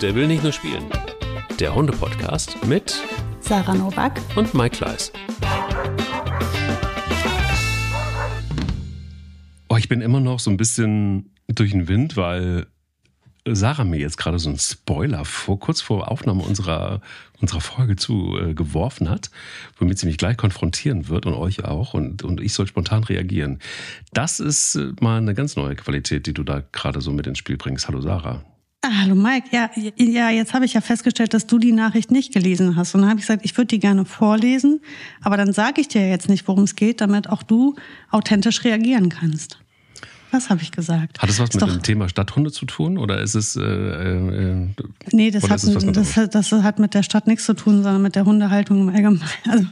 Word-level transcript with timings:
Der 0.00 0.14
will 0.14 0.26
nicht 0.26 0.42
nur 0.42 0.52
spielen. 0.52 0.86
Der 1.58 1.74
Hunde-Podcast 1.74 2.64
mit 2.66 3.02
Sarah 3.40 3.74
Novak 3.74 4.18
und 4.34 4.54
Mike 4.54 4.78
Kleiss. 4.78 5.12
Oh, 9.68 9.76
ich 9.76 9.90
bin 9.90 10.00
immer 10.00 10.20
noch 10.20 10.40
so 10.40 10.50
ein 10.50 10.56
bisschen 10.56 11.34
durch 11.48 11.72
den 11.72 11.86
Wind, 11.86 12.16
weil 12.16 12.66
Sarah 13.46 13.84
mir 13.84 13.98
jetzt 13.98 14.16
gerade 14.16 14.38
so 14.38 14.48
einen 14.48 14.58
Spoiler 14.58 15.26
vor, 15.26 15.60
kurz 15.60 15.82
vor 15.82 16.10
Aufnahme 16.10 16.44
unserer, 16.44 17.02
unserer 17.42 17.60
Folge 17.60 17.96
zu 17.96 18.38
äh, 18.38 18.54
geworfen 18.54 19.10
hat, 19.10 19.30
womit 19.76 19.98
sie 19.98 20.06
mich 20.06 20.16
gleich 20.16 20.38
konfrontieren 20.38 21.08
wird 21.08 21.26
und 21.26 21.34
euch 21.34 21.66
auch 21.66 21.92
und, 21.92 22.22
und 22.22 22.40
ich 22.40 22.54
soll 22.54 22.66
spontan 22.66 23.04
reagieren. 23.04 23.58
Das 24.14 24.40
ist 24.40 24.76
äh, 24.76 24.92
mal 25.02 25.18
eine 25.18 25.34
ganz 25.34 25.56
neue 25.56 25.76
Qualität, 25.76 26.26
die 26.26 26.32
du 26.32 26.42
da 26.42 26.62
gerade 26.72 27.02
so 27.02 27.12
mit 27.12 27.26
ins 27.26 27.36
Spiel 27.36 27.58
bringst. 27.58 27.86
Hallo 27.86 28.00
Sarah. 28.00 28.42
Ah, 28.82 29.02
hallo 29.02 29.14
Mike, 29.14 29.48
ja, 29.52 29.70
ja, 29.96 30.30
jetzt 30.30 30.54
habe 30.54 30.64
ich 30.64 30.72
ja 30.72 30.80
festgestellt, 30.80 31.34
dass 31.34 31.46
du 31.46 31.58
die 31.58 31.72
Nachricht 31.72 32.10
nicht 32.10 32.32
gelesen 32.32 32.76
hast. 32.76 32.94
Und 32.94 33.02
dann 33.02 33.10
habe 33.10 33.20
ich 33.20 33.26
gesagt, 33.26 33.44
ich 33.44 33.54
würde 33.58 33.66
die 33.66 33.78
gerne 33.78 34.06
vorlesen, 34.06 34.80
aber 35.20 35.36
dann 35.36 35.52
sage 35.52 35.82
ich 35.82 35.88
dir 35.88 36.08
jetzt 36.08 36.30
nicht, 36.30 36.48
worum 36.48 36.64
es 36.64 36.76
geht, 36.76 37.02
damit 37.02 37.28
auch 37.28 37.42
du 37.42 37.76
authentisch 38.10 38.64
reagieren 38.64 39.10
kannst. 39.10 39.58
Was 40.30 40.48
habe 40.48 40.62
ich 40.62 40.72
gesagt? 40.72 41.20
Hat 41.20 41.28
es 41.28 41.38
was 41.40 41.50
ist 41.50 41.60
mit 41.60 41.70
dem 41.70 41.82
Thema 41.82 42.08
Stadthunde 42.08 42.52
zu 42.52 42.64
tun 42.64 42.96
oder 42.96 43.20
ist 43.20 43.34
es? 43.34 43.56
Äh, 43.56 43.62
äh, 43.62 44.68
nee, 45.12 45.30
das 45.30 45.50
hat, 45.50 45.62
das, 45.62 46.16
hat, 46.16 46.34
das 46.34 46.52
hat 46.52 46.78
mit 46.78 46.94
der 46.94 47.02
Stadt 47.02 47.26
nichts 47.26 47.44
zu 47.44 47.52
tun, 47.52 47.82
sondern 47.82 48.00
mit 48.00 48.14
der 48.14 48.24
Hundehaltung 48.24 48.80
im 48.80 48.88
Allgemeinen. 48.88 49.22
Also 49.46 49.66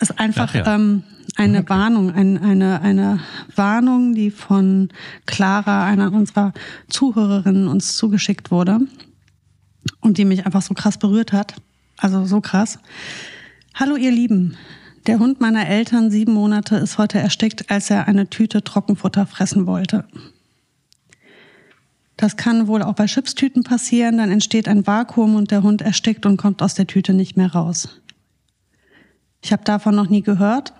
ist 0.00 0.18
einfach 0.18 0.54
ja. 0.54 0.74
ähm, 0.74 1.02
eine 1.36 1.58
okay. 1.58 1.68
Warnung, 1.68 2.12
ein, 2.12 2.38
eine 2.38 2.80
eine 2.80 3.20
Warnung, 3.54 4.14
die 4.14 4.30
von 4.30 4.88
Clara, 5.26 5.86
einer 5.86 6.12
unserer 6.12 6.52
Zuhörerinnen, 6.88 7.68
uns 7.68 7.96
zugeschickt 7.96 8.50
wurde 8.50 8.80
und 10.00 10.18
die 10.18 10.24
mich 10.24 10.46
einfach 10.46 10.62
so 10.62 10.74
krass 10.74 10.98
berührt 10.98 11.32
hat. 11.32 11.54
Also 11.96 12.24
so 12.24 12.40
krass. 12.40 12.78
Hallo 13.74 13.96
ihr 13.96 14.10
Lieben, 14.10 14.56
der 15.06 15.18
Hund 15.18 15.40
meiner 15.40 15.66
Eltern, 15.68 16.10
sieben 16.10 16.32
Monate, 16.32 16.76
ist 16.76 16.98
heute 16.98 17.18
erstickt, 17.18 17.70
als 17.70 17.90
er 17.90 18.08
eine 18.08 18.28
Tüte 18.28 18.64
Trockenfutter 18.64 19.26
fressen 19.26 19.66
wollte. 19.66 20.04
Das 22.16 22.36
kann 22.36 22.66
wohl 22.66 22.82
auch 22.82 22.94
bei 22.94 23.06
Chipstüten 23.06 23.62
passieren, 23.62 24.18
dann 24.18 24.30
entsteht 24.30 24.68
ein 24.68 24.86
Vakuum 24.86 25.36
und 25.36 25.50
der 25.50 25.62
Hund 25.62 25.80
erstickt 25.80 26.26
und 26.26 26.36
kommt 26.36 26.60
aus 26.62 26.74
der 26.74 26.86
Tüte 26.86 27.14
nicht 27.14 27.36
mehr 27.36 27.52
raus. 27.52 28.00
Ich 29.42 29.52
habe 29.52 29.64
davon 29.64 29.94
noch 29.94 30.08
nie 30.08 30.22
gehört, 30.22 30.72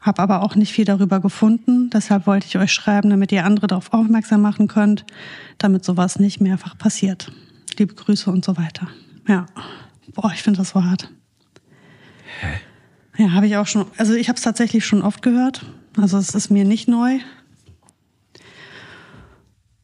habe 0.00 0.22
aber 0.22 0.42
auch 0.42 0.54
nicht 0.54 0.72
viel 0.72 0.84
darüber 0.84 1.20
gefunden, 1.20 1.90
deshalb 1.90 2.26
wollte 2.26 2.46
ich 2.46 2.58
euch 2.58 2.72
schreiben, 2.72 3.10
damit 3.10 3.32
ihr 3.32 3.44
andere 3.44 3.66
darauf 3.66 3.92
aufmerksam 3.92 4.40
machen 4.40 4.68
könnt, 4.68 5.04
damit 5.58 5.84
sowas 5.84 6.18
nicht 6.18 6.40
mehrfach 6.40 6.78
passiert. 6.78 7.32
Liebe 7.78 7.94
Grüße 7.94 8.30
und 8.30 8.44
so 8.44 8.56
weiter. 8.56 8.88
Ja, 9.26 9.46
boah, 10.14 10.32
ich 10.32 10.42
finde 10.42 10.58
das 10.58 10.70
so 10.70 10.82
hart. 10.84 11.10
Hä? 12.40 12.46
Ja, 13.18 13.32
habe 13.32 13.46
ich 13.46 13.56
auch 13.56 13.66
schon. 13.66 13.86
Also 13.96 14.14
ich 14.14 14.28
habe 14.28 14.36
es 14.36 14.42
tatsächlich 14.42 14.86
schon 14.86 15.02
oft 15.02 15.22
gehört. 15.22 15.66
Also 15.96 16.18
es 16.18 16.34
ist 16.34 16.50
mir 16.50 16.64
nicht 16.64 16.86
neu. 16.86 17.18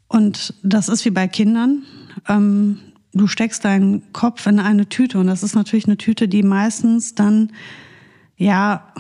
Und 0.07 0.55
das 0.63 0.89
ist 0.89 1.05
wie 1.05 1.11
bei 1.11 1.27
Kindern. 1.27 1.83
Ähm, 2.29 2.79
du 3.13 3.27
steckst 3.27 3.65
deinen 3.65 4.13
Kopf 4.13 4.47
in 4.47 4.61
eine 4.61 4.89
Tüte 4.89 5.19
und 5.19 5.27
das 5.27 5.43
ist 5.43 5.57
natürlich 5.57 5.87
eine 5.87 5.97
Tüte, 5.97 6.29
die 6.29 6.45
meistens 6.45 7.17
dann, 7.17 7.51
ja, 8.37 8.93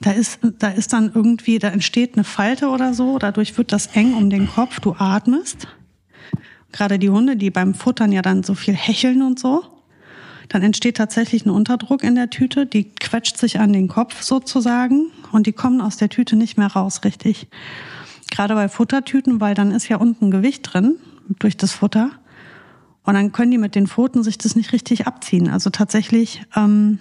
da 0.00 0.12
ist, 0.12 0.40
da 0.58 0.68
ist 0.68 0.92
dann 0.92 1.10
irgendwie, 1.14 1.58
da 1.58 1.68
entsteht 1.68 2.14
eine 2.14 2.24
Falte 2.24 2.68
oder 2.68 2.94
so, 2.94 3.18
dadurch 3.18 3.56
wird 3.58 3.72
das 3.72 3.88
eng 3.88 4.14
um 4.14 4.30
den 4.30 4.48
Kopf, 4.48 4.80
du 4.80 4.94
atmest. 4.96 5.66
Gerade 6.72 6.98
die 6.98 7.10
Hunde, 7.10 7.36
die 7.36 7.50
beim 7.50 7.74
Futtern 7.74 8.12
ja 8.12 8.22
dann 8.22 8.42
so 8.42 8.54
viel 8.54 8.74
hecheln 8.74 9.22
und 9.22 9.38
so. 9.38 9.64
Dann 10.48 10.62
entsteht 10.62 10.96
tatsächlich 10.96 11.44
ein 11.44 11.50
Unterdruck 11.50 12.02
in 12.02 12.14
der 12.14 12.30
Tüte, 12.30 12.64
die 12.64 12.84
quetscht 12.84 13.36
sich 13.36 13.60
an 13.60 13.72
den 13.72 13.88
Kopf 13.88 14.22
sozusagen 14.22 15.10
und 15.32 15.46
die 15.46 15.52
kommen 15.52 15.80
aus 15.80 15.96
der 15.96 16.08
Tüte 16.08 16.36
nicht 16.36 16.56
mehr 16.56 16.68
raus, 16.68 17.02
richtig. 17.04 17.48
Gerade 18.30 18.54
bei 18.54 18.68
Futtertüten, 18.68 19.40
weil 19.40 19.54
dann 19.54 19.72
ist 19.72 19.88
ja 19.88 19.96
unten 19.96 20.30
Gewicht 20.30 20.72
drin 20.72 20.96
durch 21.38 21.56
das 21.56 21.72
Futter. 21.72 22.10
Und 23.04 23.14
dann 23.14 23.32
können 23.32 23.50
die 23.50 23.58
mit 23.58 23.74
den 23.74 23.86
Pfoten 23.86 24.22
sich 24.22 24.38
das 24.38 24.54
nicht 24.54 24.72
richtig 24.72 25.06
abziehen. 25.06 25.48
Also 25.48 25.70
tatsächlich, 25.70 26.42
ähm, 26.54 26.98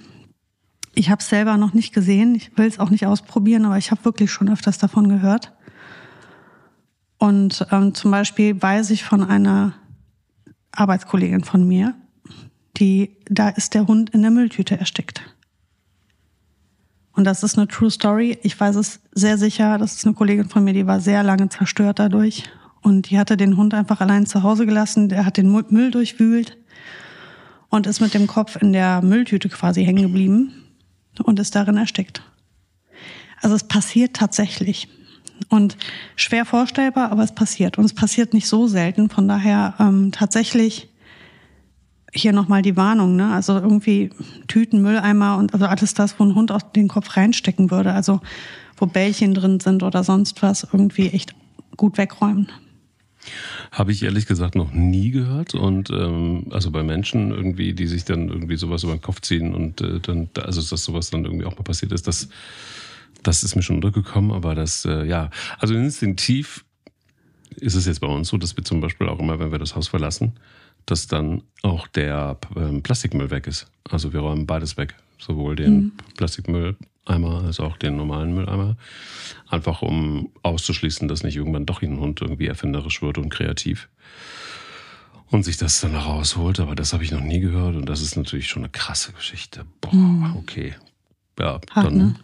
ich 0.98 1.12
habe 1.12 1.22
es 1.22 1.30
selber 1.30 1.58
noch 1.58 1.74
nicht 1.74 1.94
gesehen, 1.94 2.34
ich 2.34 2.58
will 2.58 2.66
es 2.66 2.80
auch 2.80 2.90
nicht 2.90 3.06
ausprobieren, 3.06 3.66
aber 3.66 3.78
ich 3.78 3.92
habe 3.92 4.04
wirklich 4.04 4.32
schon 4.32 4.50
öfters 4.50 4.80
davon 4.80 5.10
gehört. 5.10 5.54
Und 7.20 7.68
ähm, 7.72 7.94
zum 7.94 8.10
Beispiel 8.10 8.60
weiß 8.60 8.90
ich 8.90 9.04
von 9.04 9.24
einer 9.24 9.74
Arbeitskollegin 10.72 11.44
von 11.44 11.68
mir, 11.68 11.94
die, 12.78 13.16
da 13.30 13.50
ist 13.50 13.76
der 13.76 13.86
Hund 13.86 14.10
in 14.10 14.24
der 14.24 14.32
Mülltüte 14.32 14.80
erstickt. 14.80 15.22
Und 17.12 17.26
das 17.26 17.44
ist 17.44 17.58
eine 17.58 17.68
True 17.68 17.92
Story. 17.92 18.40
Ich 18.42 18.60
weiß 18.60 18.76
es 18.76 19.00
sehr 19.12 19.38
sicher. 19.38 19.78
Das 19.78 19.96
ist 19.96 20.06
eine 20.06 20.16
Kollegin 20.16 20.50
von 20.50 20.64
mir, 20.64 20.74
die 20.74 20.88
war 20.88 21.00
sehr 21.00 21.22
lange 21.22 21.50
zerstört 21.50 22.00
dadurch. 22.00 22.44
Und 22.82 23.10
die 23.10 23.20
hatte 23.20 23.38
den 23.38 23.58
Hund 23.58 23.76
einfach 23.76 24.02
allein 24.02 24.26
zu 24.26 24.42
Hause 24.42 24.66
gelassen. 24.66 25.10
Der 25.10 25.26
hat 25.26 25.38
den 25.38 25.52
Müll 25.52 25.92
durchwühlt 25.92 26.58
und 27.70 27.86
ist 27.86 28.02
mit 28.02 28.16
dem 28.16 28.26
Kopf 28.26 28.56
in 28.60 28.74
der 28.74 29.04
Mülltüte 29.04 29.50
quasi 29.50 29.84
hängen 29.84 30.04
geblieben 30.04 30.64
und 31.20 31.40
ist 31.40 31.56
darin 31.56 31.78
erstickt. 31.78 32.22
Also 33.42 33.56
es 33.56 33.64
passiert 33.64 34.16
tatsächlich. 34.16 34.88
Und 35.50 35.78
schwer 36.16 36.46
vorstellbar, 36.46 37.12
aber 37.12 37.24
es 37.24 37.34
passiert. 37.34 37.78
Und 37.78 37.86
es 37.86 37.94
passiert 37.94 38.34
nicht 38.34 38.48
so 38.48 38.68
selten. 38.68 39.10
Von 39.10 39.28
daher 39.28 39.76
ähm, 39.80 40.12
tatsächlich 40.12 40.90
hier 42.12 42.34
nochmal 42.34 42.64
die 42.64 42.76
Warnung, 42.76 43.16
ne? 43.16 43.32
Also 43.32 43.54
irgendwie 43.54 44.10
Tüten, 44.48 44.82
Mülleimer 44.82 45.38
und 45.38 45.54
also 45.54 45.68
alles 45.68 45.94
das, 45.94 46.20
wo 46.20 46.24
ein 46.24 46.34
Hund 46.34 46.52
auf 46.52 46.72
den 46.72 46.88
Kopf 46.88 47.16
reinstecken 47.16 47.70
würde. 47.70 47.94
Also 47.94 48.22
wo 48.78 48.86
Bällchen 48.86 49.34
drin 49.34 49.60
sind 49.60 49.84
oder 49.84 50.04
sonst 50.04 50.42
was, 50.42 50.68
irgendwie 50.72 51.10
echt 51.10 51.36
gut 51.76 51.98
wegräumen. 51.98 52.50
Habe 53.72 53.92
ich 53.92 54.04
ehrlich 54.04 54.26
gesagt 54.26 54.56
noch 54.56 54.72
nie 54.72 55.12
gehört. 55.12 55.54
Und 55.54 55.90
ähm, 55.90 56.48
also 56.52 56.72
bei 56.72 56.84
Menschen 56.84 57.32
irgendwie, 57.32 57.74
die 57.74 57.88
sich 57.88 58.06
dann 58.06 58.30
irgendwie 58.30 58.58
sowas 58.58 58.84
über 58.84 58.94
den 58.94 59.02
Kopf 59.02 59.22
ziehen 59.22 59.54
und 59.54 59.82
äh, 59.82 60.00
dann, 60.00 60.30
also 60.36 60.62
dass 60.62 60.84
sowas 60.84 61.10
dann 61.10 61.26
irgendwie 61.26 61.46
auch 61.46 61.56
mal 61.58 61.64
passiert 61.64 61.92
ist, 61.92 62.08
das, 62.08 62.30
das 63.24 63.44
ist 63.44 63.56
mir 63.56 63.62
schon 63.62 63.78
untergekommen, 63.78 64.32
aber 64.32 64.56
das, 64.56 64.86
äh, 64.86 65.06
ja, 65.06 65.30
also 65.60 65.74
instinktiv 65.76 66.64
ist 67.56 67.76
es 67.76 67.86
jetzt 67.86 68.02
bei 68.02 68.08
uns 68.08 68.28
so, 68.30 68.38
dass 68.38 68.56
wir 68.56 68.64
zum 68.64 68.82
Beispiel 68.82 69.08
auch 69.08 69.20
immer, 69.20 69.40
wenn 69.40 69.52
wir 69.52 69.60
das 69.60 69.76
Haus 69.76 69.88
verlassen, 69.88 70.34
dass 70.86 71.08
dann 71.08 71.44
auch 71.64 71.88
der 71.88 72.38
ähm, 72.56 72.82
Plastikmüll 72.82 73.30
weg 73.30 73.48
ist. 73.48 73.68
Also 73.90 74.14
wir 74.14 74.22
räumen 74.22 74.46
beides 74.46 74.78
weg. 74.78 74.96
Sowohl 75.20 75.56
den 75.56 75.74
mhm. 75.74 75.92
Plastikmülleimer 77.08 77.46
als 77.46 77.60
auch 77.60 77.78
den 77.78 77.96
normalen 77.96 78.34
Mülleimer. 78.34 78.78
Einfach 79.48 79.82
um 79.82 80.30
auszuschließen, 80.44 81.08
dass 81.08 81.24
nicht 81.24 81.36
irgendwann 81.36 81.66
doch 81.66 81.82
ein 81.82 82.00
Hund 82.00 82.22
irgendwie 82.22 82.48
erfinderisch 82.48 83.02
wird 83.02 83.18
und 83.18 83.30
kreativ. 83.30 83.90
Und 85.30 85.44
sich 85.44 85.58
das 85.58 85.82
dann 85.82 85.96
rausholt. 85.96 86.60
Aber 86.60 86.76
das 86.76 86.94
habe 86.94 87.04
ich 87.04 87.12
noch 87.12 87.22
nie 87.22 87.40
gehört. 87.40 87.76
Und 87.76 87.88
das 87.88 88.02
ist 88.02 88.16
natürlich 88.16 88.48
schon 88.48 88.64
eine 88.64 88.72
krasse 88.72 89.12
Geschichte. 89.12 89.66
Boah, 89.82 89.94
mhm. 89.94 90.36
okay. 90.38 90.74
Ja, 91.40 91.60
Hart, 91.72 91.86
dann. 91.86 91.98
Ne? 91.98 92.16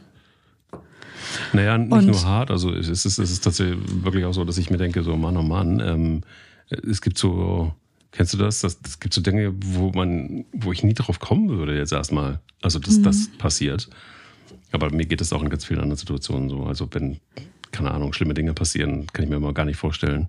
Naja, 1.53 1.77
nicht 1.77 1.91
und? 1.91 2.05
nur 2.07 2.23
hart. 2.23 2.51
Also 2.51 2.73
es 2.73 2.87
ist, 2.87 3.05
es 3.05 3.17
ist 3.19 3.43
tatsächlich 3.43 3.79
wirklich 4.03 4.25
auch 4.25 4.33
so, 4.33 4.43
dass 4.43 4.57
ich 4.57 4.69
mir 4.69 4.77
denke, 4.77 5.03
so 5.03 5.15
Mann, 5.15 5.37
oh 5.37 5.43
Mann, 5.43 5.79
ähm, 5.79 6.21
es 6.69 7.01
gibt 7.01 7.17
so 7.17 7.73
Kennst 8.11 8.31
du 8.31 8.37
das? 8.37 8.59
das? 8.59 8.79
Das 8.79 8.99
gibt 8.99 9.11
so 9.15 9.21
Dinge, 9.21 9.53
wo 9.55 9.89
man, 9.89 10.45
wo 10.53 10.71
ich 10.71 10.83
nie 10.83 10.93
drauf 10.93 11.19
kommen 11.19 11.49
würde 11.49 11.75
jetzt 11.75 11.91
erstmal. 11.91 12.41
Also, 12.61 12.77
dass 12.77 12.99
mhm. 12.99 13.03
das 13.03 13.27
passiert. 13.39 13.89
Aber 14.73 14.91
mir 14.91 15.05
geht 15.05 15.21
es 15.21 15.31
auch 15.31 15.41
in 15.41 15.49
ganz 15.49 15.65
vielen 15.65 15.79
anderen 15.79 15.97
Situationen 15.97 16.49
so. 16.49 16.63
Also, 16.63 16.89
wenn, 16.91 17.19
keine 17.71 17.91
Ahnung, 17.91 18.11
schlimme 18.11 18.33
Dinge 18.33 18.53
passieren, 18.53 19.07
kann 19.13 19.23
ich 19.23 19.29
mir 19.29 19.39
mal 19.39 19.53
gar 19.53 19.65
nicht 19.65 19.77
vorstellen, 19.77 20.27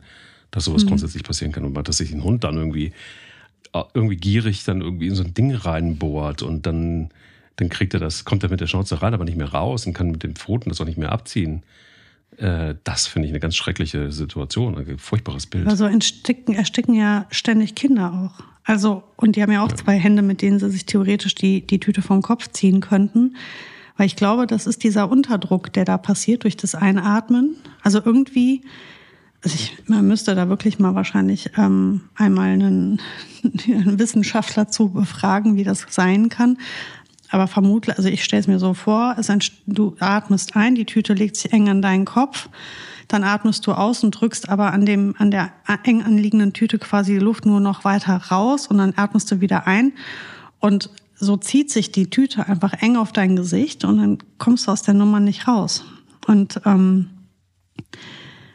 dass 0.50 0.64
sowas 0.64 0.84
mhm. 0.84 0.88
grundsätzlich 0.88 1.24
passieren 1.24 1.52
kann. 1.52 1.64
Und 1.64 1.88
dass 1.88 1.96
sich 1.96 2.12
ein 2.12 2.22
Hund 2.22 2.44
dann 2.44 2.56
irgendwie, 2.56 2.92
äh, 3.72 3.82
irgendwie 3.94 4.16
gierig 4.16 4.62
dann 4.64 4.82
irgendwie 4.82 5.08
in 5.08 5.14
so 5.14 5.24
ein 5.24 5.34
Ding 5.34 5.54
reinbohrt 5.54 6.42
und 6.42 6.66
dann, 6.66 7.08
dann 7.56 7.70
kriegt 7.70 7.94
er 7.94 8.00
das, 8.00 8.24
kommt 8.24 8.42
er 8.42 8.50
mit 8.50 8.60
der 8.60 8.66
Schnauze 8.66 9.00
rein, 9.00 9.14
aber 9.14 9.24
nicht 9.24 9.38
mehr 9.38 9.52
raus 9.52 9.86
und 9.86 9.94
kann 9.94 10.10
mit 10.10 10.22
den 10.22 10.36
Pfoten 10.36 10.68
das 10.68 10.80
auch 10.80 10.86
nicht 10.86 10.98
mehr 10.98 11.10
abziehen. 11.10 11.62
Äh, 12.36 12.74
das 12.84 13.06
finde 13.06 13.26
ich 13.26 13.32
eine 13.32 13.40
ganz 13.40 13.56
schreckliche 13.56 14.12
Situation, 14.12 14.76
ein 14.76 14.98
furchtbares 14.98 15.46
Bild. 15.46 15.66
Also 15.68 15.86
ersticken, 15.86 16.54
ersticken 16.54 16.94
ja 16.94 17.26
ständig 17.30 17.74
Kinder 17.74 18.12
auch. 18.12 18.44
Also, 18.64 19.04
und 19.16 19.36
die 19.36 19.42
haben 19.42 19.52
ja 19.52 19.62
auch 19.62 19.70
ja. 19.70 19.76
zwei 19.76 19.98
Hände, 19.98 20.22
mit 20.22 20.42
denen 20.42 20.58
sie 20.58 20.70
sich 20.70 20.84
theoretisch 20.84 21.34
die, 21.34 21.66
die 21.66 21.80
Tüte 21.80 22.02
vom 22.02 22.22
Kopf 22.22 22.50
ziehen 22.50 22.80
könnten. 22.80 23.36
Weil 23.96 24.06
ich 24.06 24.16
glaube, 24.16 24.46
das 24.46 24.66
ist 24.66 24.82
dieser 24.82 25.10
Unterdruck, 25.10 25.72
der 25.72 25.84
da 25.84 25.98
passiert 25.98 26.44
durch 26.44 26.56
das 26.56 26.74
Einatmen. 26.74 27.56
Also 27.82 28.00
irgendwie, 28.04 28.62
also 29.42 29.54
ich, 29.54 29.76
man 29.86 30.06
müsste 30.06 30.34
da 30.34 30.48
wirklich 30.48 30.78
mal 30.78 30.94
wahrscheinlich 30.94 31.50
ähm, 31.56 32.02
einmal 32.16 32.48
einen, 32.48 33.00
einen 33.66 33.98
Wissenschaftler 33.98 34.68
zu 34.68 34.90
befragen, 34.90 35.56
wie 35.56 35.64
das 35.64 35.86
sein 35.88 36.28
kann. 36.28 36.58
Aber 37.30 37.46
vermutlich, 37.46 37.96
also 37.96 38.08
ich 38.08 38.24
stelle 38.24 38.40
es 38.40 38.46
mir 38.46 38.58
so 38.58 38.74
vor, 38.74 39.16
ein, 39.16 39.40
du 39.66 39.96
atmest 40.00 40.56
ein, 40.56 40.74
die 40.74 40.84
Tüte 40.84 41.14
legt 41.14 41.36
sich 41.36 41.52
eng 41.52 41.68
an 41.68 41.82
deinen 41.82 42.04
Kopf, 42.04 42.48
dann 43.08 43.24
atmest 43.24 43.66
du 43.66 43.72
aus 43.72 44.04
und 44.04 44.12
drückst 44.12 44.48
aber 44.48 44.72
an 44.72 44.86
dem, 44.86 45.14
an 45.18 45.30
der 45.30 45.52
eng 45.84 46.02
anliegenden 46.02 46.52
Tüte 46.52 46.78
quasi 46.78 47.14
die 47.14 47.18
Luft 47.18 47.44
nur 47.44 47.60
noch 47.60 47.84
weiter 47.84 48.16
raus 48.30 48.66
und 48.66 48.78
dann 48.78 48.94
atmest 48.96 49.30
du 49.30 49.40
wieder 49.40 49.66
ein. 49.66 49.92
Und 50.60 50.90
so 51.16 51.36
zieht 51.36 51.70
sich 51.70 51.92
die 51.92 52.10
Tüte 52.10 52.48
einfach 52.48 52.74
eng 52.74 52.96
auf 52.96 53.12
dein 53.12 53.36
Gesicht 53.36 53.84
und 53.84 53.98
dann 53.98 54.18
kommst 54.38 54.66
du 54.66 54.72
aus 54.72 54.82
der 54.82 54.94
Nummer 54.94 55.20
nicht 55.20 55.46
raus. 55.46 55.84
Und 56.26 56.60
ähm, 56.64 57.10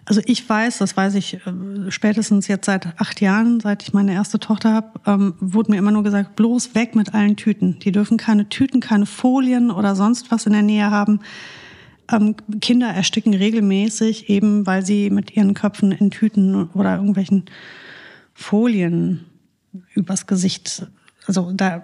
also 0.06 0.22
ich 0.26 0.48
weiß, 0.48 0.80
das 0.80 0.98
weiß 0.98 1.16
ich 1.16 1.36
äh, 1.36 1.90
spätestens 1.90 2.48
jetzt 2.48 2.66
seit 2.66 3.00
acht 3.00 3.22
Jahren, 3.22 3.60
seit 3.60 3.84
ich 3.84 3.94
meine 3.94 4.14
erste 4.14 4.40
Tochter 4.40 4.74
habe, 4.74 5.00
ähm, 5.06 5.36
wurde 5.40 5.72
mir 5.72 5.78
immer 5.78 5.92
nur 5.92 6.04
gesagt, 6.04 6.36
bloß 6.36 6.76
weg 6.76 6.96
mit 6.96 7.14
allen 7.14 7.36
Tüten. 7.36 7.80
Die 7.80 7.92
dürfen 7.92 8.18
keine 8.18 8.50
Tüten, 8.50 8.80
keine 8.80 9.06
Folien 9.06 9.72
oder 9.72 9.96
sonst 9.96 10.32
was 10.32 10.46
in 10.46 10.54
der 10.54 10.64
Nähe 10.64 10.90
haben. 10.90 11.20
Ähm, 12.12 12.36
Kinder 12.60 12.88
ersticken 12.88 13.36
regelmäßig, 13.36 14.30
eben 14.30 14.66
weil 14.66 14.84
sie 14.84 15.12
mit 15.12 15.36
ihren 15.36 15.54
Köpfen 15.54 15.92
in 15.92 16.10
Tüten 16.10 16.70
oder 16.74 16.96
irgendwelchen 16.96 17.46
Folien 18.34 19.26
übers 19.94 20.26
Gesicht 20.26 20.88
also 21.30 21.52
da, 21.54 21.84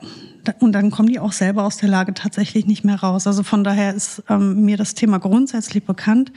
und 0.60 0.72
dann 0.72 0.92
kommen 0.92 1.10
die 1.10 1.20
auch 1.20 1.32
selber 1.32 1.64
aus 1.64 1.78
der 1.78 1.90
Lage 1.90 2.14
tatsächlich 2.14 2.66
nicht 2.66 2.84
mehr 2.84 3.00
raus. 3.00 3.28
Also 3.28 3.44
von 3.44 3.64
daher 3.64 3.94
ist 3.94 4.24
ähm, 4.30 4.66
mir 4.66 4.78
das 4.78 4.94
Thema 4.94 5.20
grundsätzlich 5.20 5.84
bekannt. 5.86 6.32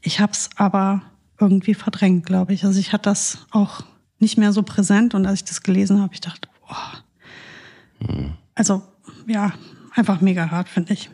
Ich 0.00 0.20
habe 0.20 0.32
es 0.32 0.50
aber 0.56 1.02
irgendwie 1.38 1.74
verdrängt, 1.74 2.26
glaube 2.26 2.52
ich. 2.52 2.64
Also 2.64 2.78
ich 2.78 2.92
hatte 2.92 3.10
das 3.10 3.46
auch 3.50 3.82
nicht 4.18 4.36
mehr 4.38 4.52
so 4.52 4.62
präsent 4.62 5.14
und 5.14 5.26
als 5.26 5.40
ich 5.40 5.44
das 5.44 5.62
gelesen 5.62 6.00
habe, 6.00 6.14
ich 6.14 6.20
dachte, 6.20 6.48
oh. 6.68 8.06
Hm. 8.06 8.32
also 8.54 8.82
ja, 9.26 9.52
einfach 9.94 10.20
mega 10.20 10.50
hart, 10.50 10.68
finde 10.68 10.94
ich. 10.94 11.10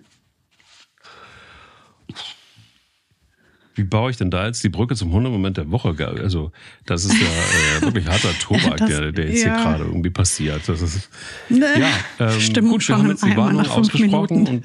Wie 3.76 3.84
baue 3.84 4.10
ich 4.10 4.16
denn 4.16 4.30
da 4.30 4.46
jetzt 4.46 4.64
die 4.64 4.70
Brücke 4.70 4.96
zum 4.96 5.12
Hundemoment 5.12 5.58
der 5.58 5.70
Woche? 5.70 5.94
Also, 6.22 6.50
das 6.86 7.04
ist 7.04 7.12
ja 7.12 7.26
äh, 7.26 7.82
wirklich 7.82 8.06
harter 8.06 8.32
Tobak, 8.40 8.78
das, 8.78 8.88
der, 8.88 9.12
der 9.12 9.28
jetzt 9.28 9.44
ja. 9.44 9.54
hier 9.54 9.64
gerade 9.64 9.84
irgendwie 9.84 10.08
passiert. 10.08 10.66
Das 10.66 10.80
ist, 10.80 11.10
ne, 11.50 11.66
ja, 11.78 11.90
ähm, 12.26 12.40
Stimmung 12.40 12.72
gut, 12.72 12.88
wir 12.88 12.96
haben 12.96 13.10
jetzt 13.10 13.22
die 13.22 13.36
Warnung 13.36 13.66
ausgesprochen. 13.66 14.62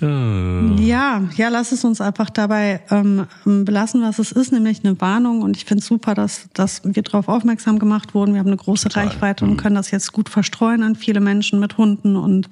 ja, 0.80 1.22
ja, 1.36 1.48
lass 1.50 1.72
es 1.72 1.84
uns 1.84 2.00
einfach 2.00 2.30
dabei 2.30 2.80
ähm, 2.90 3.26
belassen, 3.44 4.00
was 4.00 4.18
es 4.18 4.32
ist, 4.32 4.50
nämlich 4.50 4.82
eine 4.82 4.98
Warnung. 4.98 5.42
Und 5.42 5.58
ich 5.58 5.66
finde 5.66 5.82
es 5.82 5.86
super, 5.86 6.14
dass, 6.14 6.48
dass 6.54 6.80
wir 6.84 7.02
darauf 7.02 7.28
aufmerksam 7.28 7.78
gemacht 7.78 8.14
wurden. 8.14 8.32
Wir 8.32 8.40
haben 8.40 8.48
eine 8.48 8.56
große 8.56 8.88
Total. 8.88 9.08
Reichweite 9.08 9.44
und 9.44 9.52
mhm. 9.52 9.56
können 9.58 9.74
das 9.74 9.90
jetzt 9.90 10.10
gut 10.12 10.30
verstreuen 10.30 10.82
an 10.82 10.96
viele 10.96 11.20
Menschen 11.20 11.60
mit 11.60 11.76
Hunden. 11.76 12.16
Und 12.16 12.48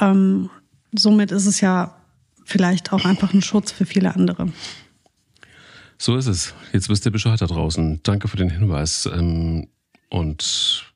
ähm, 0.00 0.48
somit 0.92 1.32
ist 1.32 1.46
es 1.46 1.60
ja 1.60 1.96
vielleicht 2.50 2.92
auch 2.92 3.04
einfach 3.04 3.32
ein 3.32 3.42
Schutz 3.42 3.72
für 3.72 3.86
viele 3.86 4.14
andere. 4.14 4.52
So 5.98 6.16
ist 6.16 6.26
es. 6.26 6.54
Jetzt 6.72 6.88
wisst 6.88 7.04
ihr 7.06 7.12
Bescheid 7.12 7.40
da 7.40 7.46
draußen. 7.46 8.00
Danke 8.02 8.28
für 8.28 8.36
den 8.36 8.50
Hinweis. 8.50 9.06
Ähm, 9.12 9.68
und 10.08 10.86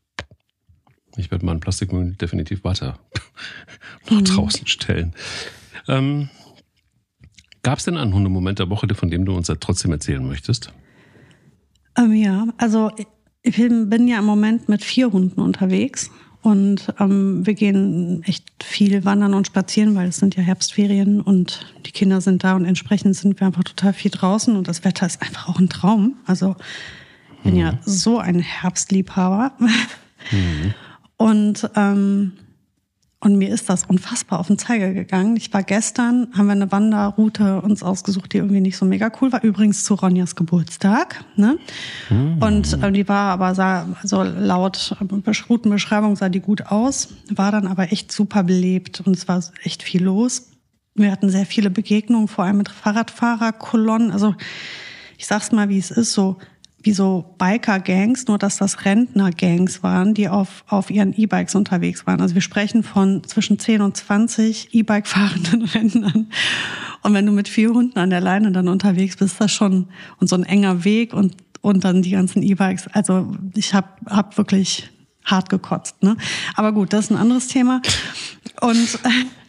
ich 1.16 1.30
werde 1.30 1.46
meinen 1.46 1.60
Plastikmüll 1.60 2.12
definitiv 2.14 2.64
weiter 2.64 2.98
nach 4.10 4.20
mhm. 4.20 4.24
draußen 4.24 4.66
stellen. 4.66 5.14
Ähm, 5.88 6.28
Gab 7.64 7.78
es 7.78 7.84
denn 7.86 7.96
einen 7.96 8.12
Hundemoment 8.12 8.58
der 8.58 8.68
Woche, 8.68 8.86
von 8.94 9.10
dem 9.10 9.24
du 9.24 9.34
uns 9.34 9.48
ja 9.48 9.54
trotzdem 9.54 9.90
erzählen 9.90 10.24
möchtest? 10.24 10.70
Ähm, 11.96 12.12
ja, 12.12 12.46
also 12.58 12.90
ich 13.42 13.56
bin 13.56 14.06
ja 14.06 14.18
im 14.18 14.26
Moment 14.26 14.68
mit 14.68 14.84
vier 14.84 15.10
Hunden 15.10 15.40
unterwegs 15.40 16.10
und 16.44 16.92
ähm, 17.00 17.46
wir 17.46 17.54
gehen 17.54 18.22
echt 18.24 18.44
viel 18.62 19.06
wandern 19.06 19.32
und 19.32 19.46
spazieren, 19.46 19.94
weil 19.94 20.10
es 20.10 20.18
sind 20.18 20.36
ja 20.36 20.42
Herbstferien 20.42 21.22
und 21.22 21.74
die 21.86 21.90
Kinder 21.90 22.20
sind 22.20 22.44
da 22.44 22.54
und 22.54 22.66
entsprechend 22.66 23.16
sind 23.16 23.40
wir 23.40 23.46
einfach 23.46 23.64
total 23.64 23.94
viel 23.94 24.10
draußen 24.10 24.54
und 24.54 24.68
das 24.68 24.84
Wetter 24.84 25.06
ist 25.06 25.22
einfach 25.22 25.48
auch 25.48 25.58
ein 25.58 25.70
Traum. 25.70 26.16
Also 26.26 26.54
ich 27.38 27.44
bin 27.44 27.54
mhm. 27.54 27.60
ja 27.60 27.78
so 27.86 28.18
ein 28.18 28.40
Herbstliebhaber. 28.40 29.52
Mhm. 30.30 30.74
Und 31.16 31.70
ähm, 31.76 32.32
und 33.24 33.36
mir 33.36 33.48
ist 33.48 33.70
das 33.70 33.84
unfassbar 33.84 34.38
auf 34.38 34.48
den 34.48 34.58
Zeiger 34.58 34.92
gegangen. 34.92 35.36
Ich 35.36 35.52
war 35.54 35.62
gestern, 35.62 36.28
haben 36.36 36.46
wir 36.46 36.52
eine 36.52 36.70
Wanderroute 36.70 37.62
uns 37.62 37.82
ausgesucht, 37.82 38.34
die 38.34 38.36
irgendwie 38.36 38.60
nicht 38.60 38.76
so 38.76 38.84
mega 38.84 39.10
cool 39.20 39.32
war. 39.32 39.42
Übrigens 39.42 39.82
zu 39.82 39.94
Ronjas 39.94 40.36
Geburtstag. 40.36 41.24
Ne? 41.34 41.58
Mhm. 42.10 42.42
Und 42.42 42.82
äh, 42.82 42.92
die 42.92 43.08
war 43.08 43.32
aber, 43.32 43.54
sah 43.54 43.88
so 44.02 44.22
laut 44.22 44.94
Routenbeschreibung 45.48 46.16
sah 46.16 46.28
die 46.28 46.40
gut 46.40 46.66
aus, 46.66 47.08
war 47.30 47.50
dann 47.50 47.66
aber 47.66 47.92
echt 47.92 48.12
super 48.12 48.42
belebt 48.42 49.00
und 49.00 49.16
es 49.16 49.26
war 49.26 49.42
echt 49.62 49.82
viel 49.82 50.04
los. 50.04 50.50
Wir 50.94 51.10
hatten 51.10 51.30
sehr 51.30 51.46
viele 51.46 51.70
Begegnungen, 51.70 52.28
vor 52.28 52.44
allem 52.44 52.58
mit 52.58 52.68
Fahrradfahrerkolonnen. 52.68 54.10
Also 54.10 54.34
ich 55.16 55.26
sag's 55.26 55.50
mal, 55.50 55.70
wie 55.70 55.78
es 55.78 55.90
ist, 55.90 56.12
so 56.12 56.36
wie 56.84 56.92
so 56.92 57.34
Biker-Gangs, 57.38 58.26
nur 58.26 58.38
dass 58.38 58.58
das 58.58 58.84
Rentner-Gangs 58.84 59.82
waren, 59.82 60.12
die 60.12 60.28
auf, 60.28 60.64
auf 60.68 60.90
ihren 60.90 61.14
E-Bikes 61.14 61.54
unterwegs 61.54 62.06
waren. 62.06 62.20
Also 62.20 62.34
wir 62.34 62.42
sprechen 62.42 62.82
von 62.82 63.24
zwischen 63.24 63.58
10 63.58 63.80
und 63.80 63.96
20 63.96 64.74
E-Bike 64.74 65.06
fahrenden 65.06 65.62
Rentnern. 65.74 66.28
Und 67.02 67.14
wenn 67.14 67.24
du 67.24 67.32
mit 67.32 67.48
vier 67.48 67.70
Hunden 67.70 67.98
an 67.98 68.10
der 68.10 68.20
Leine 68.20 68.52
dann 68.52 68.68
unterwegs 68.68 69.16
bist, 69.16 69.40
das 69.40 69.50
schon 69.50 69.88
und 70.20 70.28
so 70.28 70.36
ein 70.36 70.44
enger 70.44 70.84
Weg 70.84 71.14
und, 71.14 71.36
und 71.62 71.84
dann 71.84 72.02
die 72.02 72.10
ganzen 72.10 72.42
E-Bikes. 72.42 72.88
Also 72.92 73.34
ich 73.54 73.72
habe 73.72 73.88
hab 74.06 74.36
wirklich 74.36 74.90
hart 75.24 75.48
gekotzt. 75.48 76.02
Ne? 76.02 76.16
Aber 76.54 76.72
gut, 76.72 76.92
das 76.92 77.06
ist 77.06 77.10
ein 77.12 77.16
anderes 77.16 77.48
Thema. 77.48 77.80
Und, 78.60 78.98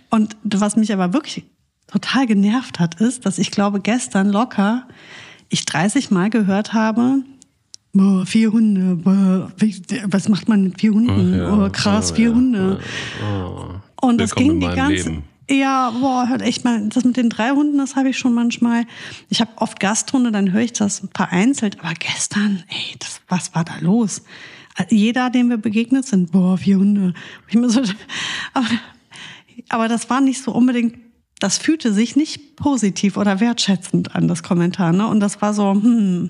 und 0.09 0.35
was 0.41 0.77
mich 0.77 0.93
aber 0.93 1.13
wirklich 1.13 1.43
total 1.87 2.25
genervt 2.27 2.79
hat, 2.79 3.01
ist, 3.01 3.25
dass 3.25 3.37
ich 3.37 3.51
glaube, 3.51 3.81
gestern 3.81 4.29
locker 4.29 4.87
ich 5.49 5.65
30 5.65 6.11
Mal 6.11 6.29
gehört 6.29 6.73
habe, 6.73 7.23
boah, 7.93 8.25
vier 8.25 8.51
Hunde, 8.51 8.95
boah, 8.95 9.51
was 10.07 10.29
macht 10.29 10.47
man 10.47 10.63
mit 10.63 10.79
vier 10.79 10.91
Hunden? 10.91 11.33
Oh, 11.33 11.37
ja, 11.37 11.65
oh 11.65 11.69
krass, 11.71 12.11
oh, 12.11 12.15
vier 12.15 12.29
ja, 12.29 12.35
Hunde. 12.35 12.79
Oh, 13.23 14.07
Und 14.07 14.19
das 14.19 14.35
ging 14.35 14.59
die 14.59 14.67
ganze 14.67 15.09
Leben. 15.09 15.23
Ja, 15.49 15.91
boah, 15.91 16.27
hört 16.27 16.41
echt 16.41 16.63
mal, 16.63 16.89
das 16.89 17.03
mit 17.03 17.17
den 17.17 17.29
drei 17.29 17.51
Hunden, 17.51 17.77
das 17.77 17.95
habe 17.95 18.09
ich 18.09 18.17
schon 18.17 18.33
manchmal. 18.33 18.85
Ich 19.29 19.41
habe 19.41 19.51
oft 19.57 19.79
Gasthunde, 19.79 20.31
dann 20.31 20.51
höre 20.51 20.61
ich 20.61 20.73
das 20.73 21.07
vereinzelt, 21.13 21.79
aber 21.81 21.93
gestern, 21.93 22.63
ey, 22.67 22.95
das, 22.97 23.21
was 23.27 23.53
war 23.53 23.63
da 23.63 23.73
los? 23.79 24.23
Jeder, 24.89 25.29
dem 25.29 25.49
wir 25.49 25.57
begegnet 25.57 26.05
sind, 26.05 26.31
boah, 26.31 26.57
vier 26.57 26.77
Hunde. 26.77 27.13
So, 27.67 27.81
aber, 28.53 28.67
aber 29.69 29.87
das 29.87 30.09
war 30.09 30.19
nicht 30.19 30.41
so 30.41 30.51
unbedingt 30.51 30.97
das 31.39 31.57
fühlte 31.57 31.93
sich 31.93 32.15
nicht 32.15 32.55
positiv 32.55 33.17
oder 33.17 33.39
wertschätzend 33.39 34.15
an, 34.15 34.27
das 34.27 34.43
Kommentar. 34.43 34.93
Ne? 34.93 35.07
Und 35.07 35.19
das 35.19 35.41
war 35.41 35.53
so, 35.53 35.71
hm, 35.71 36.29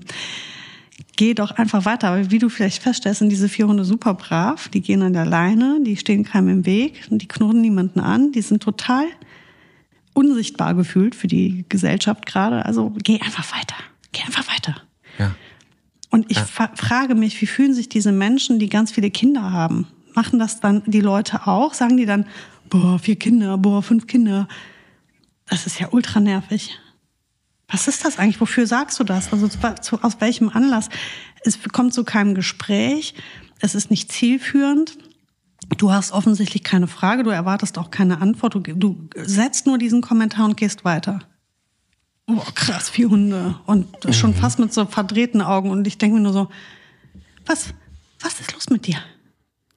geh 1.16 1.34
doch 1.34 1.52
einfach 1.52 1.84
weiter. 1.84 2.08
Aber 2.08 2.30
wie 2.30 2.38
du 2.38 2.48
vielleicht 2.48 2.82
feststellst, 2.82 3.20
sind 3.20 3.30
diese 3.30 3.48
vier 3.48 3.68
Hunde 3.68 3.84
super 3.84 4.14
brav. 4.14 4.68
Die 4.68 4.80
gehen 4.80 5.02
an 5.02 5.12
der 5.12 5.26
Leine, 5.26 5.78
die 5.82 5.96
stehen 5.96 6.24
keinem 6.24 6.48
im 6.48 6.66
Weg, 6.66 7.06
die 7.08 7.28
knurren 7.28 7.60
niemanden 7.60 8.00
an, 8.00 8.32
die 8.32 8.42
sind 8.42 8.62
total 8.62 9.04
unsichtbar 10.12 10.74
gefühlt 10.74 11.14
für 11.14 11.28
die 11.28 11.64
Gesellschaft 11.68 12.26
gerade. 12.26 12.64
Also 12.64 12.92
geh 13.02 13.20
einfach 13.20 13.54
weiter. 13.56 13.76
Geh 14.12 14.22
einfach 14.22 14.48
weiter. 14.48 14.76
Ja. 15.18 15.34
Und 16.10 16.30
ich 16.30 16.38
ja. 16.38 16.70
frage 16.74 17.14
mich, 17.14 17.40
wie 17.42 17.46
fühlen 17.46 17.74
sich 17.74 17.88
diese 17.88 18.12
Menschen, 18.12 18.58
die 18.58 18.68
ganz 18.68 18.92
viele 18.92 19.10
Kinder 19.10 19.52
haben? 19.52 19.86
Machen 20.14 20.38
das 20.38 20.60
dann 20.60 20.82
die 20.86 21.00
Leute 21.00 21.46
auch? 21.46 21.74
Sagen 21.74 21.98
die 21.98 22.06
dann, 22.06 22.26
boah, 22.70 22.98
vier 22.98 23.16
Kinder, 23.16 23.58
boah, 23.58 23.82
fünf 23.82 24.06
Kinder? 24.06 24.48
Das 25.48 25.66
ist 25.66 25.78
ja 25.78 25.88
ultra 25.90 26.20
nervig. 26.20 26.78
Was 27.68 27.88
ist 27.88 28.04
das 28.04 28.18
eigentlich? 28.18 28.40
Wofür 28.40 28.66
sagst 28.66 28.98
du 29.00 29.04
das? 29.04 29.32
Also 29.32 29.48
zu, 29.48 30.02
aus 30.02 30.20
welchem 30.20 30.48
Anlass? 30.50 30.88
Es 31.42 31.58
kommt 31.72 31.94
zu 31.94 32.04
keinem 32.04 32.34
Gespräch. 32.34 33.14
Es 33.60 33.74
ist 33.74 33.90
nicht 33.90 34.12
zielführend. 34.12 34.98
Du 35.78 35.90
hast 35.92 36.12
offensichtlich 36.12 36.62
keine 36.62 36.86
Frage. 36.86 37.24
Du 37.24 37.30
erwartest 37.30 37.78
auch 37.78 37.90
keine 37.90 38.20
Antwort. 38.20 38.54
Du, 38.54 38.60
du 38.60 39.08
setzt 39.16 39.66
nur 39.66 39.78
diesen 39.78 40.00
Kommentar 40.00 40.44
und 40.44 40.56
gehst 40.56 40.84
weiter. 40.84 41.20
Oh, 42.28 42.42
krass, 42.54 42.90
vier 42.90 43.08
Hunde. 43.08 43.58
Und 43.66 43.86
schon 44.14 44.30
mhm. 44.30 44.36
fast 44.36 44.58
mit 44.58 44.72
so 44.72 44.84
verdrehten 44.86 45.42
Augen. 45.42 45.70
Und 45.70 45.86
ich 45.86 45.98
denke 45.98 46.16
mir 46.16 46.22
nur 46.22 46.32
so, 46.32 46.48
was, 47.46 47.74
was 48.20 48.40
ist 48.40 48.52
los 48.52 48.68
mit 48.68 48.86
dir? 48.86 48.98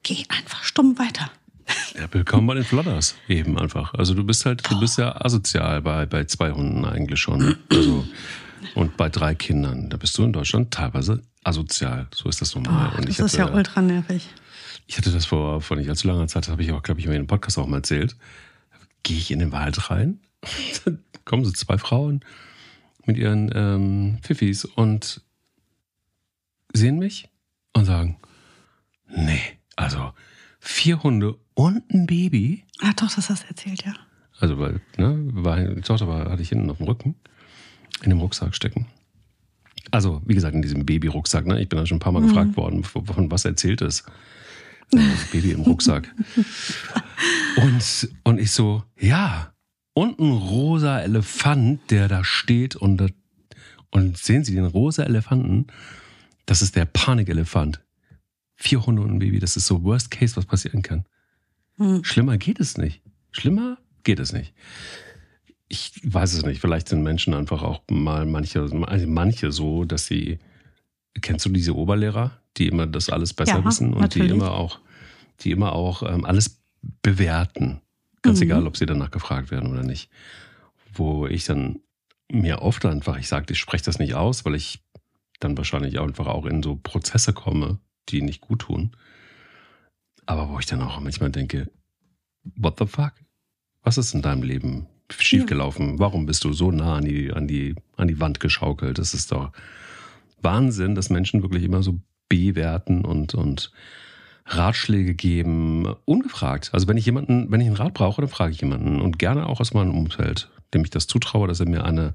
Geh 0.02 0.24
einfach 0.28 0.62
stumm 0.62 0.98
weiter. 0.98 1.30
Ja, 1.94 2.06
willkommen 2.12 2.46
bei 2.46 2.54
den 2.54 2.64
Flodders 2.64 3.16
eben 3.28 3.58
einfach. 3.58 3.94
Also 3.94 4.14
du 4.14 4.24
bist 4.24 4.46
halt, 4.46 4.68
du 4.70 4.80
bist 4.80 4.98
ja 4.98 5.20
asozial 5.20 5.82
bei, 5.82 6.06
bei 6.06 6.24
zwei 6.24 6.50
Hunden 6.52 6.84
eigentlich 6.84 7.20
schon. 7.20 7.56
Also, 7.70 8.04
und 8.74 8.96
bei 8.96 9.08
drei 9.08 9.34
Kindern. 9.34 9.90
Da 9.90 9.96
bist 9.96 10.16
du 10.18 10.24
in 10.24 10.32
Deutschland 10.32 10.70
teilweise 10.72 11.22
asozial. 11.44 12.08
So 12.14 12.28
ist 12.28 12.40
das 12.40 12.54
normal. 12.54 12.92
Oh, 12.96 13.00
das 13.00 13.18
ist 13.18 13.38
hatte, 13.38 13.50
ja 13.50 13.54
ultra 13.54 13.82
nervig. 13.82 14.28
Ich 14.86 14.98
hatte 14.98 15.10
das 15.10 15.26
vor, 15.26 15.60
vor 15.60 15.76
nicht 15.76 15.88
allzu 15.88 16.08
langer 16.08 16.26
Zeit, 16.26 16.44
das 16.44 16.50
habe 16.50 16.62
ich 16.62 16.72
auch, 16.72 16.82
glaube 16.82 17.00
ich, 17.00 17.06
in 17.06 17.12
einem 17.12 17.26
Podcast 17.26 17.58
auch 17.58 17.66
mal 17.66 17.78
erzählt. 17.78 18.16
Gehe 19.02 19.16
ich 19.16 19.30
in 19.30 19.38
den 19.38 19.52
Wald 19.52 19.90
rein, 19.90 20.20
dann 20.84 20.98
kommen 21.24 21.44
so 21.44 21.52
zwei 21.52 21.78
Frauen 21.78 22.24
mit 23.06 23.16
ihren 23.16 23.50
ähm, 23.54 24.18
Pfiffis 24.22 24.64
und 24.64 25.22
sehen 26.72 26.98
mich 26.98 27.28
und 27.72 27.84
sagen, 27.84 28.18
nee, 29.08 29.40
also 29.76 30.12
vier 30.60 31.02
Hunde 31.02 31.36
und 31.54 31.82
ein 31.92 32.06
Baby. 32.06 32.64
Ah, 32.80 32.92
doch, 32.94 33.12
das 33.12 33.28
hast 33.28 33.44
du 33.44 33.48
erzählt, 33.48 33.84
ja. 33.84 33.94
Also, 34.38 34.58
weil, 34.58 34.80
ne, 34.96 35.18
war, 35.32 35.60
die 35.60 35.80
Tochter 35.80 36.06
war, 36.06 36.30
hatte 36.30 36.42
ich 36.42 36.50
hinten 36.50 36.70
auf 36.70 36.78
dem 36.78 36.86
Rücken, 36.86 37.16
in 38.02 38.10
dem 38.10 38.20
Rucksack 38.20 38.54
stecken. 38.54 38.86
Also, 39.90 40.22
wie 40.24 40.34
gesagt, 40.34 40.54
in 40.54 40.62
diesem 40.62 40.86
Babyrucksack, 40.86 41.46
ne? 41.46 41.60
Ich 41.60 41.68
bin 41.68 41.78
da 41.78 41.86
schon 41.86 41.96
ein 41.96 42.00
paar 42.00 42.12
Mal 42.12 42.20
mhm. 42.20 42.28
gefragt 42.28 42.56
worden, 42.56 42.84
von 42.84 43.30
was 43.30 43.44
erzählt 43.44 43.82
es. 43.82 44.04
Das 44.90 45.24
Baby 45.30 45.52
im 45.52 45.60
Rucksack. 45.60 46.12
Und, 47.56 48.08
und 48.24 48.40
ich 48.40 48.52
so, 48.52 48.82
ja. 48.98 49.52
Und 49.92 50.18
ein 50.18 50.30
rosa 50.30 51.00
Elefant, 51.00 51.90
der 51.90 52.08
da 52.08 52.24
steht 52.24 52.76
und, 52.76 53.12
und 53.90 54.16
sehen 54.16 54.44
Sie 54.44 54.54
den 54.54 54.64
rosa 54.64 55.02
Elefanten? 55.02 55.66
Das 56.46 56.62
ist 56.62 56.76
der 56.76 56.86
Panikelefant. 56.86 57.80
Vier 58.62 58.84
Hunde 58.84 59.00
und 59.00 59.10
ein 59.10 59.18
Baby, 59.18 59.38
das 59.38 59.56
ist 59.56 59.66
so 59.66 59.82
Worst 59.84 60.10
Case, 60.10 60.36
was 60.36 60.44
passieren 60.44 60.82
kann. 60.82 61.06
Mhm. 61.78 62.04
Schlimmer 62.04 62.36
geht 62.36 62.60
es 62.60 62.76
nicht. 62.76 63.00
Schlimmer 63.32 63.78
geht 64.02 64.18
es 64.18 64.34
nicht. 64.34 64.52
Ich 65.68 65.98
weiß 66.04 66.34
es 66.34 66.44
nicht. 66.44 66.60
Vielleicht 66.60 66.86
sind 66.88 67.02
Menschen 67.02 67.32
einfach 67.32 67.62
auch 67.62 67.80
mal 67.90 68.26
manche, 68.26 68.60
also 68.60 68.76
manche 68.76 69.50
so, 69.50 69.84
dass 69.84 70.04
sie. 70.04 70.38
Kennst 71.22 71.46
du 71.46 71.48
diese 71.48 71.74
Oberlehrer, 71.74 72.38
die 72.58 72.68
immer 72.68 72.86
das 72.86 73.08
alles 73.08 73.32
besser 73.32 73.58
ja, 73.58 73.64
wissen 73.64 73.94
und 73.94 74.02
natürlich. 74.02 74.28
die 74.28 74.34
immer 74.34 74.52
auch, 74.52 74.78
die 75.40 75.52
immer 75.52 75.72
auch 75.72 76.02
ähm, 76.02 76.26
alles 76.26 76.60
bewerten? 77.02 77.80
Ganz 78.20 78.40
mhm. 78.40 78.44
egal, 78.44 78.66
ob 78.66 78.76
sie 78.76 78.84
danach 78.84 79.10
gefragt 79.10 79.50
werden 79.50 79.70
oder 79.70 79.82
nicht. 79.82 80.10
Wo 80.92 81.26
ich 81.26 81.46
dann 81.46 81.80
mir 82.30 82.60
oft 82.60 82.84
einfach, 82.84 83.16
ich 83.16 83.26
sage, 83.26 83.52
ich 83.52 83.58
spreche 83.58 83.84
das 83.84 83.98
nicht 83.98 84.14
aus, 84.14 84.44
weil 84.44 84.54
ich 84.54 84.84
dann 85.40 85.56
wahrscheinlich 85.56 85.98
einfach 85.98 86.26
auch 86.26 86.44
in 86.44 86.62
so 86.62 86.76
Prozesse 86.76 87.32
komme, 87.32 87.78
die 88.10 88.22
nicht 88.22 88.40
gut 88.40 88.60
tun. 88.60 88.92
Aber 90.26 90.48
wo 90.48 90.58
ich 90.58 90.66
dann 90.66 90.82
auch 90.82 91.00
manchmal 91.00 91.30
denke, 91.30 91.70
what 92.56 92.78
the 92.78 92.86
fuck? 92.86 93.12
Was 93.82 93.98
ist 93.98 94.14
in 94.14 94.22
deinem 94.22 94.42
Leben 94.42 94.86
schiefgelaufen? 95.10 95.92
Ja. 95.92 95.98
Warum 95.98 96.26
bist 96.26 96.44
du 96.44 96.52
so 96.52 96.70
nah 96.70 96.96
an 96.96 97.04
die, 97.04 97.32
an, 97.32 97.48
die, 97.48 97.74
an 97.96 98.08
die 98.08 98.20
Wand 98.20 98.40
geschaukelt? 98.40 98.98
Das 98.98 99.14
ist 99.14 99.32
doch 99.32 99.52
Wahnsinn, 100.42 100.94
dass 100.94 101.10
Menschen 101.10 101.42
wirklich 101.42 101.64
immer 101.64 101.82
so 101.82 102.00
bewerten 102.28 103.04
und, 103.04 103.34
und 103.34 103.72
Ratschläge 104.46 105.14
geben, 105.14 105.86
ungefragt. 106.04 106.70
Also 106.72 106.88
wenn 106.88 106.96
ich 106.96 107.06
jemanden, 107.06 107.50
wenn 107.50 107.60
ich 107.60 107.66
einen 107.66 107.76
Rat 107.76 107.94
brauche, 107.94 108.20
dann 108.20 108.30
frage 108.30 108.52
ich 108.52 108.60
jemanden 108.60 109.00
und 109.00 109.18
gerne 109.18 109.46
auch 109.46 109.60
aus 109.60 109.74
meinem 109.74 109.96
Umfeld, 109.96 110.50
dem 110.74 110.84
ich 110.84 110.90
das 110.90 111.06
zutraue, 111.06 111.48
dass 111.48 111.60
er 111.60 111.68
mir 111.68 111.84
eine 111.84 112.14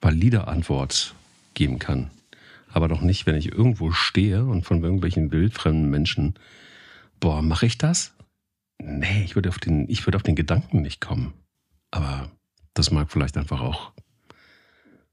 valide 0.00 0.48
Antwort 0.48 1.14
geben 1.54 1.78
kann. 1.78 2.10
Aber 2.72 2.88
doch 2.88 3.02
nicht, 3.02 3.26
wenn 3.26 3.36
ich 3.36 3.52
irgendwo 3.52 3.92
stehe 3.92 4.44
und 4.44 4.64
von 4.64 4.82
irgendwelchen 4.82 5.30
wildfremden 5.30 5.90
Menschen, 5.90 6.34
boah, 7.20 7.42
mache 7.42 7.66
ich 7.66 7.78
das? 7.78 8.14
Nee, 8.78 9.22
ich 9.24 9.34
würde 9.34 9.48
auf 9.48 9.58
den, 9.58 9.88
ich 9.88 10.06
würde 10.06 10.16
auf 10.16 10.22
den 10.22 10.34
Gedanken 10.34 10.82
nicht 10.82 11.00
kommen. 11.00 11.34
Aber 11.90 12.30
das 12.74 12.90
mag 12.90 13.12
vielleicht 13.12 13.36
einfach 13.36 13.60
auch 13.60 13.92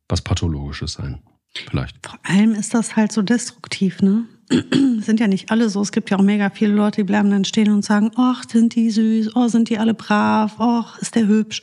was 0.07 0.21
Pathologisches 0.21 0.93
sein. 0.93 1.19
Vielleicht. 1.53 2.05
Vor 2.05 2.19
allem 2.23 2.53
ist 2.53 2.73
das 2.73 2.95
halt 2.95 3.11
so 3.11 3.21
destruktiv, 3.21 4.01
ne? 4.01 4.25
sind 5.01 5.19
ja 5.19 5.27
nicht 5.27 5.51
alle 5.51 5.69
so. 5.69 5.81
Es 5.81 5.91
gibt 5.91 6.09
ja 6.09 6.17
auch 6.17 6.23
mega 6.23 6.49
viele 6.49 6.73
Leute, 6.73 6.97
die 6.97 7.05
bleiben 7.05 7.29
dann 7.29 7.45
stehen 7.45 7.71
und 7.71 7.83
sagen, 7.83 8.11
ach, 8.15 8.43
sind 8.47 8.75
die 8.75 8.89
süß, 8.89 9.35
oh, 9.35 9.47
sind 9.47 9.69
die 9.69 9.77
alle 9.77 9.93
brav, 9.93 10.55
oh, 10.59 10.83
ist 11.01 11.15
der 11.15 11.27
hübsch. 11.27 11.61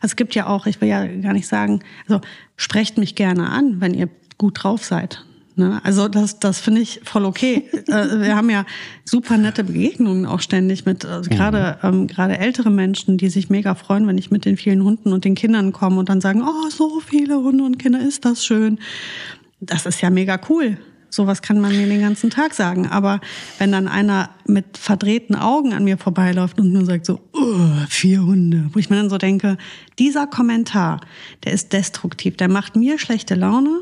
Also 0.00 0.12
es 0.12 0.16
gibt 0.16 0.34
ja 0.34 0.46
auch, 0.46 0.66
ich 0.66 0.80
will 0.80 0.88
ja 0.88 1.06
gar 1.06 1.34
nicht 1.34 1.46
sagen, 1.46 1.80
also 2.08 2.20
sprecht 2.56 2.96
mich 2.98 3.14
gerne 3.14 3.50
an, 3.50 3.80
wenn 3.80 3.94
ihr 3.94 4.08
gut 4.40 4.62
drauf 4.64 4.82
seid. 4.84 5.22
Ne? 5.56 5.80
Also 5.84 6.08
das, 6.08 6.40
das 6.40 6.58
finde 6.58 6.80
ich 6.80 7.00
voll 7.04 7.24
okay. 7.26 7.68
Äh, 7.90 8.20
wir 8.20 8.36
haben 8.36 8.48
ja 8.50 8.64
super 9.04 9.36
nette 9.36 9.64
Begegnungen 9.64 10.24
auch 10.24 10.40
ständig 10.40 10.86
mit 10.86 11.04
also 11.04 11.28
gerade 11.28 11.78
ähm, 11.82 12.06
gerade 12.06 12.38
ältere 12.38 12.70
Menschen, 12.70 13.18
die 13.18 13.28
sich 13.28 13.50
mega 13.50 13.74
freuen, 13.74 14.06
wenn 14.06 14.16
ich 14.16 14.30
mit 14.30 14.44
den 14.44 14.56
vielen 14.56 14.84
Hunden 14.84 15.12
und 15.12 15.24
den 15.24 15.34
Kindern 15.34 15.72
komme 15.72 15.98
und 15.98 16.08
dann 16.08 16.20
sagen, 16.20 16.42
oh, 16.42 16.70
so 16.70 17.00
viele 17.00 17.36
Hunde 17.36 17.64
und 17.64 17.78
Kinder, 17.78 18.00
ist 18.00 18.24
das 18.24 18.44
schön. 18.44 18.78
Das 19.60 19.86
ist 19.86 20.00
ja 20.00 20.08
mega 20.08 20.40
cool. 20.48 20.78
Sowas 21.08 21.42
kann 21.42 21.60
man 21.60 21.76
mir 21.76 21.88
den 21.88 22.00
ganzen 22.00 22.30
Tag 22.30 22.54
sagen. 22.54 22.86
Aber 22.86 23.20
wenn 23.58 23.72
dann 23.72 23.88
einer 23.88 24.30
mit 24.46 24.78
verdrehten 24.78 25.34
Augen 25.34 25.72
an 25.72 25.82
mir 25.82 25.98
vorbeiläuft 25.98 26.60
und 26.60 26.72
nur 26.72 26.86
sagt 26.86 27.06
so, 27.06 27.20
oh, 27.32 27.58
vier 27.88 28.22
Hunde, 28.22 28.70
wo 28.72 28.78
ich 28.78 28.88
mir 28.88 28.96
dann 28.96 29.10
so 29.10 29.18
denke, 29.18 29.58
dieser 29.98 30.28
Kommentar, 30.28 31.00
der 31.44 31.52
ist 31.52 31.72
destruktiv, 31.72 32.36
der 32.36 32.48
macht 32.48 32.76
mir 32.76 33.00
schlechte 33.00 33.34
Laune, 33.34 33.80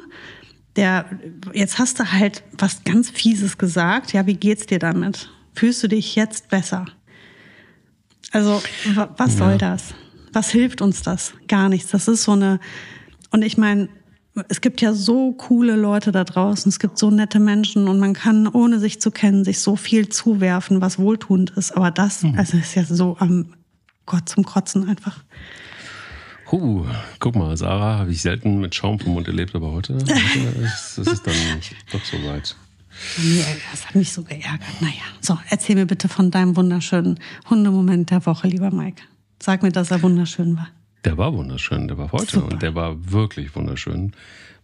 der, 0.79 1.07
jetzt 1.53 1.81
hast 1.81 1.99
du 1.99 2.13
halt 2.13 2.45
was 2.57 2.85
ganz 2.85 3.11
Fieses 3.11 3.59
gesagt. 3.59 4.13
Ja, 4.13 4.27
wie 4.27 4.37
geht's 4.37 4.65
dir 4.65 4.79
damit? 4.79 5.29
Fühlst 5.53 5.83
du 5.83 5.89
dich 5.89 6.15
jetzt 6.15 6.49
besser? 6.49 6.87
Also, 8.31 8.63
was 9.17 9.37
soll 9.37 9.53
ja. 9.53 9.59
das? 9.59 9.93
Was 10.33 10.51
hilft 10.51 10.81
uns 10.81 11.03
das? 11.03 11.33
Gar 11.49 11.69
nichts. 11.69 11.91
Das 11.91 12.07
ist 12.07 12.23
so 12.23 12.33
eine, 12.33 12.61
und 13.33 13.43
ich 13.43 13.59
meine, 13.59 13.89
es 14.49 14.61
gibt 14.61 14.81
ja 14.81 14.93
so 14.93 15.33
coole 15.33 15.75
Leute 15.75 16.13
da 16.13 16.23
draußen, 16.23 16.69
es 16.69 16.79
gibt 16.79 16.97
so 16.97 17.11
nette 17.11 17.41
Menschen 17.41 17.89
und 17.89 17.99
man 17.99 18.13
kann, 18.13 18.47
ohne 18.47 18.79
sich 18.79 19.01
zu 19.01 19.11
kennen, 19.11 19.45
sich 19.45 19.59
so 19.59 19.75
viel 19.75 20.09
zuwerfen, 20.11 20.81
was 20.81 21.01
wohltuend 21.01 21.51
ist. 21.51 21.73
Aber 21.77 21.91
das, 21.91 22.23
mhm. 22.23 22.39
also 22.39 22.57
ist 22.57 22.77
ja 22.77 22.85
so 22.85 23.17
am 23.19 23.55
Gott 24.07 24.29
zum 24.29 24.45
Kotzen 24.45 24.89
einfach. 24.89 25.25
Huh, 26.51 26.87
guck 27.19 27.37
mal, 27.37 27.57
Sarah 27.57 27.99
habe 27.99 28.11
ich 28.11 28.23
selten 28.23 28.61
mit 28.61 28.75
Schaum 28.75 28.99
vom 28.99 29.13
Mund 29.13 29.27
erlebt, 29.27 29.55
aber 29.55 29.71
heute, 29.71 29.95
heute 29.95 30.59
ist, 30.65 30.99
ist 30.99 31.07
es 31.07 31.23
dann 31.23 31.35
doch 31.93 32.03
so 32.03 32.17
weit. 32.25 32.57
Nee, 33.19 33.45
das 33.71 33.87
hat 33.87 33.95
mich 33.95 34.13
so 34.13 34.23
geärgert. 34.23 34.81
Naja, 34.81 35.03
so, 35.21 35.39
erzähl 35.51 35.77
mir 35.77 35.87
bitte 35.87 36.09
von 36.09 36.31
deinem 36.31 36.57
wunderschönen 36.57 37.21
Hundemoment 37.51 38.11
der 38.11 38.25
Woche, 38.25 38.49
lieber 38.49 38.71
Mike. 38.71 39.03
Sag 39.41 39.63
mir, 39.63 39.71
dass 39.71 39.91
er 39.91 40.03
wunderschön 40.03 40.57
war. 40.57 40.69
Der 41.05 41.19
war 41.19 41.35
wunderschön, 41.35 41.87
der 41.87 41.99
war 41.99 42.13
heute 42.13 42.33
Super. 42.33 42.53
und 42.53 42.63
der 42.63 42.75
war 42.75 43.13
wirklich 43.13 43.55
wunderschön. 43.55 44.13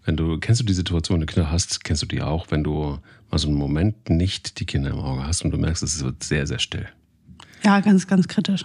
Wenn 0.04 0.16
du, 0.16 0.38
kennst 0.38 0.60
du 0.60 0.64
die 0.64 0.72
Situation, 0.74 1.20
wenn 1.20 1.26
du 1.26 1.32
Kinder 1.32 1.50
hast, 1.50 1.84
kennst 1.84 2.02
du 2.02 2.06
die 2.06 2.22
auch, 2.22 2.50
wenn 2.50 2.64
du 2.64 2.98
mal 3.30 3.38
so 3.38 3.48
einen 3.48 3.56
Moment 3.56 4.08
nicht 4.08 4.58
die 4.58 4.64
Kinder 4.64 4.90
im 4.90 4.98
Auge 4.98 5.26
hast 5.26 5.44
und 5.44 5.50
du 5.50 5.58
merkst, 5.58 5.82
es 5.82 6.02
wird 6.02 6.24
sehr, 6.24 6.46
sehr 6.46 6.58
still. 6.58 6.86
Ja, 7.62 7.80
ganz, 7.80 8.06
ganz 8.06 8.26
kritisch. 8.26 8.64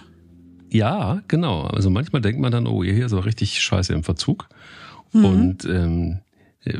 Ja, 0.70 1.22
genau. 1.26 1.62
Also 1.62 1.90
manchmal 1.90 2.22
denkt 2.22 2.40
man 2.40 2.52
dann, 2.52 2.66
oh, 2.66 2.84
hier 2.84 3.04
ist 3.04 3.12
aber 3.12 3.24
richtig 3.24 3.60
scheiße 3.60 3.92
im 3.92 4.04
Verzug. 4.04 4.48
Mhm. 5.12 5.24
Und 5.24 5.64
ähm, 5.64 6.20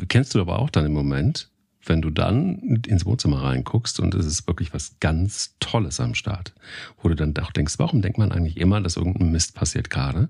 kennst 0.09 0.35
du 0.35 0.41
aber 0.41 0.61
auch 0.61 0.71
dann 0.71 0.87
im 0.87 0.93
Moment, 0.93 1.51
wenn 1.85 2.01
du 2.01 2.11
dann 2.11 2.81
ins 2.87 3.05
Wohnzimmer 3.05 3.43
reinguckst 3.43 3.99
und 3.99 4.15
es 4.15 4.27
ist 4.27 4.47
wirklich 4.47 4.73
was 4.73 5.01
ganz 5.01 5.57
Tolles 5.59 5.99
am 5.99 6.15
Start, 6.15 6.55
wo 7.03 7.09
du 7.09 7.17
dann 7.17 7.37
auch 7.39 7.51
denkst, 7.51 7.75
warum 7.79 8.01
denkt 8.01 8.19
man 8.19 8.31
eigentlich 8.31 8.59
immer, 8.59 8.81
dass 8.81 8.97
irgendein 8.97 9.33
Mist 9.33 9.55
passiert 9.55 9.91
gerade? 9.91 10.29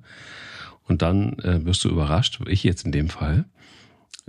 Und 0.85 1.03
dann 1.03 1.39
äh, 1.41 1.65
wirst 1.65 1.85
du 1.85 1.91
überrascht, 1.91 2.41
ich 2.47 2.65
jetzt 2.65 2.87
in 2.87 2.93
dem 2.93 3.11
Fall, 3.11 3.45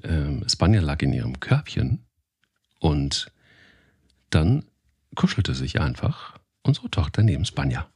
äh, 0.04 0.50
Spanier 0.50 0.82
lag 0.82 1.02
in 1.02 1.14
ihrem 1.14 1.40
Körbchen 1.40 2.04
und 2.80 3.32
dann 4.30 4.66
kuschelte 5.16 5.56
sich 5.56 5.80
einfach 5.80 6.38
unsere 6.64 6.90
Tochter 6.90 7.24
neben 7.24 7.46
Spanier 7.46 7.88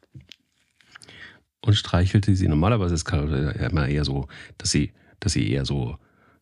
und 1.65 1.73
streichelte 1.73 2.35
sie. 2.35 2.47
Normalerweise 2.47 2.95
ist 2.95 3.07
es 3.11 3.67
immer 3.67 3.87
eher 3.87 4.05
so, 4.05 4.27
dass 4.57 4.71
sie, 4.71 4.91
dass 5.19 5.33
sie 5.33 5.51
eher 5.51 5.65
so, 5.65 5.97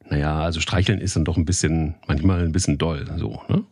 naja, 0.09 0.41
also 0.41 0.59
streicheln 0.59 0.99
ist 0.99 1.15
dann 1.15 1.25
doch 1.25 1.37
ein 1.37 1.45
bisschen, 1.45 1.95
manchmal 2.07 2.43
ein 2.43 2.51
bisschen 2.51 2.77
doll, 2.77 3.05
so, 3.17 3.41
ne? 3.47 3.63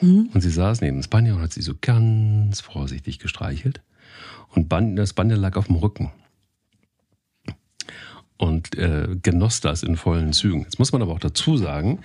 Mhm. 0.00 0.30
Und 0.32 0.40
sie 0.40 0.50
saß 0.50 0.80
neben 0.80 1.02
Spanier 1.02 1.36
und 1.36 1.42
hat 1.42 1.52
sie 1.52 1.62
so 1.62 1.74
ganz 1.80 2.60
vorsichtig 2.60 3.18
gestreichelt. 3.18 3.80
Und 4.54 4.72
das 4.96 5.10
Spanier 5.10 5.36
lag 5.36 5.56
auf 5.56 5.66
dem 5.66 5.76
Rücken. 5.76 6.10
Und 8.36 8.76
äh, 8.78 9.16
genoss 9.22 9.60
das 9.60 9.82
in 9.82 9.96
vollen 9.96 10.32
Zügen. 10.32 10.62
Jetzt 10.62 10.78
muss 10.78 10.92
man 10.92 11.02
aber 11.02 11.12
auch 11.12 11.20
dazu 11.20 11.58
sagen, 11.58 12.00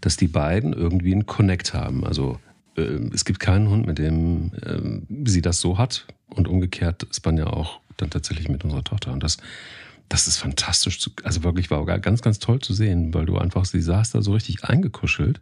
dass 0.00 0.16
die 0.16 0.28
beiden 0.28 0.72
irgendwie 0.72 1.12
einen 1.12 1.26
Connect 1.26 1.74
haben. 1.74 2.04
Also 2.04 2.38
äh, 2.76 2.82
es 3.12 3.24
gibt 3.24 3.40
keinen 3.40 3.68
Hund, 3.68 3.86
mit 3.86 3.98
dem 3.98 4.52
äh, 4.62 5.28
sie 5.28 5.42
das 5.42 5.60
so 5.60 5.78
hat. 5.78 6.06
Und 6.28 6.46
umgekehrt 6.46 7.08
Spanier 7.10 7.52
auch 7.52 7.80
dann 8.00 8.10
tatsächlich 8.10 8.48
mit 8.48 8.64
unserer 8.64 8.84
Tochter. 8.84 9.12
Und 9.12 9.22
das, 9.22 9.38
das 10.08 10.26
ist 10.26 10.38
fantastisch. 10.38 11.00
Zu, 11.00 11.10
also 11.24 11.42
wirklich 11.42 11.70
war 11.70 11.84
ganz, 12.00 12.22
ganz 12.22 12.38
toll 12.38 12.60
zu 12.60 12.74
sehen, 12.74 13.14
weil 13.14 13.26
du 13.26 13.38
einfach, 13.38 13.64
sie 13.64 13.80
saß 13.80 14.10
da 14.10 14.22
so 14.22 14.32
richtig 14.32 14.64
eingekuschelt 14.64 15.40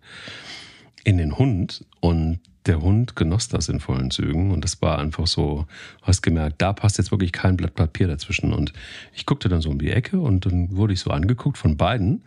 in 1.05 1.19
den 1.19 1.39
Hund 1.39 1.85
und 2.01 2.41
der 2.67 2.83
Hund 2.83 3.17
genoss 3.17 3.49
das 3.49 3.69
in 3.69 3.81
vollen 3.81 4.11
Zügen 4.11 4.51
und 4.51 4.63
das 4.63 4.83
war 4.83 4.99
einfach 4.99 5.27
so, 5.27 5.67
hast 6.03 6.23
gemerkt, 6.23 6.61
da 6.61 6.75
passt 6.75 6.99
jetzt 6.99 7.11
wirklich 7.11 7.33
kein 7.33 7.57
Blatt 7.57 7.75
Papier 7.75 8.09
dazwischen 8.09 8.53
und 8.53 8.75
ich 9.15 9.25
guckte 9.25 9.49
dann 9.49 9.63
so 9.63 9.71
um 9.71 9.79
die 9.79 9.91
Ecke 9.91 10.21
und 10.21 10.45
dann 10.45 10.77
wurde 10.77 10.93
ich 10.93 11.01
so 11.01 11.11
angeguckt 11.11 11.57
von 11.57 11.77
beiden, 11.77 12.23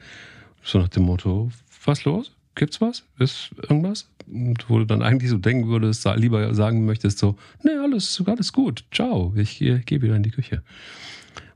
so 0.64 0.80
nach 0.80 0.90
dem 0.90 1.04
Motto, 1.04 1.52
was 1.86 2.06
los? 2.06 2.32
Gibt's 2.56 2.82
was? 2.82 3.04
Ist 3.18 3.52
irgendwas? 3.62 4.10
Und 4.28 4.70
wo 4.70 4.80
du 4.80 4.86
dann 4.86 5.02
eigentlich 5.02 5.30
so 5.30 5.38
denken 5.38 5.68
würdest, 5.68 6.06
lieber 6.16 6.54
sagen 6.54 6.86
möchtest 6.86 7.20
so, 7.20 7.38
nee, 7.64 7.72
alles, 7.72 8.22
alles 8.26 8.54
gut, 8.54 8.86
ciao, 8.92 9.34
ich 9.36 9.60
gehe 9.60 10.02
wieder 10.02 10.16
in 10.16 10.24
die 10.24 10.32
Küche. 10.32 10.64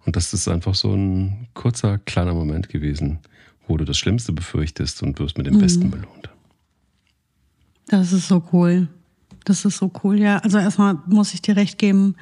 Und 0.06 0.16
das 0.16 0.34
ist 0.34 0.48
einfach 0.48 0.76
so 0.76 0.94
ein 0.94 1.48
kurzer, 1.54 1.98
kleiner 2.00 2.34
Moment 2.34 2.70
gewesen, 2.70 3.20
wo 3.68 3.78
du 3.78 3.86
das 3.86 3.98
Schlimmste 3.98 4.32
befürchtest 4.32 5.02
und 5.04 5.20
wirst 5.20 5.38
mit 5.38 5.48
dem 5.48 5.56
mhm. 5.56 5.60
Besten 5.60 5.92
belohnt. 5.92 6.30
Das 7.88 8.14
ist 8.14 8.28
so 8.28 8.44
cool. 8.54 8.88
Das 9.46 9.66
ist 9.66 9.78
so 9.78 9.92
cool, 10.04 10.20
ja. 10.20 10.38
Also 10.40 10.58
erstmal 10.58 10.98
muss 11.08 11.34
ich 11.34 11.42
dir 11.42 11.56
recht 11.56 11.78
geben, 11.78 12.16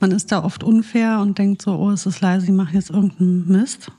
man 0.00 0.10
ist 0.12 0.30
da 0.30 0.44
oft 0.44 0.62
unfair 0.62 1.20
und 1.20 1.38
denkt 1.38 1.62
so, 1.62 1.76
oh, 1.76 1.90
es 1.90 2.06
ist 2.06 2.20
leise, 2.20 2.46
die 2.46 2.52
machen 2.52 2.74
jetzt 2.74 2.90
irgendeinen 2.90 3.48
Mist. 3.48 3.90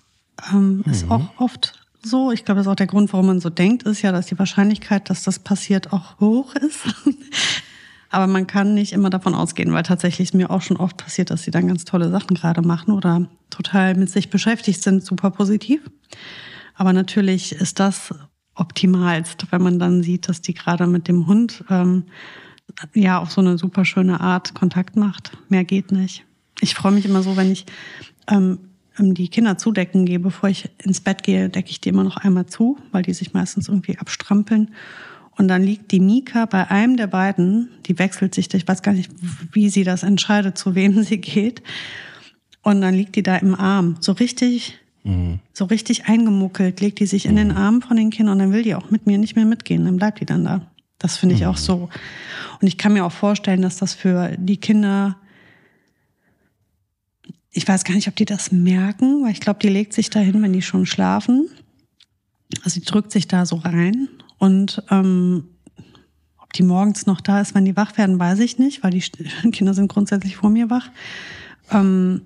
Ähm, 0.51 0.83
mhm. 0.85 0.91
Ist 0.91 1.09
auch 1.09 1.29
oft 1.37 1.78
so. 2.01 2.31
Ich 2.31 2.45
glaube, 2.45 2.59
das 2.59 2.67
ist 2.67 2.71
auch 2.71 2.75
der 2.75 2.87
Grund, 2.87 3.11
warum 3.13 3.27
man 3.27 3.39
so 3.39 3.49
denkt, 3.49 3.83
ist 3.83 4.01
ja, 4.01 4.11
dass 4.11 4.27
die 4.27 4.39
Wahrscheinlichkeit, 4.39 5.09
dass 5.09 5.23
das 5.23 5.39
passiert, 5.39 5.93
auch 5.93 6.19
hoch 6.19 6.55
ist. 6.55 6.81
Aber 8.09 8.25
man 8.25 8.47
kann 8.47 8.73
nicht 8.73 8.93
immer 8.93 9.09
davon 9.11 9.35
ausgehen, 9.35 9.71
weil 9.71 9.83
tatsächlich 9.83 10.29
ist 10.29 10.33
mir 10.33 10.49
auch 10.49 10.63
schon 10.63 10.77
oft 10.77 10.97
passiert, 10.97 11.29
dass 11.29 11.43
sie 11.43 11.51
dann 11.51 11.67
ganz 11.67 11.85
tolle 11.85 12.09
Sachen 12.09 12.35
gerade 12.35 12.61
machen 12.61 12.91
oder 12.91 13.27
total 13.51 13.95
mit 13.95 14.09
sich 14.09 14.31
beschäftigt 14.31 14.81
sind, 14.81 15.05
super 15.05 15.29
positiv. 15.29 15.81
Aber 16.73 16.91
natürlich 16.91 17.51
ist 17.51 17.79
das 17.79 18.13
optimalst, 18.55 19.51
wenn 19.51 19.61
man 19.61 19.79
dann 19.79 20.01
sieht, 20.01 20.27
dass 20.27 20.41
die 20.41 20.53
gerade 20.53 20.87
mit 20.87 21.07
dem 21.07 21.27
Hund 21.27 21.63
ähm, 21.69 22.05
ja 22.93 23.19
auf 23.19 23.31
so 23.31 23.41
eine 23.41 23.57
super 23.57 23.85
schöne 23.85 24.19
Art 24.19 24.53
Kontakt 24.55 24.95
macht. 24.95 25.37
Mehr 25.49 25.63
geht 25.63 25.91
nicht. 25.91 26.25
Ich 26.61 26.75
freue 26.75 26.91
mich 26.91 27.05
immer 27.05 27.21
so, 27.21 27.37
wenn 27.37 27.51
ich 27.51 27.65
ähm, 28.27 28.59
die 28.99 29.29
Kinder 29.29 29.57
zudecken 29.57 30.05
gehe, 30.05 30.19
bevor 30.19 30.49
ich 30.49 30.69
ins 30.83 31.01
Bett 31.01 31.23
gehe, 31.23 31.49
decke 31.49 31.69
ich 31.69 31.81
die 31.81 31.89
immer 31.89 32.03
noch 32.03 32.17
einmal 32.17 32.45
zu, 32.45 32.77
weil 32.91 33.03
die 33.03 33.13
sich 33.13 33.33
meistens 33.33 33.67
irgendwie 33.67 33.97
abstrampeln. 33.97 34.71
Und 35.37 35.47
dann 35.47 35.63
liegt 35.63 35.91
die 35.91 36.01
Mika 36.01 36.45
bei 36.45 36.69
einem 36.69 36.97
der 36.97 37.07
beiden, 37.07 37.69
die 37.85 37.97
wechselt 37.97 38.35
sich, 38.35 38.53
ich 38.53 38.67
weiß 38.67 38.81
gar 38.81 38.93
nicht, 38.93 39.09
wie 39.53 39.69
sie 39.69 39.85
das 39.85 40.03
entscheidet, 40.03 40.57
zu 40.57 40.75
wem 40.75 41.01
sie 41.03 41.19
geht. 41.19 41.63
Und 42.61 42.81
dann 42.81 42.93
liegt 42.93 43.15
die 43.15 43.23
da 43.23 43.37
im 43.37 43.55
Arm, 43.55 43.95
so 44.01 44.11
richtig, 44.11 44.77
mhm. 45.05 45.39
so 45.53 45.65
richtig 45.65 46.05
eingemuckelt, 46.05 46.81
legt 46.81 46.99
die 46.99 47.05
sich 47.05 47.25
in 47.25 47.37
den 47.37 47.49
mhm. 47.49 47.57
Arm 47.57 47.81
von 47.81 47.95
den 47.95 48.09
Kindern 48.09 48.33
und 48.33 48.39
dann 48.39 48.51
will 48.51 48.63
die 48.63 48.75
auch 48.75 48.91
mit 48.91 49.07
mir 49.07 49.17
nicht 49.17 49.37
mehr 49.37 49.45
mitgehen, 49.45 49.85
dann 49.85 49.95
bleibt 49.95 50.19
die 50.19 50.25
dann 50.25 50.43
da. 50.43 50.61
Das 50.97 51.15
finde 51.15 51.35
ich 51.35 51.41
mhm. 51.41 51.47
auch 51.47 51.57
so. 51.57 51.89
Und 52.61 52.67
ich 52.67 52.77
kann 52.77 52.91
mir 52.91 53.05
auch 53.05 53.11
vorstellen, 53.13 53.61
dass 53.61 53.77
das 53.77 53.93
für 53.93 54.35
die 54.37 54.57
Kinder, 54.57 55.15
ich 57.51 57.67
weiß 57.67 57.83
gar 57.83 57.95
nicht, 57.95 58.07
ob 58.07 58.15
die 58.15 58.25
das 58.25 58.51
merken, 58.51 59.23
weil 59.23 59.31
ich 59.31 59.39
glaube, 59.39 59.59
die 59.59 59.69
legt 59.69 59.93
sich 59.93 60.09
dahin, 60.09 60.41
wenn 60.41 60.53
die 60.53 60.61
schon 60.61 60.85
schlafen. 60.85 61.49
Also 62.63 62.79
die 62.79 62.85
drückt 62.85 63.11
sich 63.11 63.27
da 63.27 63.45
so 63.45 63.57
rein 63.57 64.07
und 64.37 64.83
ähm, 64.89 65.45
ob 66.37 66.53
die 66.53 66.63
morgens 66.63 67.05
noch 67.05 67.21
da 67.21 67.41
ist, 67.41 67.53
wenn 67.53 67.65
die 67.65 67.75
wach 67.75 67.97
werden, 67.97 68.19
weiß 68.19 68.39
ich 68.39 68.57
nicht, 68.57 68.83
weil 68.83 68.91
die 68.91 69.01
Kinder 69.51 69.73
sind 69.73 69.87
grundsätzlich 69.87 70.35
vor 70.35 70.49
mir 70.49 70.69
wach. 70.69 70.89
Ähm, 71.71 72.21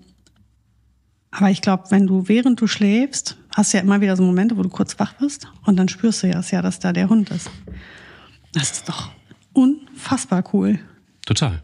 aber 1.31 1.49
ich 1.49 1.61
glaube, 1.61 1.85
wenn 1.89 2.07
du 2.07 2.27
während 2.27 2.61
du 2.61 2.67
schläfst, 2.67 3.37
hast 3.55 3.73
du 3.73 3.77
ja 3.77 3.83
immer 3.83 4.01
wieder 4.01 4.15
so 4.15 4.23
Momente, 4.23 4.55
wo 4.55 4.61
du 4.61 4.69
kurz 4.69 4.99
wach 4.99 5.13
bist 5.13 5.47
und 5.65 5.77
dann 5.77 5.89
spürst 5.89 6.23
du 6.23 6.27
ja, 6.27 6.39
ja 6.39 6.61
dass 6.61 6.79
da 6.79 6.93
der 6.93 7.09
Hund 7.09 7.31
ist. 7.31 7.49
Das 8.53 8.71
ist 8.71 8.87
doch 8.87 9.11
unfassbar 9.53 10.43
cool. 10.53 10.79
Total. 11.25 11.63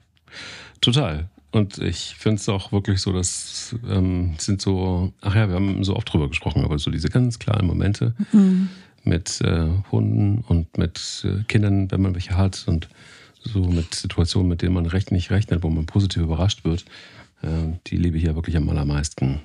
Total. 0.82 1.30
Und 1.52 1.80
ich 1.80 2.16
finde 2.16 2.36
es 2.36 2.48
auch 2.48 2.72
wirklich 2.72 3.02
so, 3.02 3.12
dass 3.12 3.76
ähm, 3.90 4.36
sind 4.38 4.62
so, 4.62 5.14
ach 5.22 5.36
ja, 5.36 5.48
wir 5.48 5.56
haben 5.56 5.84
so 5.84 5.96
oft 5.96 6.12
drüber 6.12 6.28
gesprochen, 6.28 6.64
aber 6.64 6.78
so 6.78 6.92
diese 6.92 7.10
ganz 7.10 7.40
kleinen 7.40 7.66
Momente 7.66 8.14
mhm. 8.32 8.70
mit 9.04 9.42
äh, 9.42 9.68
Hunden 9.92 10.44
und 10.48 10.78
mit 10.78 11.26
äh, 11.26 11.44
Kindern, 11.48 11.90
wenn 11.92 12.02
man 12.02 12.14
welche 12.14 12.38
hat 12.38 12.66
und 12.68 12.88
so 13.42 13.62
mit 13.62 13.96
Situationen, 13.96 14.48
mit 14.48 14.62
denen 14.62 14.74
man 14.74 14.86
recht 14.86 15.12
nicht 15.12 15.32
rechnet, 15.32 15.64
wo 15.64 15.70
man 15.70 15.86
positiv 15.86 16.22
überrascht 16.22 16.66
wird, 16.66 16.86
äh, 17.42 17.48
die 17.88 17.98
liebe 17.98 18.18
ich 18.18 18.24
ja 18.24 18.36
wirklich 18.36 18.56
am 18.56 18.70
allermeisten. 18.70 19.42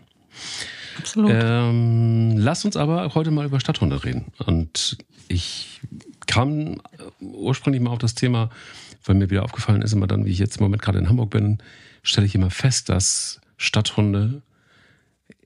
Absolut. 0.99 1.31
Ähm, 1.33 2.37
lass 2.37 2.65
uns 2.65 2.77
aber 2.77 3.15
heute 3.15 3.31
mal 3.31 3.47
über 3.47 3.61
Stadthunde 3.61 4.05
reden. 4.05 4.27
Und 4.45 4.99
ich 5.29 5.81
kam 6.27 6.81
ursprünglich 7.21 7.83
mal 7.83 7.91
auf 7.91 7.99
das 7.99 8.15
Thema, 8.15 8.51
weil 9.05 9.17
mir 9.17 9.31
wieder 9.31 9.45
aufgefallen 9.45 9.83
ist, 9.83 9.93
immer 9.93 10.07
dann, 10.07 10.25
wie 10.25 10.31
ich 10.31 10.39
jetzt 10.39 10.59
im 10.59 10.65
Moment 10.65 10.83
gerade 10.83 10.99
in 10.99 11.09
Hamburg 11.09 11.31
bin, 11.31 11.59
stelle 12.05 12.27
ich 12.27 12.37
immer 12.37 12.51
fest, 12.51 12.89
dass 12.89 13.41
Stadthunde 13.57 14.43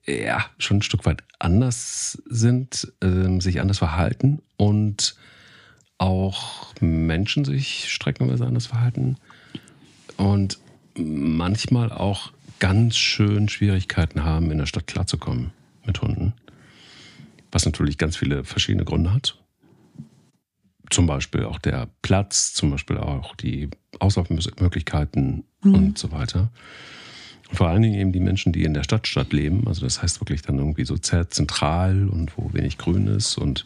ja 0.04 0.44
schon 0.58 0.78
ein 0.78 0.82
Stück 0.82 1.06
weit 1.06 1.22
anders 1.38 2.22
sind, 2.26 2.92
äh, 3.00 3.40
sich 3.40 3.60
anders 3.60 3.78
verhalten 3.78 4.42
und 4.58 5.16
auch 5.96 6.74
Menschen 6.80 7.44
sich 7.44 7.90
streckenweise 7.90 8.46
anders 8.46 8.66
verhalten 8.66 9.16
und 10.16 10.58
manchmal 10.96 11.92
auch 11.92 12.32
ganz 12.58 12.96
schön 12.96 13.48
Schwierigkeiten 13.48 14.24
haben, 14.24 14.50
in 14.50 14.58
der 14.58 14.66
Stadt 14.66 14.86
klarzukommen 14.86 15.52
mit 15.84 16.02
Hunden. 16.02 16.34
Was 17.52 17.64
natürlich 17.64 17.98
ganz 17.98 18.16
viele 18.16 18.44
verschiedene 18.44 18.84
Gründe 18.84 19.12
hat 19.12 19.38
zum 20.90 21.06
Beispiel 21.06 21.44
auch 21.44 21.58
der 21.58 21.88
Platz, 22.02 22.54
zum 22.54 22.70
Beispiel 22.70 22.98
auch 22.98 23.34
die 23.36 23.70
Auslaufmöglichkeiten 23.98 25.44
mhm. 25.62 25.74
und 25.74 25.98
so 25.98 26.12
weiter. 26.12 26.50
vor 27.50 27.68
allen 27.68 27.82
Dingen 27.82 27.98
eben 27.98 28.12
die 28.12 28.20
Menschen, 28.20 28.52
die 28.52 28.64
in 28.64 28.74
der 28.74 28.82
Stadtstadt 28.82 29.32
leben. 29.32 29.66
Also 29.66 29.82
das 29.82 30.02
heißt 30.02 30.20
wirklich 30.20 30.42
dann 30.42 30.58
irgendwie 30.58 30.84
so 30.84 30.98
zentral 30.98 32.08
und 32.08 32.36
wo 32.36 32.52
wenig 32.52 32.76
Grün 32.76 33.06
ist. 33.06 33.38
Und 33.38 33.64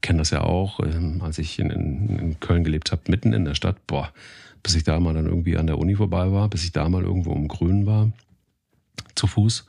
kenne 0.00 0.18
das 0.18 0.30
ja 0.30 0.42
auch, 0.42 0.80
ähm, 0.80 1.20
als 1.22 1.38
ich 1.38 1.58
in, 1.58 1.70
in 1.70 2.40
Köln 2.40 2.64
gelebt 2.64 2.92
habe, 2.92 3.02
mitten 3.08 3.32
in 3.32 3.44
der 3.44 3.54
Stadt. 3.54 3.86
Boah, 3.86 4.12
bis 4.62 4.74
ich 4.74 4.84
da 4.84 4.98
mal 5.00 5.14
dann 5.14 5.26
irgendwie 5.26 5.56
an 5.56 5.66
der 5.66 5.78
Uni 5.78 5.94
vorbei 5.94 6.32
war, 6.32 6.48
bis 6.48 6.64
ich 6.64 6.72
da 6.72 6.88
mal 6.88 7.02
irgendwo 7.02 7.32
im 7.34 7.48
Grün 7.48 7.86
war, 7.86 8.12
zu 9.14 9.26
Fuß. 9.26 9.66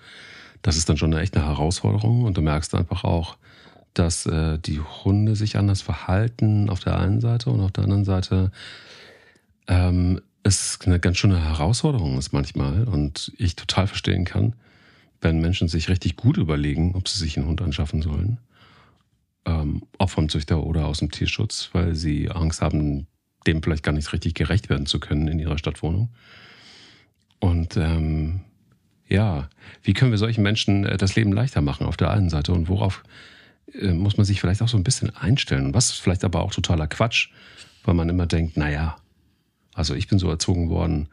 Das 0.62 0.78
ist 0.78 0.88
dann 0.88 0.98
schon 0.98 1.14
eine 1.14 1.26
Herausforderung. 1.26 2.24
Und 2.24 2.38
du 2.38 2.42
merkst 2.42 2.74
einfach 2.76 3.04
auch, 3.04 3.38
dass 3.94 4.26
äh, 4.26 4.58
die 4.58 4.80
Hunde 4.80 5.36
sich 5.36 5.58
anders 5.58 5.82
verhalten 5.82 6.70
auf 6.70 6.80
der 6.80 6.98
einen 6.98 7.22
Seite 7.22 7.50
und 7.50 7.62
auf 7.62 7.72
der 7.72 7.84
anderen 7.84 8.06
Seite 8.06 8.52
ähm, 9.68 10.20
es 10.44 10.80
eine 10.86 11.00
ganz 11.00 11.18
schöne 11.18 11.44
Herausforderung 11.44 12.18
ist 12.18 12.34
manchmal 12.34 12.84
und 12.84 13.32
ich 13.38 13.56
total 13.56 13.88
verstehen 13.88 14.26
kann, 14.26 14.56
wenn 15.22 15.40
Menschen 15.40 15.68
sich 15.70 15.90
richtig 15.90 16.18
gut 16.18 16.38
überlegen, 16.38 16.96
ob 16.96 17.08
sie 17.08 17.18
sich 17.18 17.38
einen 17.38 17.48
Hund 17.48 17.62
anschaffen 17.62 18.02
sollen, 18.02 18.40
ähm, 19.46 19.84
auch 19.98 20.10
vom 20.10 20.30
Züchter 20.30 20.64
oder 20.64 20.86
aus 20.86 21.00
dem 21.00 21.12
Tierschutz, 21.12 21.70
weil 21.72 21.96
sie 21.96 22.30
Angst 22.30 22.62
haben, 22.62 23.08
dem 23.48 23.64
vielleicht 23.64 23.84
gar 23.84 23.94
nicht 23.94 24.12
richtig 24.12 24.36
gerecht 24.36 24.70
werden 24.70 24.86
zu 24.86 25.00
können 25.00 25.28
in 25.28 25.40
ihrer 25.40 25.58
Stadtwohnung. 25.58 26.10
Und 27.40 27.78
ähm, 27.78 28.42
ja, 29.08 29.50
wie 29.82 29.94
können 29.94 30.12
wir 30.12 30.18
solchen 30.18 30.44
Menschen 30.44 30.86
äh, 30.86 30.98
das 30.98 31.16
Leben 31.16 31.34
leichter 31.34 31.62
machen 31.62 31.88
auf 31.88 31.98
der 31.98 32.10
einen 32.12 32.30
Seite 32.30 32.54
und 32.54 32.68
worauf 32.70 33.04
äh, 33.74 33.92
muss 33.92 34.18
man 34.18 34.26
sich 34.26 34.42
vielleicht 34.42 34.62
auch 34.62 34.68
so 34.68 34.78
ein 34.78 34.84
bisschen 34.84 35.16
einstellen. 35.16 35.74
Was 35.74 35.92
vielleicht 35.92 36.24
aber 36.24 36.42
auch 36.42 36.54
totaler 36.54 36.88
Quatsch, 36.88 37.30
weil 37.84 37.96
man 37.96 38.10
immer 38.10 38.28
denkt, 38.28 38.58
naja, 38.58 38.98
also 39.74 39.96
ich 39.96 40.08
bin 40.08 40.20
so 40.20 40.30
erzogen 40.30 40.70
worden, 40.70 41.10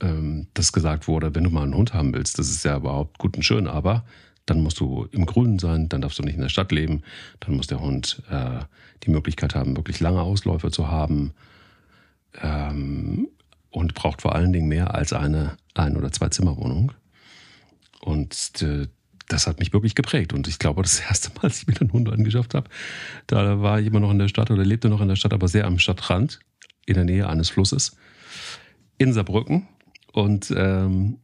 ähm, 0.00 0.46
dass 0.54 0.72
gesagt 0.72 1.08
wurde, 1.08 1.34
wenn 1.34 1.44
du 1.44 1.50
mal 1.50 1.62
einen 1.62 1.74
Hund 1.74 1.94
haben 1.94 2.14
willst, 2.14 2.38
das 2.38 2.50
ist 2.50 2.64
ja 2.64 2.76
überhaupt 2.76 3.18
gut 3.18 3.36
und 3.36 3.42
schön, 3.42 3.66
aber 3.66 4.04
dann 4.46 4.60
musst 4.62 4.80
du 4.80 5.06
im 5.12 5.26
Grünen 5.26 5.58
sein, 5.58 5.88
dann 5.88 6.00
darfst 6.00 6.18
du 6.18 6.22
nicht 6.22 6.34
in 6.34 6.40
der 6.40 6.48
Stadt 6.48 6.72
leben, 6.72 7.02
dann 7.40 7.56
muss 7.56 7.66
der 7.66 7.80
Hund 7.80 8.22
äh, 8.30 8.60
die 9.02 9.10
Möglichkeit 9.10 9.54
haben, 9.54 9.76
wirklich 9.76 10.00
lange 10.00 10.22
Ausläufe 10.22 10.70
zu 10.70 10.88
haben 10.88 11.32
ähm, 12.42 13.28
und 13.70 13.94
braucht 13.94 14.22
vor 14.22 14.34
allen 14.34 14.52
Dingen 14.52 14.68
mehr 14.68 14.94
als 14.94 15.12
eine 15.12 15.56
Ein- 15.74 15.96
oder 15.96 16.10
Zwei-Zimmer-Wohnung. 16.10 16.92
Und 18.00 18.62
äh, 18.62 18.86
das 19.28 19.46
hat 19.46 19.58
mich 19.60 19.72
wirklich 19.72 19.94
geprägt. 19.94 20.32
Und 20.32 20.48
ich 20.48 20.58
glaube, 20.58 20.82
das 20.82 21.00
erste 21.08 21.30
Mal, 21.34 21.44
als 21.44 21.60
ich 21.60 21.66
mir 21.66 21.80
einen 21.80 21.92
Hund 21.92 22.10
angeschafft 22.10 22.54
habe, 22.54 22.70
da 23.26 23.60
war 23.60 23.80
ich 23.80 23.86
immer 23.86 24.00
noch 24.00 24.10
in 24.10 24.18
der 24.18 24.28
Stadt 24.28 24.50
oder 24.50 24.64
lebte 24.64 24.88
noch 24.88 25.00
in 25.00 25.08
der 25.08 25.16
Stadt, 25.16 25.32
aber 25.32 25.48
sehr 25.48 25.66
am 25.66 25.78
Stadtrand, 25.78 26.40
in 26.88 26.94
der 26.94 27.04
Nähe 27.04 27.28
eines 27.28 27.50
Flusses, 27.50 27.96
in 28.98 29.12
Saarbrücken. 29.12 29.68
Und, 30.12 30.52
ähm, 30.56 31.18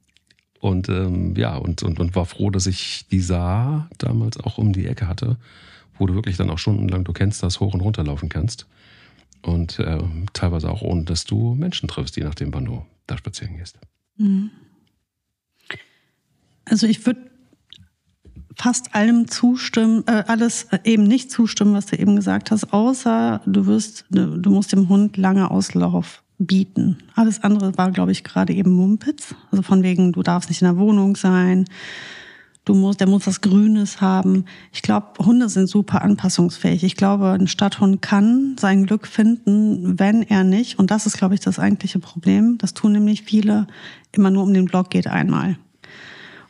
und 0.60 0.88
ähm, 0.88 1.34
ja, 1.36 1.56
und, 1.56 1.82
und, 1.82 1.98
und 1.98 2.14
war 2.14 2.26
froh, 2.26 2.50
dass 2.50 2.66
ich 2.66 3.06
die 3.08 3.20
Saar 3.20 3.88
damals 3.98 4.38
auch 4.38 4.58
um 4.58 4.72
die 4.72 4.86
Ecke 4.86 5.08
hatte, 5.08 5.36
wo 5.98 6.06
du 6.06 6.14
wirklich 6.14 6.36
dann 6.36 6.50
auch 6.50 6.58
stundenlang, 6.58 7.04
du 7.04 7.12
kennst 7.12 7.42
das, 7.42 7.60
hoch 7.60 7.74
und 7.74 7.80
runter 7.80 8.04
laufen 8.04 8.28
kannst. 8.28 8.66
Und 9.42 9.78
äh, 9.78 9.98
teilweise 10.32 10.70
auch 10.70 10.82
ohne, 10.82 11.04
dass 11.04 11.24
du 11.24 11.54
Menschen 11.54 11.88
triffst, 11.88 12.16
je 12.16 12.24
nachdem, 12.24 12.54
wann 12.54 12.64
du 12.64 12.84
da 13.06 13.18
spazieren 13.18 13.56
gehst. 13.56 13.78
Mhm. 14.16 14.50
Also 16.64 16.86
ich 16.86 17.04
würde 17.04 17.30
fast 18.56 18.94
allem 18.94 19.28
zustimmen, 19.28 20.04
äh, 20.06 20.24
alles 20.26 20.64
äh, 20.70 20.78
eben 20.84 21.04
nicht 21.04 21.30
zustimmen, 21.30 21.74
was 21.74 21.86
du 21.86 21.98
eben 21.98 22.16
gesagt 22.16 22.50
hast, 22.50 22.72
außer 22.72 23.40
du 23.46 23.66
wirst, 23.66 24.04
du 24.10 24.50
musst 24.50 24.72
dem 24.72 24.88
Hund 24.88 25.16
lange 25.16 25.50
Auslauf 25.50 26.22
bieten. 26.38 26.98
Alles 27.14 27.42
andere 27.42 27.76
war, 27.78 27.90
glaube 27.90 28.12
ich, 28.12 28.24
gerade 28.24 28.52
eben 28.52 28.72
Mumpitz. 28.72 29.34
Also 29.50 29.62
von 29.62 29.82
wegen, 29.82 30.12
du 30.12 30.22
darfst 30.22 30.50
nicht 30.50 30.62
in 30.62 30.66
der 30.66 30.78
Wohnung 30.78 31.16
sein, 31.16 31.64
du 32.64 32.74
musst, 32.74 33.00
der 33.00 33.08
muss 33.08 33.26
was 33.26 33.40
Grünes 33.40 34.00
haben. 34.00 34.44
Ich 34.72 34.82
glaube, 34.82 35.24
Hunde 35.24 35.48
sind 35.48 35.68
super 35.68 36.02
anpassungsfähig. 36.02 36.82
Ich 36.84 36.96
glaube, 36.96 37.30
ein 37.30 37.46
Stadthund 37.46 38.02
kann 38.02 38.56
sein 38.58 38.86
Glück 38.86 39.06
finden, 39.06 39.98
wenn 39.98 40.22
er 40.22 40.44
nicht, 40.44 40.78
und 40.78 40.90
das 40.90 41.06
ist, 41.06 41.18
glaube 41.18 41.34
ich, 41.34 41.40
das 41.40 41.58
eigentliche 41.58 41.98
Problem, 41.98 42.58
das 42.58 42.74
tun 42.74 42.92
nämlich 42.92 43.22
viele, 43.22 43.66
immer 44.12 44.30
nur 44.30 44.42
um 44.42 44.54
den 44.54 44.64
Block 44.64 44.90
geht 44.90 45.06
einmal. 45.06 45.56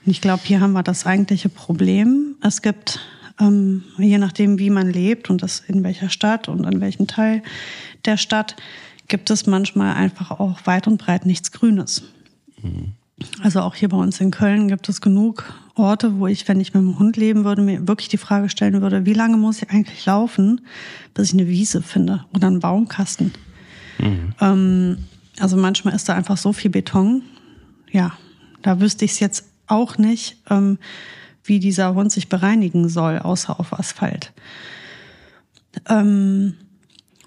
Ich 0.07 0.21
glaube, 0.21 0.43
hier 0.45 0.61
haben 0.61 0.73
wir 0.73 0.83
das 0.83 1.07
eigentliche 1.07 1.49
Problem. 1.49 2.37
Es 2.43 2.63
gibt, 2.63 3.01
ähm, 3.41 3.85
je 3.97 4.19
nachdem, 4.19 4.59
wie 4.59 4.71
man 4.71 4.91
lebt 4.91 5.31
und 5.31 5.43
das 5.43 5.61
in 5.61 5.83
welcher 5.83 6.11
Stadt 6.11 6.49
und 6.49 6.67
an 6.67 6.81
welchem 6.81 7.07
Teil 7.07 7.43
der 8.05 8.17
Stadt, 8.17 8.57
gibt 9.09 9.31
es 9.31 9.47
manchmal 9.47 9.95
einfach 9.95 10.31
auch 10.31 10.67
weit 10.67 10.87
und 10.87 10.99
breit 10.99 11.27
nichts 11.27 11.53
Grünes. 11.53 12.05
Mhm. 12.63 12.93
Also 13.43 13.61
auch 13.61 13.75
hier 13.75 13.89
bei 13.89 13.97
uns 13.97 14.21
in 14.21 14.31
Köln 14.31 14.69
gibt 14.69 14.89
es 14.89 15.01
genug 15.01 15.55
Orte, 15.75 16.19
wo 16.19 16.27
ich, 16.27 16.47
wenn 16.49 16.61
ich 16.61 16.75
mit 16.75 16.83
dem 16.83 16.99
Hund 16.99 17.17
leben 17.17 17.45
würde, 17.45 17.63
mir 17.63 17.87
wirklich 17.87 18.09
die 18.09 18.19
Frage 18.19 18.49
stellen 18.49 18.81
würde, 18.83 19.07
wie 19.07 19.13
lange 19.13 19.37
muss 19.37 19.63
ich 19.63 19.71
eigentlich 19.71 20.05
laufen, 20.05 20.61
bis 21.15 21.29
ich 21.29 21.35
eine 21.35 21.49
Wiese 21.49 21.81
finde 21.81 22.25
oder 22.35 22.49
einen 22.49 22.61
Baumkasten. 22.61 23.33
Mhm. 23.99 24.35
Ähm, 24.41 24.99
also 25.39 25.57
manchmal 25.57 25.95
ist 25.95 26.09
da 26.09 26.15
einfach 26.15 26.37
so 26.37 26.53
viel 26.53 26.71
Beton. 26.71 27.23
Ja, 27.91 28.17
da 28.63 28.81
wüsste 28.81 29.05
ich 29.05 29.13
es 29.13 29.21
jetzt 29.21 29.45
auch 29.67 29.99
nicht, 29.99 30.39
ähm, 30.51 30.79
wie 31.43 31.59
dieser 31.59 31.95
Hund 31.95 32.11
sich 32.13 32.29
bereinigen 32.29 32.89
soll, 32.89 33.19
außer 33.19 33.59
auf 33.59 33.79
Asphalt. 33.79 34.33
Ähm, 35.89 36.55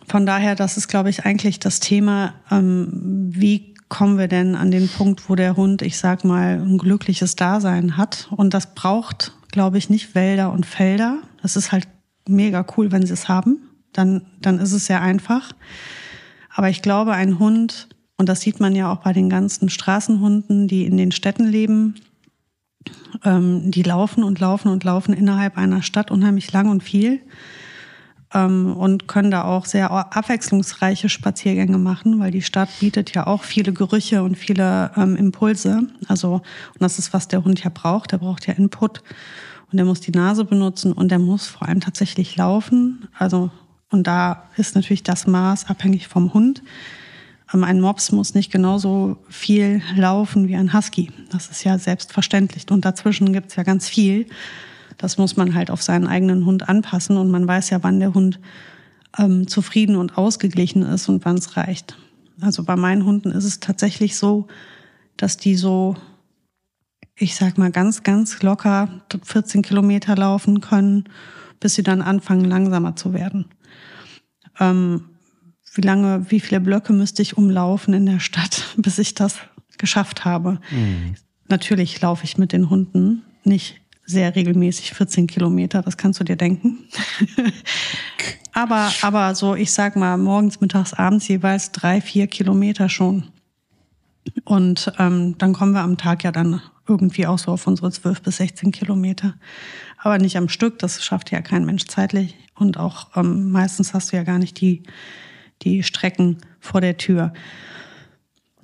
von 0.08 0.26
daher, 0.26 0.56
das 0.56 0.78
ist, 0.78 0.88
glaube 0.88 1.10
ich, 1.10 1.26
eigentlich 1.26 1.60
das 1.60 1.80
Thema, 1.80 2.34
ähm, 2.50 2.90
wie 3.30 3.76
kommen 3.90 4.18
wir 4.18 4.28
denn 4.28 4.56
an 4.56 4.72
den 4.72 4.90
Punkt, 4.90 5.30
wo 5.30 5.36
der 5.36 5.56
Hund, 5.56 5.82
ich 5.82 5.98
sag 5.98 6.24
mal, 6.24 6.62
ein 6.62 6.78
glückliches 6.78 7.36
Dasein 7.36 7.98
hat. 7.98 8.28
Und 8.32 8.54
das 8.54 8.74
braucht, 8.74 9.34
glaube 9.52 9.78
ich, 9.78 9.90
nicht 9.90 10.16
Wälder 10.16 10.52
und 10.52 10.66
Felder. 10.66 11.20
Das 11.42 11.56
ist 11.56 11.72
halt 11.72 11.88
mega 12.28 12.66
cool, 12.76 12.92
wenn 12.92 13.06
sie 13.06 13.14
es 13.14 13.30
haben. 13.30 13.60
Dann, 13.94 14.26
dann 14.42 14.60
ist 14.60 14.74
es 14.74 14.86
sehr 14.86 15.02
einfach. 15.02 15.54
Aber 16.54 16.70
ich 16.70 16.82
glaube, 16.82 17.14
ein 17.14 17.40
Hund, 17.40 17.88
und 18.18 18.28
das 18.30 18.42
sieht 18.42 18.60
man 18.60 18.76
ja 18.76 18.92
auch 18.92 18.98
bei 18.98 19.14
den 19.14 19.30
ganzen 19.30 19.70
Straßenhunden, 19.70 20.68
die 20.68 20.86
in 20.86 20.98
den 20.98 21.12
Städten 21.12 21.46
leben, 21.46 21.96
ähm, 23.24 23.72
die 23.72 23.84
laufen 23.84 24.24
und 24.24 24.40
laufen 24.40 24.70
und 24.70 24.84
laufen 24.84 25.14
innerhalb 25.14 25.58
einer 25.58 25.82
Stadt 25.82 26.12
unheimlich 26.12 26.52
lang 26.52 26.70
und 26.70 26.84
viel 26.84 27.22
ähm, 28.34 28.76
und 28.76 29.08
können 29.08 29.32
da 29.32 29.44
auch 29.44 29.66
sehr 29.66 29.92
abwechslungsreiche 29.92 31.10
Spaziergänge 31.10 31.78
machen, 31.78 32.20
weil 32.20 32.32
die 32.32 32.42
Stadt 32.42 32.70
bietet 32.80 33.14
ja 33.14 33.28
auch 33.28 33.44
viele 33.44 33.74
Gerüche 33.74 34.24
und 34.24 34.38
viele 34.38 34.92
ähm, 34.98 35.16
Impulse. 35.16 35.88
Also, 36.08 36.34
und 36.34 36.82
das 36.82 37.00
ist, 37.00 37.14
was 37.14 37.28
der 37.28 37.44
Hund 37.44 37.64
ja 37.64 37.72
braucht. 37.74 38.12
Der 38.12 38.18
braucht 38.18 38.48
ja 38.48 38.54
Input 38.54 39.02
und 39.72 39.78
der 39.78 39.86
muss 39.86 40.02
die 40.02 40.12
Nase 40.12 40.46
benutzen 40.46 40.92
und 40.94 41.10
der 41.10 41.20
muss 41.20 41.48
vor 41.48 41.68
allem 41.68 41.80
tatsächlich 41.80 42.36
laufen. 42.36 43.08
Also, 43.18 43.50
und 43.90 44.06
da 44.06 44.44
ist 44.58 44.76
natürlich 44.76 45.04
das 45.04 45.28
Maß 45.28 45.70
abhängig 45.70 46.08
vom 46.08 46.34
Hund. 46.34 46.62
Ähm, 47.54 47.64
ein 47.64 47.82
Mops 47.82 48.12
muss 48.12 48.34
nicht 48.34 48.52
genauso 48.52 49.18
viel 49.30 49.82
laufen 49.96 50.48
wie 50.48 50.56
ein 50.56 50.74
Husky. 50.74 51.12
Das 51.32 51.50
ist 51.50 51.64
ja 51.64 51.78
selbstverständlich. 51.78 52.70
Und 52.70 52.86
dazwischen 52.86 53.34
gibt's 53.34 53.56
ja 53.56 53.64
ganz 53.64 53.88
viel. 53.88 54.28
Das 54.98 55.18
muss 55.18 55.38
man 55.38 55.54
halt 55.54 55.70
auf 55.70 55.82
seinen 55.82 56.08
eigenen 56.08 56.46
Hund 56.46 56.68
anpassen 56.68 57.18
und 57.18 57.30
man 57.30 57.48
weiß 57.48 57.70
ja, 57.70 57.84
wann 57.84 58.00
der 58.00 58.14
Hund 58.14 58.40
ähm, 59.18 59.48
zufrieden 59.48 59.96
und 59.96 60.18
ausgeglichen 60.18 60.82
ist 60.82 61.08
und 61.08 61.24
wann 61.26 61.38
es 61.38 61.56
reicht. 61.56 61.98
Also 62.42 62.64
bei 62.64 62.76
meinen 62.76 63.06
Hunden 63.06 63.32
ist 63.32 63.46
es 63.46 63.60
tatsächlich 63.60 64.18
so, 64.18 64.48
dass 65.16 65.38
die 65.38 65.56
so, 65.56 65.96
ich 67.16 67.36
sag 67.36 67.58
mal, 67.58 67.72
ganz, 67.72 68.04
ganz 68.04 68.42
locker 68.42 68.90
14 69.24 69.62
Kilometer 69.62 70.16
laufen 70.16 70.62
können, 70.62 71.06
bis 71.60 71.76
sie 71.76 71.84
dann 71.84 72.02
anfangen, 72.02 72.46
langsamer 72.46 72.96
zu 72.96 73.14
werden. 73.14 73.46
Ähm, 74.60 75.06
wie 75.78 75.82
lange, 75.82 76.26
wie 76.30 76.40
viele 76.40 76.60
Blöcke 76.60 76.94
müsste 76.94 77.22
ich 77.22 77.38
umlaufen 77.38 77.94
in 77.94 78.06
der 78.06 78.20
Stadt, 78.20 78.66
bis 78.78 79.00
ich 79.00 79.14
das 79.14 79.38
geschafft 79.78 80.26
habe? 80.26 80.60
Mhm. 80.72 81.16
Natürlich 81.48 82.02
laufe 82.02 82.26
ich 82.26 82.38
mit 82.38 82.52
den 82.52 82.70
Hunden 82.70 83.24
nicht 83.44 83.80
sehr 84.06 84.36
regelmäßig 84.36 84.94
14 84.94 85.28
Kilometer, 85.28 85.82
das 85.82 85.98
kannst 85.98 86.20
du 86.20 86.24
dir 86.24 86.38
denken. 86.38 86.80
aber, 88.54 88.90
aber 89.02 89.36
so, 89.36 89.54
ich 89.54 89.72
sag 89.72 89.96
mal, 89.96 90.18
morgens, 90.18 90.62
mittags, 90.62 90.94
abends 90.94 91.28
jeweils 91.28 91.72
drei, 91.74 92.00
vier 92.02 92.28
Kilometer 92.28 92.88
schon. 92.88 93.28
Und 94.46 94.92
ähm, 94.98 95.38
dann 95.38 95.54
kommen 95.54 95.74
wir 95.74 95.82
am 95.82 95.98
Tag 95.98 96.24
ja 96.24 96.32
dann 96.32 96.62
irgendwie 96.88 97.28
auch 97.28 97.38
so 97.38 97.52
auf 97.52 97.68
unsere 97.68 97.92
12 97.92 98.22
bis 98.22 98.38
16 98.38 98.72
Kilometer. 98.72 99.36
Aber 99.98 100.18
nicht 100.18 100.38
am 100.38 100.50
Stück, 100.50 100.80
das 100.80 101.04
schafft 101.04 101.32
ja 101.32 101.42
kein 101.42 101.66
Mensch 101.66 101.86
zeitlich. 101.88 102.36
Und 102.56 102.78
auch 102.78 103.08
ähm, 103.16 103.52
meistens 103.52 103.94
hast 103.94 104.12
du 104.12 104.18
ja 104.18 104.24
gar 104.24 104.40
nicht 104.40 104.60
die, 104.62 104.84
die 105.62 105.84
Strecken 105.84 106.38
vor 106.60 106.82
der 106.82 106.98
Tür. 106.98 107.34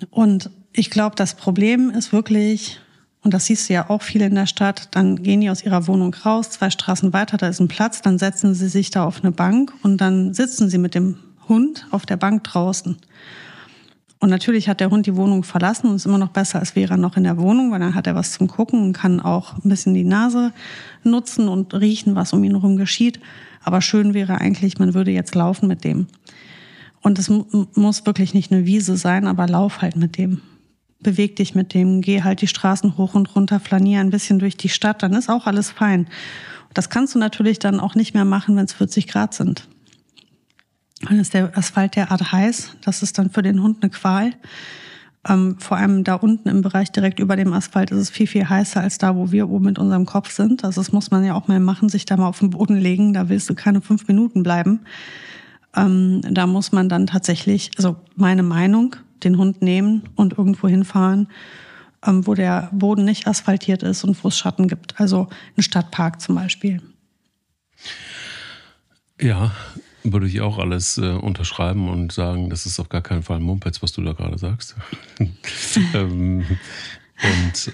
Und 0.10 0.50
ich 0.74 0.90
glaube, 0.90 1.16
das 1.16 1.36
Problem 1.36 1.90
ist 1.92 2.12
wirklich, 2.12 2.80
und 3.22 3.34
das 3.34 3.46
siehst 3.46 3.70
du 3.70 3.74
ja 3.74 3.90
auch 3.90 4.02
viele 4.02 4.26
in 4.26 4.36
der 4.36 4.48
Stadt, 4.48 4.90
dann 4.92 5.22
gehen 5.22 5.42
die 5.42 5.50
aus 5.50 5.64
ihrer 5.64 5.88
Wohnung 5.88 6.14
raus, 6.14 6.50
zwei 6.50 6.70
Straßen 6.70 7.14
weiter, 7.14 7.38
da 7.38 7.48
ist 7.48 7.60
ein 7.60 7.68
Platz, 7.68 8.02
dann 8.02 8.18
setzen 8.18 8.54
sie 8.54 8.68
sich 8.68 8.90
da 8.90 9.06
auf 9.06 9.24
eine 9.24 9.32
Bank 9.32 9.74
und 9.84 10.02
dann 10.02 10.34
sitzen 10.34 10.70
sie 10.70 10.78
mit 10.78 10.96
dem 10.96 11.18
Hund 11.48 11.88
auf 11.92 12.06
der 12.06 12.18
Bank 12.18 12.44
draußen. 12.44 12.98
Und 14.24 14.30
natürlich 14.30 14.70
hat 14.70 14.80
der 14.80 14.90
Hund 14.90 15.06
die 15.06 15.18
Wohnung 15.18 15.44
verlassen 15.44 15.88
und 15.88 15.98
ist 15.98 16.06
immer 16.06 16.18
noch 16.18 16.30
besser, 16.30 16.60
als 16.60 16.78
wäre 16.78 16.94
er 16.94 16.98
noch 16.98 17.18
in 17.18 17.26
der 17.26 17.38
Wohnung, 17.38 17.72
weil 17.72 17.82
dann 17.82 17.94
hat 17.94 18.08
er 18.08 18.16
was 18.16 18.32
zum 18.32 18.48
Gucken 18.48 18.82
und 18.82 18.94
kann 18.94 19.20
auch 19.20 19.56
ein 19.56 19.68
bisschen 19.68 19.94
die 19.94 20.06
Nase 20.06 20.54
nutzen 21.04 21.50
und 21.50 21.74
riechen, 21.74 22.16
was 22.16 22.32
um 22.32 22.42
ihn 22.46 22.54
herum 22.54 22.78
geschieht. 22.78 23.20
Aber 23.66 23.82
schön 23.82 24.14
wäre 24.14 24.40
eigentlich, 24.40 24.80
man 24.80 24.94
würde 24.94 25.12
jetzt 25.12 25.36
laufen 25.36 25.68
mit 25.68 25.84
dem. 25.84 26.08
Und 27.04 27.20
es 27.20 27.30
muss 27.30 28.06
wirklich 28.06 28.34
nicht 28.34 28.52
eine 28.52 28.66
Wiese 28.66 28.98
sein, 28.98 29.28
aber 29.28 29.48
lauf 29.48 29.82
halt 29.82 29.96
mit 29.96 30.18
dem 30.18 30.42
beweg 31.04 31.36
dich 31.36 31.54
mit 31.54 31.74
dem, 31.74 32.02
geh 32.02 32.24
halt 32.24 32.42
die 32.42 32.48
Straßen 32.48 32.98
hoch 32.98 33.14
und 33.14 33.36
runter, 33.36 33.60
flanier 33.60 34.00
ein 34.00 34.10
bisschen 34.10 34.40
durch 34.40 34.58
die 34.58 34.70
Stadt, 34.70 35.04
dann 35.04 35.14
ist 35.14 35.30
auch 35.30 35.46
alles 35.46 35.70
fein. 35.70 36.08
Das 36.74 36.90
kannst 36.90 37.14
du 37.14 37.20
natürlich 37.20 37.60
dann 37.60 37.80
auch 37.80 37.94
nicht 37.94 38.16
mehr 38.16 38.26
machen, 38.26 38.56
wenn 38.56 38.66
es 38.66 38.74
40 38.74 39.08
Grad 39.08 39.34
sind. 39.36 39.68
Dann 41.02 41.20
ist 41.20 41.34
der 41.34 41.56
Asphalt 41.56 41.96
derart 41.96 42.32
heiß, 42.32 42.78
das 42.82 43.04
ist 43.04 43.20
dann 43.20 43.30
für 43.30 43.44
den 43.44 43.62
Hund 43.62 43.84
eine 43.84 43.92
Qual. 43.92 44.32
Ähm, 45.28 45.58
vor 45.60 45.78
allem 45.78 46.04
da 46.04 46.16
unten 46.16 46.50
im 46.50 46.62
Bereich 46.62 46.92
direkt 46.92 47.20
über 47.20 47.36
dem 47.36 47.54
Asphalt 47.54 47.92
ist 47.92 47.98
es 47.98 48.10
viel, 48.10 48.28
viel 48.28 48.50
heißer 48.50 48.82
als 48.82 48.98
da, 48.98 49.16
wo 49.16 49.32
wir 49.32 49.50
oben 49.50 49.66
mit 49.66 49.80
unserem 49.80 50.06
Kopf 50.06 50.32
sind. 50.32 50.66
Also 50.66 50.82
das 50.82 50.92
muss 50.92 51.12
man 51.12 51.24
ja 51.24 51.34
auch 51.34 51.48
mal 51.48 51.62
machen, 51.62 51.88
sich 51.88 52.06
da 52.06 52.18
mal 52.18 52.28
auf 52.28 52.40
den 52.40 52.50
Boden 52.50 52.76
legen. 52.76 53.14
Da 53.14 53.30
willst 53.30 53.50
du 53.50 53.56
keine 53.56 53.80
fünf 53.80 54.08
Minuten 54.08 54.44
bleiben. 54.44 54.82
Ähm, 55.76 56.22
da 56.22 56.48
muss 56.48 56.72
man 56.72 56.90
dann 56.90 57.08
tatsächlich, 57.08 57.72
also 57.78 57.96
meine 58.16 58.44
Meinung, 58.44 58.96
den 59.24 59.38
Hund 59.38 59.62
nehmen 59.62 60.04
und 60.16 60.38
irgendwo 60.38 60.68
hinfahren, 60.68 61.28
ähm, 62.06 62.28
wo 62.28 62.34
der 62.34 62.70
Boden 62.72 63.06
nicht 63.06 63.28
asphaltiert 63.28 63.84
ist 63.84 64.04
und 64.04 64.24
wo 64.24 64.28
es 64.28 64.38
Schatten 64.38 64.68
gibt. 64.68 65.00
Also 65.00 65.30
ein 65.58 65.64
Stadtpark 65.64 66.22
zum 66.22 66.36
Beispiel. 66.36 66.82
Ja, 69.20 69.52
würde 70.04 70.28
ich 70.28 70.42
auch 70.42 70.58
alles 70.58 70.98
äh, 70.98 71.12
unterschreiben 71.12 71.90
und 71.90 72.12
sagen, 72.12 72.50
das 72.50 72.66
ist 72.66 72.80
auf 72.80 72.90
gar 72.90 73.02
keinen 73.02 73.24
Fall 73.24 73.38
ein 73.38 73.44
Mumpets, 73.44 73.82
was 73.82 73.94
du 73.94 74.02
da 74.02 74.14
gerade 74.14 74.38
sagst. 74.38 74.76
ähm, 75.94 76.46
und 77.24 77.74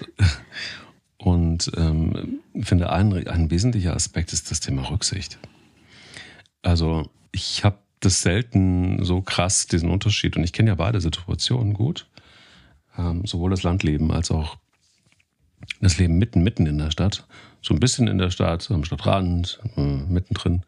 und 1.20 1.70
ähm, 1.76 2.40
finde, 2.62 2.90
ein, 2.90 3.26
ein 3.26 3.50
wesentlicher 3.50 3.94
Aspekt 3.94 4.32
ist 4.32 4.50
das 4.50 4.60
Thema 4.60 4.88
Rücksicht. 4.88 5.38
Also 6.62 7.10
ich 7.30 7.62
habe 7.62 7.78
das 8.00 8.22
selten 8.22 9.04
so 9.04 9.20
krass, 9.20 9.66
diesen 9.66 9.90
Unterschied. 9.90 10.36
Und 10.36 10.44
ich 10.44 10.52
kenne 10.52 10.70
ja 10.70 10.74
beide 10.74 11.00
Situationen 11.00 11.74
gut. 11.74 12.06
Ähm, 12.96 13.24
sowohl 13.24 13.50
das 13.50 13.62
Landleben 13.62 14.10
als 14.10 14.30
auch 14.30 14.58
das 15.80 15.98
Leben 15.98 16.18
mitten, 16.18 16.42
mitten 16.42 16.66
in 16.66 16.78
der 16.78 16.90
Stadt. 16.90 17.26
So 17.62 17.74
ein 17.74 17.80
bisschen 17.80 18.08
in 18.08 18.18
der 18.18 18.30
Stadt, 18.30 18.70
am 18.70 18.84
Stadtrand, 18.84 19.60
äh, 19.76 19.80
mittendrin. 19.80 20.62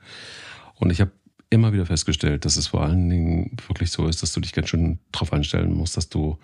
Und 0.77 0.91
ich 0.91 1.01
habe 1.01 1.11
immer 1.51 1.73
wieder 1.73 1.87
festgestellt, 1.87 2.45
dass 2.45 2.57
es 2.57 2.69
vor 2.69 2.83
allen 2.83 3.09
Dingen 3.09 3.57
wirklich 3.67 3.91
so 3.91 4.07
ist, 4.07 4.23
dass 4.23 4.33
du 4.33 4.41
dich 4.41 4.53
ganz 4.53 4.69
schön 4.69 4.99
darauf 5.11 5.33
einstellen 5.33 5.73
musst, 5.73 5.97
dass 5.97 6.09
du 6.09 6.39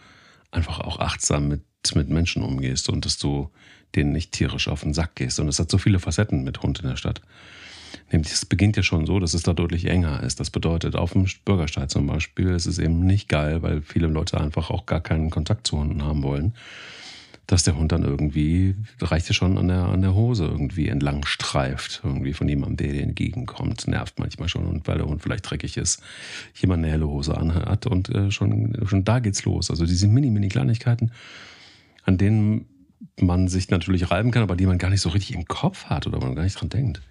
einfach 0.51 0.81
auch 0.81 0.99
achtsam 1.01 1.49
mit, 1.49 1.63
mit 1.95 2.09
Menschen 2.09 2.43
umgehst 2.43 2.89
und 2.89 3.05
dass 3.05 3.19
du 3.19 3.51
denen 3.95 4.13
nicht 4.13 4.33
tierisch 4.33 4.69
auf 4.69 4.83
den 4.83 4.95
Sack 4.95 5.17
gehst. 5.17 5.41
Und 5.41 5.49
es 5.49 5.59
hat 5.59 5.71
so 5.71 5.79
viele 5.79 5.99
Facetten 5.99 6.45
mit 6.45 6.63
Hund 6.63 6.81
in 6.81 6.89
der 6.89 6.97
Stadt. 6.97 7.23
Nämlich, 8.11 8.33
es 8.33 8.47
beginnt 8.47 8.77
ja 8.77 8.83
schon 8.83 9.07
so, 9.07 9.19
dass 9.21 9.35
es 9.35 9.43
da 9.43 9.53
deutlich 9.53 9.85
enger 9.85 10.23
ist. 10.23 10.41
Das 10.41 10.51
bedeutet, 10.51 10.97
auf 10.97 11.13
dem 11.13 11.27
Bürgersteig 11.45 11.91
zum 11.91 12.07
Beispiel 12.07 12.49
ist 12.49 12.67
es 12.67 12.79
eben 12.79 13.01
nicht 13.01 13.29
geil, 13.29 13.63
weil 13.63 13.83
viele 13.83 14.07
Leute 14.07 14.41
einfach 14.41 14.71
auch 14.71 14.87
gar 14.87 15.01
keinen 15.01 15.31
Kontakt 15.31 15.67
zu 15.67 15.79
Hunden 15.79 16.03
haben 16.03 16.23
wollen. 16.23 16.55
Dass 17.47 17.63
der 17.65 17.77
Hund 17.77 17.93
dann 17.93 18.03
irgendwie, 18.03 18.75
reicht 19.01 19.29
ja 19.29 19.35
schon 19.35 19.57
an 19.57 19.69
der, 19.69 19.85
an 19.85 20.03
der 20.03 20.15
Hose 20.15 20.45
irgendwie 20.45 20.89
entlang 20.89 21.25
streift, 21.25 22.03
irgendwie 22.05 22.35
von 22.35 22.49
jemandem, 22.49 22.77
der 22.77 22.93
dir 22.93 23.03
entgegenkommt. 23.03 23.87
Nervt 23.89 24.19
manchmal 24.19 24.49
schon 24.49 24.67
und 24.67 24.87
weil 24.87 24.99
der 24.99 25.07
Hund 25.07 25.23
vielleicht 25.23 25.51
dreckig 25.51 25.77
ist, 25.77 26.03
jemand 26.55 26.85
eine 26.85 26.93
helle 26.93 27.09
Hose 27.09 27.37
anhat 27.37 27.87
und 27.87 28.11
äh, 28.11 28.31
schon, 28.31 28.77
schon 28.87 29.05
da 29.05 29.19
geht's 29.19 29.45
los. 29.45 29.71
Also 29.71 29.87
diese 29.87 30.09
mini, 30.09 30.31
mini 30.31 30.49
Kleinigkeiten, 30.49 31.11
an 32.05 32.19
denen 32.19 32.67
man 33.21 33.49
sich 33.49 33.71
natürlich 33.71 34.11
reiben 34.11 34.31
kann, 34.31 34.43
aber 34.43 34.57
die 34.57 34.67
man 34.67 34.79
gar 34.79 34.91
nicht 34.91 35.01
so 35.01 35.11
richtig 35.11 35.35
im 35.35 35.47
Kopf 35.47 35.87
hat 35.87 36.07
oder 36.07 36.19
man 36.21 36.35
gar 36.35 36.43
nicht 36.43 36.61
dran 36.61 36.69
denkt. 36.69 37.03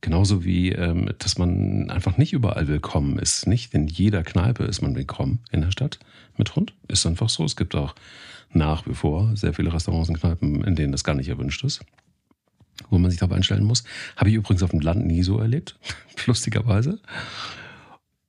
Genauso 0.00 0.44
wie, 0.44 0.72
ähm, 0.72 1.10
dass 1.18 1.38
man 1.38 1.90
einfach 1.90 2.18
nicht 2.18 2.32
überall 2.32 2.68
willkommen 2.68 3.18
ist. 3.18 3.46
Nicht 3.46 3.74
in 3.74 3.86
jeder 3.86 4.22
Kneipe 4.22 4.64
ist 4.64 4.82
man 4.82 4.94
willkommen 4.94 5.40
in 5.50 5.62
der 5.62 5.70
Stadt 5.70 5.98
mit 6.36 6.54
Hund. 6.54 6.74
Ist 6.88 7.06
einfach 7.06 7.28
so. 7.28 7.44
Es 7.44 7.56
gibt 7.56 7.74
auch 7.74 7.94
nach 8.52 8.86
wie 8.86 8.94
vor 8.94 9.36
sehr 9.36 9.54
viele 9.54 9.72
Restaurants 9.72 10.08
und 10.08 10.20
Kneipen, 10.20 10.64
in 10.64 10.76
denen 10.76 10.92
das 10.92 11.04
gar 11.04 11.14
nicht 11.14 11.28
erwünscht 11.28 11.64
ist. 11.64 11.84
Wo 12.90 12.98
man 12.98 13.10
sich 13.10 13.18
darauf 13.18 13.34
einstellen 13.34 13.64
muss. 13.64 13.84
Habe 14.16 14.30
ich 14.30 14.36
übrigens 14.36 14.62
auf 14.62 14.70
dem 14.70 14.80
Land 14.80 15.06
nie 15.06 15.22
so 15.22 15.38
erlebt. 15.38 15.78
Lustigerweise. 16.26 17.00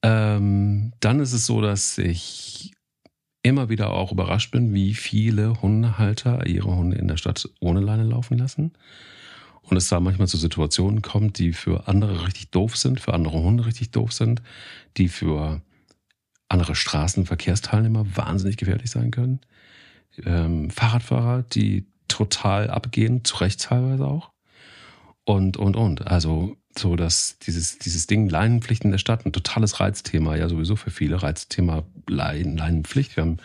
Ähm, 0.03 0.93
dann 0.99 1.19
ist 1.19 1.33
es 1.33 1.45
so, 1.45 1.61
dass 1.61 1.97
ich 1.97 2.71
immer 3.43 3.69
wieder 3.69 3.91
auch 3.91 4.11
überrascht 4.11 4.51
bin, 4.51 4.73
wie 4.73 4.93
viele 4.93 5.61
Hundehalter 5.61 6.45
ihre 6.45 6.75
Hunde 6.75 6.97
in 6.97 7.07
der 7.07 7.17
Stadt 7.17 7.49
ohne 7.59 7.79
Leine 7.79 8.03
laufen 8.03 8.37
lassen. 8.37 8.73
Und 9.69 9.77
es 9.77 9.89
da 9.89 9.99
manchmal 9.99 10.27
zu 10.27 10.37
Situationen 10.37 11.01
kommt, 11.01 11.39
die 11.39 11.53
für 11.53 11.87
andere 11.87 12.25
richtig 12.25 12.51
doof 12.51 12.77
sind, 12.77 12.99
für 12.99 13.13
andere 13.13 13.41
Hunde 13.41 13.65
richtig 13.65 13.91
doof 13.91 14.13
sind, 14.13 14.41
die 14.95 15.09
für 15.09 15.61
andere 16.47 16.75
Straßenverkehrsteilnehmer 16.75 18.05
wahnsinnig 18.15 18.57
gefährlich 18.57 18.89
sein 18.89 19.11
können. 19.11 19.41
Ähm, 20.25 20.69
Fahrradfahrer, 20.69 21.43
die 21.43 21.85
total 22.07 22.69
abgehen, 22.69 23.25
zu 23.25 23.37
Recht 23.37 23.61
teilweise 23.61 24.07
auch. 24.07 24.31
Und, 25.25 25.57
und, 25.57 25.75
und. 25.75 26.07
Also 26.07 26.55
so, 26.77 26.95
dass 26.95 27.37
dieses, 27.39 27.79
dieses 27.79 28.07
Ding 28.07 28.29
Leinenpflicht 28.29 28.85
in 28.85 28.91
der 28.91 28.97
Stadt 28.97 29.25
ein 29.25 29.33
totales 29.33 29.81
Reizthema, 29.81 30.37
ja 30.37 30.47
sowieso 30.47 30.77
für 30.77 30.91
viele, 30.91 31.21
Reizthema 31.21 31.83
Leinen, 32.07 32.55
Leinenpflicht. 32.55 33.17
Wir 33.17 33.23
haben 33.23 33.37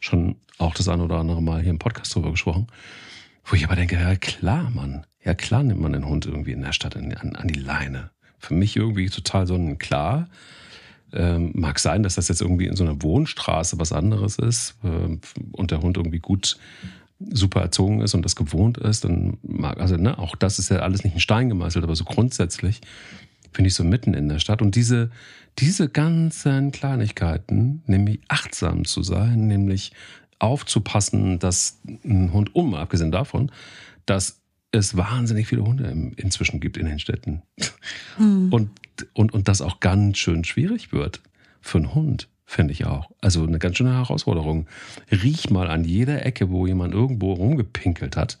schon 0.00 0.36
auch 0.58 0.74
das 0.74 0.88
eine 0.88 1.02
oder 1.02 1.16
andere 1.16 1.42
Mal 1.42 1.62
hier 1.62 1.70
im 1.70 1.78
Podcast 1.78 2.14
drüber 2.14 2.32
gesprochen. 2.32 2.66
Wo 3.44 3.56
ich 3.56 3.64
aber 3.64 3.76
denke, 3.76 3.96
ja 3.96 4.14
klar, 4.16 4.70
Mann. 4.70 5.06
Ja 5.24 5.34
klar 5.34 5.62
nimmt 5.62 5.80
man 5.80 5.92
den 5.92 6.06
Hund 6.06 6.26
irgendwie 6.26 6.52
in 6.52 6.62
der 6.62 6.72
Stadt 6.72 6.96
an, 6.96 7.12
an 7.12 7.48
die 7.48 7.58
Leine. 7.58 8.10
Für 8.38 8.54
mich 8.54 8.76
irgendwie 8.76 9.08
total 9.08 9.46
sonnenklar. 9.46 10.28
Ähm, 11.12 11.52
mag 11.54 11.78
sein, 11.78 12.02
dass 12.02 12.14
das 12.14 12.28
jetzt 12.28 12.40
irgendwie 12.40 12.66
in 12.66 12.74
so 12.74 12.84
einer 12.84 13.02
Wohnstraße 13.02 13.78
was 13.78 13.92
anderes 13.92 14.38
ist 14.38 14.76
äh, 14.82 15.18
und 15.52 15.70
der 15.70 15.82
Hund 15.82 15.98
irgendwie 15.98 16.20
gut 16.20 16.56
super 17.30 17.60
erzogen 17.60 18.00
ist 18.00 18.14
und 18.14 18.24
das 18.24 18.34
gewohnt 18.34 18.78
ist, 18.78 19.04
dann 19.04 19.38
mag, 19.42 19.78
also 19.80 19.96
ne, 19.96 20.18
auch 20.18 20.34
das 20.36 20.58
ist 20.58 20.70
ja 20.70 20.78
alles 20.78 21.04
nicht 21.04 21.14
in 21.14 21.20
Stein 21.20 21.48
gemeißelt, 21.48 21.84
aber 21.84 21.94
so 21.94 22.04
grundsätzlich 22.04 22.80
finde 23.52 23.68
ich 23.68 23.74
so 23.74 23.84
mitten 23.84 24.14
in 24.14 24.28
der 24.28 24.38
Stadt. 24.38 24.62
Und 24.62 24.74
diese, 24.74 25.10
diese 25.58 25.88
ganzen 25.88 26.72
Kleinigkeiten, 26.72 27.82
nämlich 27.86 28.20
achtsam 28.28 28.84
zu 28.84 29.02
sein, 29.02 29.46
nämlich 29.46 29.92
aufzupassen, 30.38 31.38
dass 31.38 31.80
ein 32.04 32.32
Hund 32.32 32.54
um, 32.54 32.74
abgesehen 32.74 33.12
davon, 33.12 33.52
dass 34.06 34.41
es 34.72 34.96
wahnsinnig 34.96 35.46
viele 35.46 35.64
Hunde 35.64 36.12
inzwischen 36.16 36.60
gibt 36.60 36.76
in 36.76 36.86
den 36.86 36.98
Städten. 36.98 37.42
Hm. 38.16 38.52
Und, 38.52 38.70
und, 39.12 39.32
und 39.32 39.48
das 39.48 39.60
auch 39.60 39.80
ganz 39.80 40.18
schön 40.18 40.44
schwierig 40.44 40.92
wird 40.92 41.22
für 41.60 41.78
einen 41.78 41.94
Hund 41.94 42.28
finde 42.52 42.72
ich 42.72 42.84
auch. 42.84 43.10
Also 43.20 43.44
eine 43.44 43.58
ganz 43.58 43.78
schöne 43.78 43.94
Herausforderung. 43.94 44.66
Riech 45.10 45.50
mal 45.50 45.68
an 45.68 45.84
jeder 45.84 46.24
Ecke, 46.26 46.50
wo 46.50 46.66
jemand 46.66 46.92
irgendwo 46.92 47.32
rumgepinkelt 47.32 48.16
hat. 48.16 48.38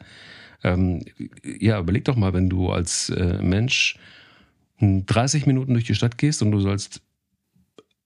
Ähm, 0.62 1.04
ja, 1.42 1.80
überleg 1.80 2.04
doch 2.04 2.16
mal, 2.16 2.34
wenn 2.34 2.50
du 2.50 2.70
als 2.70 3.08
äh, 3.08 3.42
Mensch 3.42 3.98
30 4.80 5.46
Minuten 5.46 5.72
durch 5.72 5.84
die 5.84 5.94
Stadt 5.94 6.18
gehst 6.18 6.42
und 6.42 6.52
du 6.52 6.60
sollst 6.60 7.00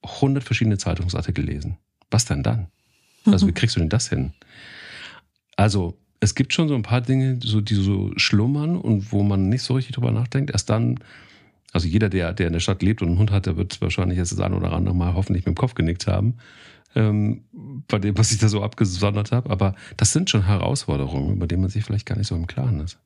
100 0.03 0.43
verschiedene 0.43 0.77
Zeitungsartikel 0.77 1.43
lesen. 1.43 1.77
Was 2.09 2.25
denn 2.25 2.41
dann? 2.41 2.67
Mhm. 3.25 3.33
Also 3.33 3.47
wie 3.47 3.51
kriegst 3.53 3.75
du 3.75 3.79
denn 3.81 3.89
das 3.89 4.09
hin? 4.09 4.33
Also 5.57 5.97
es 6.19 6.35
gibt 6.35 6.53
schon 6.53 6.67
so 6.67 6.75
ein 6.75 6.83
paar 6.83 7.01
Dinge, 7.01 7.39
so, 7.41 7.61
die 7.61 7.75
so 7.75 8.11
schlummern 8.17 8.75
und 8.77 9.11
wo 9.11 9.23
man 9.23 9.49
nicht 9.49 9.61
so 9.61 9.75
richtig 9.75 9.95
drüber 9.95 10.11
nachdenkt. 10.11 10.51
Erst 10.51 10.69
dann 10.69 10.99
also 11.73 11.87
jeder, 11.87 12.09
der, 12.09 12.33
der 12.33 12.47
in 12.47 12.53
der 12.53 12.59
Stadt 12.59 12.81
lebt 12.81 13.01
und 13.01 13.09
einen 13.09 13.19
Hund 13.19 13.31
hat, 13.31 13.45
der 13.45 13.57
wird 13.57 13.81
wahrscheinlich 13.81 14.17
jetzt 14.17 14.31
das 14.31 14.39
eine 14.39 14.55
oder 14.55 14.73
andere 14.73 14.95
Mal 14.95 15.13
hoffentlich 15.13 15.45
mit 15.45 15.55
dem 15.55 15.59
Kopf 15.59 15.75
genickt 15.75 16.07
haben, 16.07 16.35
ähm, 16.95 17.43
bei 17.87 17.99
dem, 17.99 18.17
was 18.17 18.31
ich 18.31 18.39
da 18.39 18.47
so 18.47 18.63
abgesondert 18.63 19.31
habe. 19.31 19.49
Aber 19.49 19.75
das 19.97 20.13
sind 20.13 20.29
schon 20.29 20.45
Herausforderungen, 20.45 21.35
über 21.35 21.47
die 21.47 21.57
man 21.57 21.69
sich 21.69 21.83
vielleicht 21.83 22.05
gar 22.05 22.17
nicht 22.17 22.27
so 22.27 22.35
im 22.35 22.47
Klaren 22.47 22.79
ist. 22.79 22.97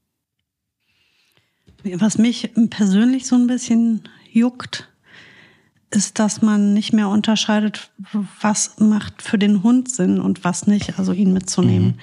Was 1.84 2.18
mich 2.18 2.52
persönlich 2.70 3.26
so 3.26 3.36
ein 3.36 3.48
bisschen 3.48 4.04
juckt, 4.32 4.88
ist, 5.90 6.20
dass 6.20 6.42
man 6.42 6.74
nicht 6.74 6.94
mehr 6.94 7.10
unterscheidet, 7.10 7.92
was 8.42 8.80
macht 8.80 9.22
für 9.22 9.38
den 9.38 9.64
Hund 9.64 9.90
Sinn 9.90 10.22
und 10.22 10.44
was 10.46 10.68
nicht, 10.68 10.98
also 11.00 11.12
ihn 11.12 11.34
mitzunehmen. 11.34 11.88
Mhm. 11.88 12.00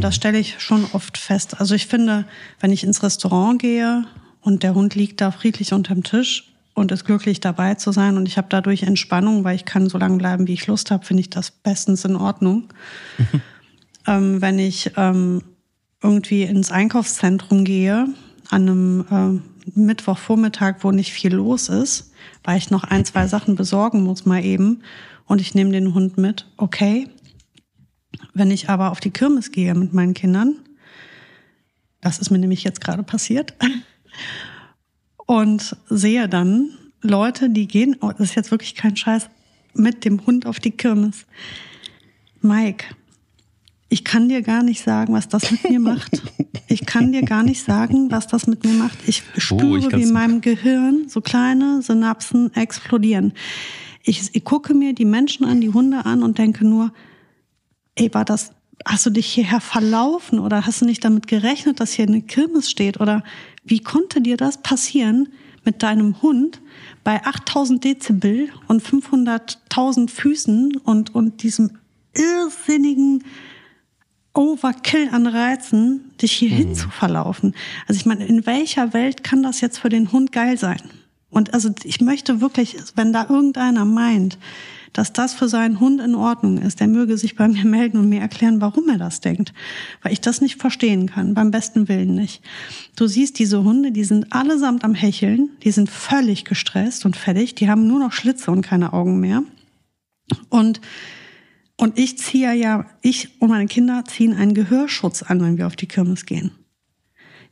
Das 0.00 0.14
stelle 0.14 0.38
ich 0.38 0.60
schon 0.60 0.86
oft 0.92 1.16
fest. 1.18 1.60
Also 1.60 1.74
ich 1.74 1.86
finde, 1.86 2.26
wenn 2.60 2.72
ich 2.72 2.84
ins 2.84 3.02
Restaurant 3.02 3.60
gehe 3.60 4.04
und 4.40 4.62
der 4.62 4.74
Hund 4.74 4.94
liegt 4.94 5.20
da 5.20 5.30
friedlich 5.30 5.72
unterm 5.72 6.02
Tisch 6.02 6.52
und 6.74 6.92
ist 6.92 7.04
glücklich 7.04 7.40
dabei 7.40 7.74
zu 7.74 7.92
sein 7.92 8.16
und 8.16 8.26
ich 8.26 8.36
habe 8.36 8.48
dadurch 8.50 8.82
Entspannung, 8.82 9.44
weil 9.44 9.56
ich 9.56 9.64
kann 9.64 9.88
so 9.88 9.98
lange 9.98 10.18
bleiben, 10.18 10.46
wie 10.46 10.54
ich 10.54 10.66
Lust 10.66 10.90
habe, 10.90 11.04
finde 11.04 11.22
ich 11.22 11.30
das 11.30 11.50
bestens 11.50 12.04
in 12.04 12.16
Ordnung. 12.16 12.68
Mhm. 13.18 13.40
Ähm, 14.04 14.42
wenn 14.42 14.58
ich 14.58 14.90
ähm, 14.96 15.42
irgendwie 16.02 16.42
ins 16.42 16.72
Einkaufszentrum 16.72 17.64
gehe 17.64 18.08
an 18.50 18.68
einem 18.68 19.42
äh, 19.76 19.78
Mittwochvormittag, 19.78 20.78
wo 20.80 20.90
nicht 20.90 21.12
viel 21.12 21.34
los 21.34 21.68
ist, 21.68 22.10
weil 22.42 22.58
ich 22.58 22.70
noch 22.70 22.82
ein, 22.82 23.04
zwei 23.04 23.28
Sachen 23.28 23.54
besorgen 23.54 24.02
muss 24.02 24.26
mal 24.26 24.44
eben 24.44 24.82
und 25.26 25.40
ich 25.40 25.54
nehme 25.54 25.70
den 25.70 25.94
Hund 25.94 26.18
mit, 26.18 26.46
okay. 26.56 27.08
Wenn 28.34 28.50
ich 28.50 28.68
aber 28.68 28.90
auf 28.90 29.00
die 29.00 29.10
Kirmes 29.10 29.52
gehe 29.52 29.74
mit 29.74 29.92
meinen 29.92 30.14
Kindern, 30.14 30.56
das 32.00 32.18
ist 32.18 32.30
mir 32.30 32.38
nämlich 32.38 32.64
jetzt 32.64 32.80
gerade 32.80 33.02
passiert, 33.02 33.54
und 35.26 35.76
sehe 35.88 36.28
dann 36.28 36.70
Leute, 37.00 37.50
die 37.50 37.66
gehen, 37.66 37.96
oh, 38.00 38.10
das 38.10 38.30
ist 38.30 38.34
jetzt 38.34 38.50
wirklich 38.50 38.74
kein 38.74 38.96
Scheiß, 38.96 39.28
mit 39.74 40.04
dem 40.04 40.24
Hund 40.26 40.46
auf 40.46 40.60
die 40.60 40.70
Kirmes. 40.70 41.26
Mike, 42.40 42.84
ich 43.88 44.04
kann 44.04 44.28
dir 44.28 44.42
gar 44.42 44.62
nicht 44.62 44.82
sagen, 44.82 45.12
was 45.12 45.28
das 45.28 45.50
mit 45.50 45.68
mir 45.68 45.80
macht. 45.80 46.22
Ich 46.68 46.86
kann 46.86 47.12
dir 47.12 47.20
gar 47.20 47.42
nicht 47.42 47.62
sagen, 47.62 48.10
was 48.10 48.28
das 48.28 48.46
mit 48.46 48.64
mir 48.64 48.72
macht. 48.72 48.96
Ich 49.06 49.22
spüre, 49.36 49.66
oh, 49.66 49.76
ich 49.76 49.92
wie 49.92 50.04
in 50.04 50.12
meinem 50.12 50.40
Gehirn 50.40 51.06
so 51.06 51.20
kleine 51.20 51.82
Synapsen 51.82 52.54
explodieren. 52.54 53.34
Ich, 54.02 54.30
ich 54.32 54.42
gucke 54.42 54.72
mir 54.72 54.94
die 54.94 55.04
Menschen 55.04 55.44
an, 55.44 55.60
die 55.60 55.68
Hunde 55.68 56.06
an 56.06 56.22
und 56.22 56.38
denke 56.38 56.66
nur, 56.66 56.90
ey, 57.94 58.12
war 58.14 58.24
das, 58.24 58.52
hast 58.84 59.06
du 59.06 59.10
dich 59.10 59.26
hierher 59.26 59.60
verlaufen 59.60 60.38
oder 60.38 60.66
hast 60.66 60.80
du 60.80 60.84
nicht 60.84 61.04
damit 61.04 61.26
gerechnet, 61.26 61.80
dass 61.80 61.92
hier 61.92 62.06
eine 62.06 62.22
Kirmes 62.22 62.70
steht 62.70 63.00
oder 63.00 63.22
wie 63.64 63.80
konnte 63.80 64.20
dir 64.20 64.36
das 64.36 64.62
passieren 64.62 65.28
mit 65.64 65.82
deinem 65.82 66.20
Hund 66.22 66.60
bei 67.04 67.24
8000 67.24 67.84
Dezibel 67.84 68.48
und 68.66 68.82
500.000 68.82 70.10
Füßen 70.10 70.76
und, 70.78 71.14
und 71.14 71.42
diesem 71.42 71.78
irrsinnigen 72.14 73.24
Overkill 74.34 75.10
an 75.12 75.26
Reizen, 75.26 76.10
dich 76.20 76.32
hierhin 76.32 76.70
mhm. 76.70 76.74
zu 76.74 76.88
verlaufen? 76.88 77.54
Also 77.86 77.98
ich 77.98 78.06
meine, 78.06 78.26
in 78.26 78.46
welcher 78.46 78.92
Welt 78.92 79.22
kann 79.22 79.42
das 79.42 79.60
jetzt 79.60 79.78
für 79.78 79.88
den 79.88 80.10
Hund 80.10 80.32
geil 80.32 80.58
sein? 80.58 80.80
Und 81.30 81.54
also 81.54 81.70
ich 81.84 82.00
möchte 82.00 82.40
wirklich, 82.40 82.76
wenn 82.94 83.12
da 83.12 83.26
irgendeiner 83.28 83.84
meint, 83.84 84.38
dass 84.92 85.12
das 85.12 85.34
für 85.34 85.48
seinen 85.48 85.80
Hund 85.80 86.00
in 86.00 86.14
Ordnung 86.14 86.58
ist, 86.58 86.80
der 86.80 86.88
möge 86.88 87.16
sich 87.16 87.36
bei 87.36 87.48
mir 87.48 87.64
melden 87.66 87.98
und 87.98 88.08
mir 88.08 88.20
erklären, 88.20 88.60
warum 88.60 88.88
er 88.88 88.98
das 88.98 89.20
denkt. 89.20 89.52
Weil 90.02 90.12
ich 90.12 90.20
das 90.20 90.40
nicht 90.40 90.60
verstehen 90.60 91.08
kann, 91.08 91.34
beim 91.34 91.50
besten 91.50 91.88
Willen 91.88 92.14
nicht. 92.14 92.42
Du 92.96 93.06
siehst 93.06 93.38
diese 93.38 93.64
Hunde, 93.64 93.92
die 93.92 94.04
sind 94.04 94.32
allesamt 94.32 94.84
am 94.84 94.94
Hecheln, 94.94 95.50
die 95.62 95.70
sind 95.70 95.90
völlig 95.90 96.44
gestresst 96.44 97.04
und 97.04 97.16
fertig, 97.16 97.54
die 97.54 97.68
haben 97.68 97.86
nur 97.86 97.98
noch 97.98 98.12
Schlitze 98.12 98.50
und 98.50 98.62
keine 98.62 98.92
Augen 98.92 99.20
mehr. 99.20 99.42
Und 100.48 100.80
und 101.76 101.98
ich 101.98 102.16
ziehe 102.16 102.52
ja, 102.52 102.86
ich 103.00 103.40
und 103.40 103.48
meine 103.48 103.66
Kinder 103.66 104.04
ziehen 104.04 104.34
einen 104.34 104.54
Gehörschutz 104.54 105.22
an, 105.22 105.40
wenn 105.40 105.58
wir 105.58 105.66
auf 105.66 105.74
die 105.74 105.88
Kirmes 105.88 106.26
gehen. 106.26 106.52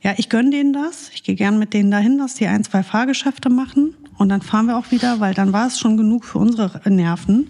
Ja, 0.01 0.13
ich 0.17 0.29
gönne 0.29 0.51
denen 0.51 0.73
das. 0.73 1.09
Ich 1.13 1.23
gehe 1.23 1.35
gern 1.35 1.59
mit 1.59 1.73
denen 1.73 1.91
dahin, 1.91 2.17
dass 2.17 2.35
die 2.35 2.47
ein, 2.47 2.63
zwei 2.63 2.81
Fahrgeschäfte 2.81 3.49
machen. 3.49 3.93
Und 4.21 4.29
dann 4.29 4.43
fahren 4.43 4.67
wir 4.67 4.77
auch 4.77 4.91
wieder, 4.91 5.19
weil 5.19 5.33
dann 5.33 5.51
war 5.51 5.65
es 5.65 5.79
schon 5.79 5.97
genug 5.97 6.25
für 6.25 6.37
unsere 6.37 6.79
Nerven. 6.87 7.49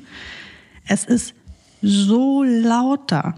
Es 0.88 1.04
ist 1.04 1.34
so 1.82 2.44
laut 2.44 3.12
da. 3.12 3.36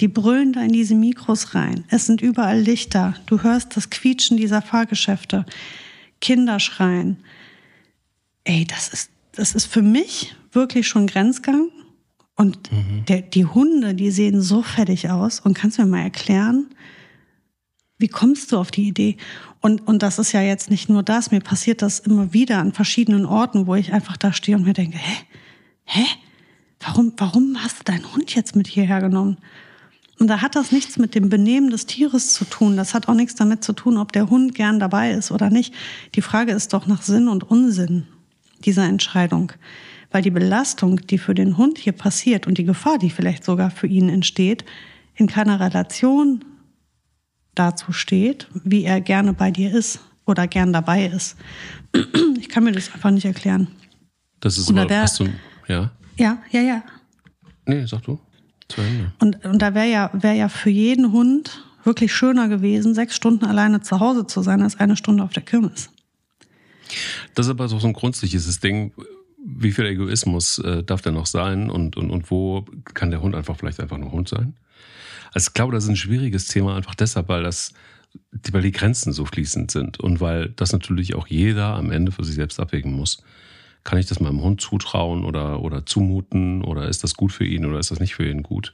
Die 0.00 0.08
brüllen 0.08 0.52
da 0.52 0.62
in 0.62 0.72
diese 0.72 0.96
Mikros 0.96 1.54
rein. 1.54 1.84
Es 1.88 2.06
sind 2.06 2.20
überall 2.20 2.58
Lichter. 2.58 3.14
Du 3.26 3.44
hörst 3.44 3.76
das 3.76 3.90
Quietschen 3.90 4.36
dieser 4.36 4.60
Fahrgeschäfte. 4.60 5.46
Kinder 6.20 6.58
schreien. 6.58 7.18
Ey, 8.42 8.64
das 8.64 8.88
ist, 8.88 9.10
das 9.30 9.54
ist 9.54 9.66
für 9.66 9.82
mich 9.82 10.34
wirklich 10.50 10.88
schon 10.88 11.06
Grenzgang. 11.06 11.68
Und 12.34 12.72
mhm. 12.72 13.04
der, 13.06 13.22
die 13.22 13.44
Hunde, 13.44 13.94
die 13.94 14.10
sehen 14.10 14.42
so 14.42 14.62
fertig 14.62 15.10
aus. 15.10 15.38
Und 15.38 15.54
kannst 15.54 15.78
du 15.78 15.82
mir 15.82 15.88
mal 15.90 16.02
erklären, 16.02 16.66
wie 17.98 18.08
kommst 18.08 18.52
du 18.52 18.58
auf 18.58 18.70
die 18.70 18.88
Idee? 18.88 19.16
Und, 19.60 19.86
und 19.86 20.02
das 20.02 20.18
ist 20.18 20.32
ja 20.32 20.42
jetzt 20.42 20.70
nicht 20.70 20.88
nur 20.88 21.02
das, 21.02 21.30
mir 21.30 21.40
passiert 21.40 21.80
das 21.80 22.00
immer 22.00 22.32
wieder 22.32 22.58
an 22.58 22.72
verschiedenen 22.72 23.24
Orten, 23.24 23.66
wo 23.66 23.74
ich 23.74 23.92
einfach 23.92 24.16
da 24.16 24.32
stehe 24.32 24.56
und 24.56 24.64
mir 24.64 24.74
denke, 24.74 24.98
hä? 24.98 25.16
Hä? 25.84 26.04
Warum, 26.80 27.12
warum 27.16 27.62
hast 27.62 27.80
du 27.80 27.84
deinen 27.84 28.12
Hund 28.14 28.34
jetzt 28.34 28.56
mit 28.56 28.66
hierher 28.66 29.00
genommen? 29.00 29.38
Und 30.18 30.28
da 30.28 30.42
hat 30.42 30.54
das 30.54 30.70
nichts 30.70 30.98
mit 30.98 31.14
dem 31.14 31.28
Benehmen 31.28 31.70
des 31.70 31.86
Tieres 31.86 32.34
zu 32.34 32.44
tun. 32.44 32.76
Das 32.76 32.94
hat 32.94 33.08
auch 33.08 33.14
nichts 33.14 33.34
damit 33.34 33.64
zu 33.64 33.72
tun, 33.72 33.96
ob 33.96 34.12
der 34.12 34.30
Hund 34.30 34.54
gern 34.54 34.78
dabei 34.78 35.12
ist 35.12 35.30
oder 35.30 35.50
nicht. 35.50 35.74
Die 36.14 36.22
Frage 36.22 36.52
ist 36.52 36.72
doch 36.72 36.86
nach 36.86 37.02
Sinn 37.02 37.28
und 37.28 37.50
Unsinn 37.50 38.06
dieser 38.64 38.84
Entscheidung. 38.84 39.52
Weil 40.10 40.22
die 40.22 40.30
Belastung, 40.30 41.00
die 41.06 41.18
für 41.18 41.34
den 41.34 41.56
Hund 41.56 41.78
hier 41.78 41.92
passiert 41.92 42.46
und 42.46 42.58
die 42.58 42.64
Gefahr, 42.64 42.98
die 42.98 43.10
vielleicht 43.10 43.44
sogar 43.44 43.70
für 43.70 43.88
ihn 43.88 44.08
entsteht, 44.08 44.64
in 45.16 45.26
keiner 45.26 45.58
Relation 45.58 46.44
dazu 47.54 47.92
steht, 47.92 48.48
wie 48.64 48.84
er 48.84 49.00
gerne 49.00 49.32
bei 49.32 49.50
dir 49.50 49.74
ist 49.74 50.00
oder 50.26 50.46
gern 50.46 50.72
dabei 50.72 51.06
ist. 51.06 51.36
Ich 52.38 52.50
kann 52.50 52.64
mir 52.64 52.72
das 52.72 52.92
einfach 52.92 53.10
nicht 53.10 53.24
erklären. 53.24 53.68
Das 54.40 54.58
ist 54.58 54.68
aber, 54.68 54.84
der, 54.84 55.06
du, 55.16 55.28
ja? 55.66 55.90
Ja, 56.16 56.38
ja, 56.50 56.60
ja. 56.60 56.82
Nee, 57.66 57.86
sag 57.86 58.02
du. 58.02 58.20
Zu 58.68 58.82
Ende. 58.82 59.12
Und, 59.18 59.44
und 59.44 59.60
da 59.60 59.74
wäre 59.74 59.90
ja, 59.90 60.10
wär 60.12 60.34
ja 60.34 60.48
für 60.48 60.70
jeden 60.70 61.10
Hund 61.10 61.64
wirklich 61.84 62.12
schöner 62.12 62.48
gewesen, 62.48 62.94
sechs 62.94 63.16
Stunden 63.16 63.44
alleine 63.44 63.80
zu 63.80 64.00
Hause 64.00 64.26
zu 64.26 64.42
sein, 64.42 64.62
als 64.62 64.78
eine 64.78 64.96
Stunde 64.96 65.22
auf 65.22 65.32
der 65.32 65.42
Kirmes. 65.42 65.90
Das 67.34 67.46
ist 67.46 67.50
aber 67.50 67.68
so 67.68 67.78
ein 67.86 67.92
grundsätzliches 67.92 68.60
Ding. 68.60 68.92
Wie 69.44 69.72
viel 69.72 69.86
Egoismus 69.86 70.58
äh, 70.58 70.82
darf 70.82 71.02
der 71.02 71.12
noch 71.12 71.26
sein 71.26 71.70
und, 71.70 71.96
und, 71.96 72.10
und 72.10 72.30
wo 72.30 72.64
kann 72.94 73.10
der 73.10 73.20
Hund 73.20 73.34
einfach 73.34 73.56
vielleicht 73.56 73.80
einfach 73.80 73.98
nur 73.98 74.12
Hund 74.12 74.28
sein? 74.28 74.54
Also 75.34 75.48
ich 75.48 75.54
glaube, 75.54 75.72
das 75.72 75.84
ist 75.84 75.90
ein 75.90 75.96
schwieriges 75.96 76.46
Thema 76.46 76.76
einfach 76.76 76.94
deshalb, 76.94 77.28
weil 77.28 77.42
das, 77.42 77.74
weil 78.52 78.62
die 78.62 78.72
Grenzen 78.72 79.12
so 79.12 79.24
fließend 79.24 79.70
sind 79.70 79.98
und 79.98 80.20
weil 80.20 80.50
das 80.50 80.72
natürlich 80.72 81.16
auch 81.16 81.26
jeder 81.26 81.74
am 81.74 81.90
Ende 81.90 82.12
für 82.12 82.24
sich 82.24 82.36
selbst 82.36 82.60
abwägen 82.60 82.92
muss. 82.92 83.22
Kann 83.82 83.98
ich 83.98 84.06
das 84.06 84.20
meinem 84.20 84.40
Hund 84.40 84.60
zutrauen 84.60 85.24
oder, 85.24 85.60
oder 85.60 85.84
zumuten 85.84 86.62
oder 86.62 86.88
ist 86.88 87.04
das 87.04 87.14
gut 87.14 87.32
für 87.32 87.44
ihn 87.44 87.66
oder 87.66 87.80
ist 87.80 87.90
das 87.90 88.00
nicht 88.00 88.14
für 88.14 88.28
ihn 88.28 88.44
gut? 88.44 88.72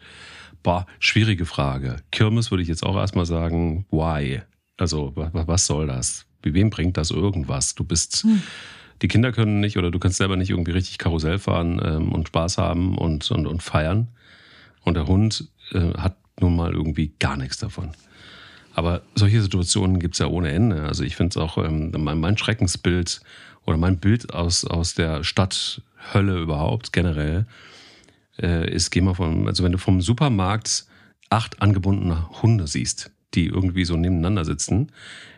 Boah, 0.62 0.86
schwierige 0.98 1.46
Frage. 1.46 1.96
Kirmes 2.12 2.50
würde 2.50 2.62
ich 2.62 2.68
jetzt 2.68 2.84
auch 2.84 2.96
erstmal 2.96 3.26
sagen, 3.26 3.86
why? 3.90 4.42
Also, 4.76 5.12
was 5.14 5.66
soll 5.66 5.86
das? 5.86 6.26
Wie 6.42 6.54
wem 6.54 6.70
bringt 6.70 6.98
das 6.98 7.10
irgendwas? 7.10 7.74
Du 7.74 7.84
bist, 7.84 8.22
hm. 8.22 8.42
die 9.00 9.08
Kinder 9.08 9.32
können 9.32 9.60
nicht 9.60 9.78
oder 9.78 9.90
du 9.90 9.98
kannst 9.98 10.18
selber 10.18 10.36
nicht 10.36 10.50
irgendwie 10.50 10.72
richtig 10.72 10.98
Karussell 10.98 11.38
fahren 11.38 11.80
ähm, 11.82 12.12
und 12.12 12.28
Spaß 12.28 12.58
haben 12.58 12.96
und, 12.98 13.30
und, 13.30 13.46
und 13.46 13.62
feiern. 13.62 14.08
Und 14.82 14.94
der 14.94 15.06
Hund 15.06 15.48
äh, 15.72 15.92
hat 15.94 16.16
nun 16.40 16.56
mal 16.56 16.72
irgendwie 16.72 17.12
gar 17.18 17.36
nichts 17.36 17.58
davon. 17.58 17.90
Aber 18.74 19.02
solche 19.14 19.42
Situationen 19.42 19.98
gibt 19.98 20.14
es 20.14 20.20
ja 20.20 20.26
ohne 20.26 20.50
Ende. 20.52 20.82
Also 20.82 21.02
ich 21.02 21.16
finde 21.16 21.30
es 21.30 21.36
auch, 21.36 21.58
ähm, 21.58 21.92
mein, 21.96 22.38
Schreckensbild 22.38 23.20
oder 23.66 23.76
mein 23.76 23.98
Bild 23.98 24.32
aus, 24.32 24.64
aus 24.64 24.94
der 24.94 25.24
Stadthölle 25.24 26.40
überhaupt 26.40 26.92
generell 26.92 27.46
äh, 28.40 28.70
ist, 28.72 28.90
geh 28.90 29.00
mal 29.00 29.14
von, 29.14 29.48
also 29.48 29.64
wenn 29.64 29.72
du 29.72 29.78
vom 29.78 30.00
Supermarkt 30.00 30.86
acht 31.30 31.60
angebundene 31.60 32.42
Hunde 32.42 32.66
siehst, 32.66 33.10
die 33.34 33.46
irgendwie 33.46 33.84
so 33.84 33.96
nebeneinander 33.96 34.44
sitzen, 34.44 34.92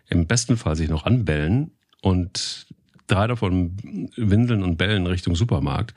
im 0.09 0.27
besten 0.27 0.57
Fall 0.57 0.77
sich 0.77 0.89
noch 0.89 1.05
anbellen 1.05 1.71
und 2.01 2.67
drei 3.07 3.27
davon 3.27 4.09
winseln 4.17 4.63
und 4.63 4.77
bellen 4.77 5.07
Richtung 5.07 5.35
Supermarkt, 5.35 5.95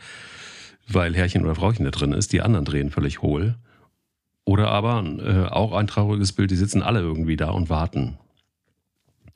weil 0.87 1.15
Herrchen 1.15 1.43
oder 1.43 1.55
Frauchen 1.55 1.85
da 1.85 1.91
drin 1.91 2.11
ist, 2.11 2.33
die 2.33 2.41
anderen 2.41 2.65
drehen 2.65 2.91
völlig 2.91 3.21
hohl. 3.21 3.55
Oder 4.45 4.69
aber 4.69 5.03
äh, 5.03 5.47
auch 5.51 5.73
ein 5.73 5.88
trauriges 5.88 6.31
Bild, 6.31 6.51
die 6.51 6.55
sitzen 6.55 6.84
alle 6.84 6.99
irgendwie 6.99 7.36
da 7.36 7.49
und 7.49 7.69
warten. 7.69 8.17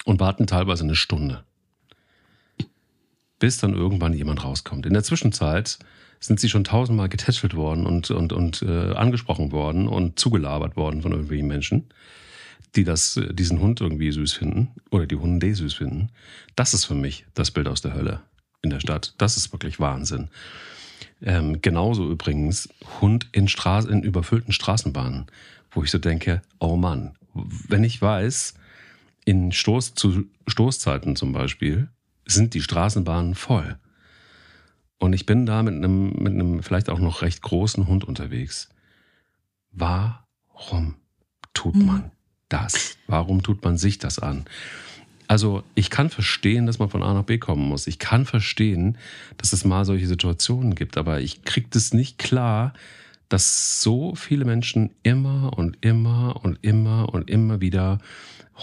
Und 0.05 0.19
warten 0.19 0.47
teilweise 0.47 0.83
eine 0.83 0.95
Stunde. 0.95 1.43
Bis 3.39 3.57
dann 3.57 3.73
irgendwann 3.73 4.13
jemand 4.13 4.43
rauskommt. 4.43 4.85
In 4.85 4.93
der 4.93 5.03
Zwischenzeit 5.03 5.79
sind 6.19 6.39
sie 6.39 6.49
schon 6.49 6.63
tausendmal 6.63 7.09
getätschelt 7.09 7.55
worden 7.55 7.85
und, 7.85 8.11
und, 8.11 8.33
und 8.33 8.61
äh, 8.61 8.93
angesprochen 8.93 9.51
worden 9.51 9.87
und 9.87 10.19
zugelabert 10.19 10.75
worden 10.75 11.01
von 11.01 11.11
irgendwelchen 11.11 11.47
Menschen, 11.47 11.85
die 12.75 12.83
das, 12.83 13.19
diesen 13.31 13.59
Hund 13.59 13.81
irgendwie 13.81 14.11
süß 14.11 14.33
finden 14.33 14.69
oder 14.91 15.07
die 15.07 15.15
Hunde 15.15 15.53
süß 15.55 15.73
finden. 15.73 16.09
Das 16.55 16.73
ist 16.73 16.85
für 16.85 16.95
mich 16.95 17.25
das 17.33 17.51
Bild 17.51 17.67
aus 17.67 17.81
der 17.81 17.93
Hölle 17.93 18.21
in 18.61 18.69
der 18.69 18.79
Stadt. 18.79 19.13
Das 19.17 19.37
ist 19.37 19.51
wirklich 19.53 19.79
Wahnsinn. 19.79 20.29
Ähm, 21.21 21.61
genauso 21.61 22.09
übrigens 22.09 22.69
Hund 23.01 23.27
in, 23.31 23.47
Straßen, 23.47 23.91
in 23.91 24.03
überfüllten 24.03 24.53
Straßenbahnen, 24.53 25.27
wo 25.71 25.83
ich 25.83 25.91
so 25.91 25.97
denke, 25.97 26.41
oh 26.59 26.77
Mann, 26.77 27.15
wenn 27.33 27.83
ich 27.83 28.01
weiß, 28.01 28.53
in 29.25 29.51
Stoß, 29.51 29.95
zu 29.95 30.25
Stoßzeiten 30.47 31.15
zum 31.15 31.33
Beispiel 31.33 31.89
sind 32.25 32.53
die 32.53 32.61
Straßenbahnen 32.61 33.35
voll 33.35 33.77
und 34.99 35.13
ich 35.13 35.25
bin 35.25 35.45
da 35.45 35.63
mit 35.63 35.73
einem, 35.73 36.11
mit 36.11 36.33
einem 36.33 36.61
vielleicht 36.61 36.89
auch 36.89 36.99
noch 36.99 37.21
recht 37.21 37.41
großen 37.41 37.87
Hund 37.87 38.03
unterwegs. 38.03 38.69
Warum 39.71 40.95
tut 41.53 41.75
hm. 41.75 41.85
man 41.85 42.11
das? 42.49 42.97
Warum 43.07 43.41
tut 43.41 43.63
man 43.63 43.77
sich 43.77 43.97
das 43.97 44.19
an? 44.19 44.45
Also 45.29 45.61
ich 45.75 45.91
kann 45.91 46.09
verstehen, 46.09 46.65
dass 46.65 46.79
man 46.79 46.89
von 46.89 47.03
A 47.03 47.13
nach 47.13 47.23
B 47.23 47.37
kommen 47.37 47.69
muss. 47.69 47.85
Ich 47.85 47.99
kann 47.99 48.25
verstehen, 48.25 48.97
dass 49.37 49.53
es 49.53 49.63
mal 49.63 49.85
solche 49.85 50.07
Situationen 50.07 50.73
gibt, 50.73 50.97
aber 50.97 51.21
ich 51.21 51.43
kriege 51.43 51.67
das 51.69 51.93
nicht 51.93 52.17
klar, 52.17 52.73
dass 53.29 53.79
so 53.83 54.15
viele 54.15 54.43
Menschen 54.43 54.89
immer 55.03 55.55
und 55.55 55.77
immer 55.81 56.39
und 56.43 56.57
immer 56.63 57.13
und 57.13 57.29
immer 57.29 57.61
wieder 57.61 57.99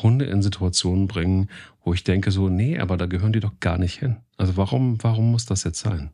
Hunde 0.03 0.25
in 0.25 0.43
Situationen 0.43 1.07
bringen, 1.07 1.51
wo 1.85 1.95
ich 1.95 2.03
denke 2.03 2.33
so, 2.33 2.49
nee, 2.49 2.81
aber 2.81 2.97
da 2.97 3.07
gehören 3.07 3.33
die 3.33 3.39
doch 3.41 3.61
gar 3.61 3.79
nicht 3.79 4.01
hin. 4.01 4.17
Also 4.37 4.57
warum, 4.57 5.01
warum 5.05 5.31
muss 5.31 5.47
das 5.47 5.63
jetzt 5.63 5.79
sein? 5.79 6.11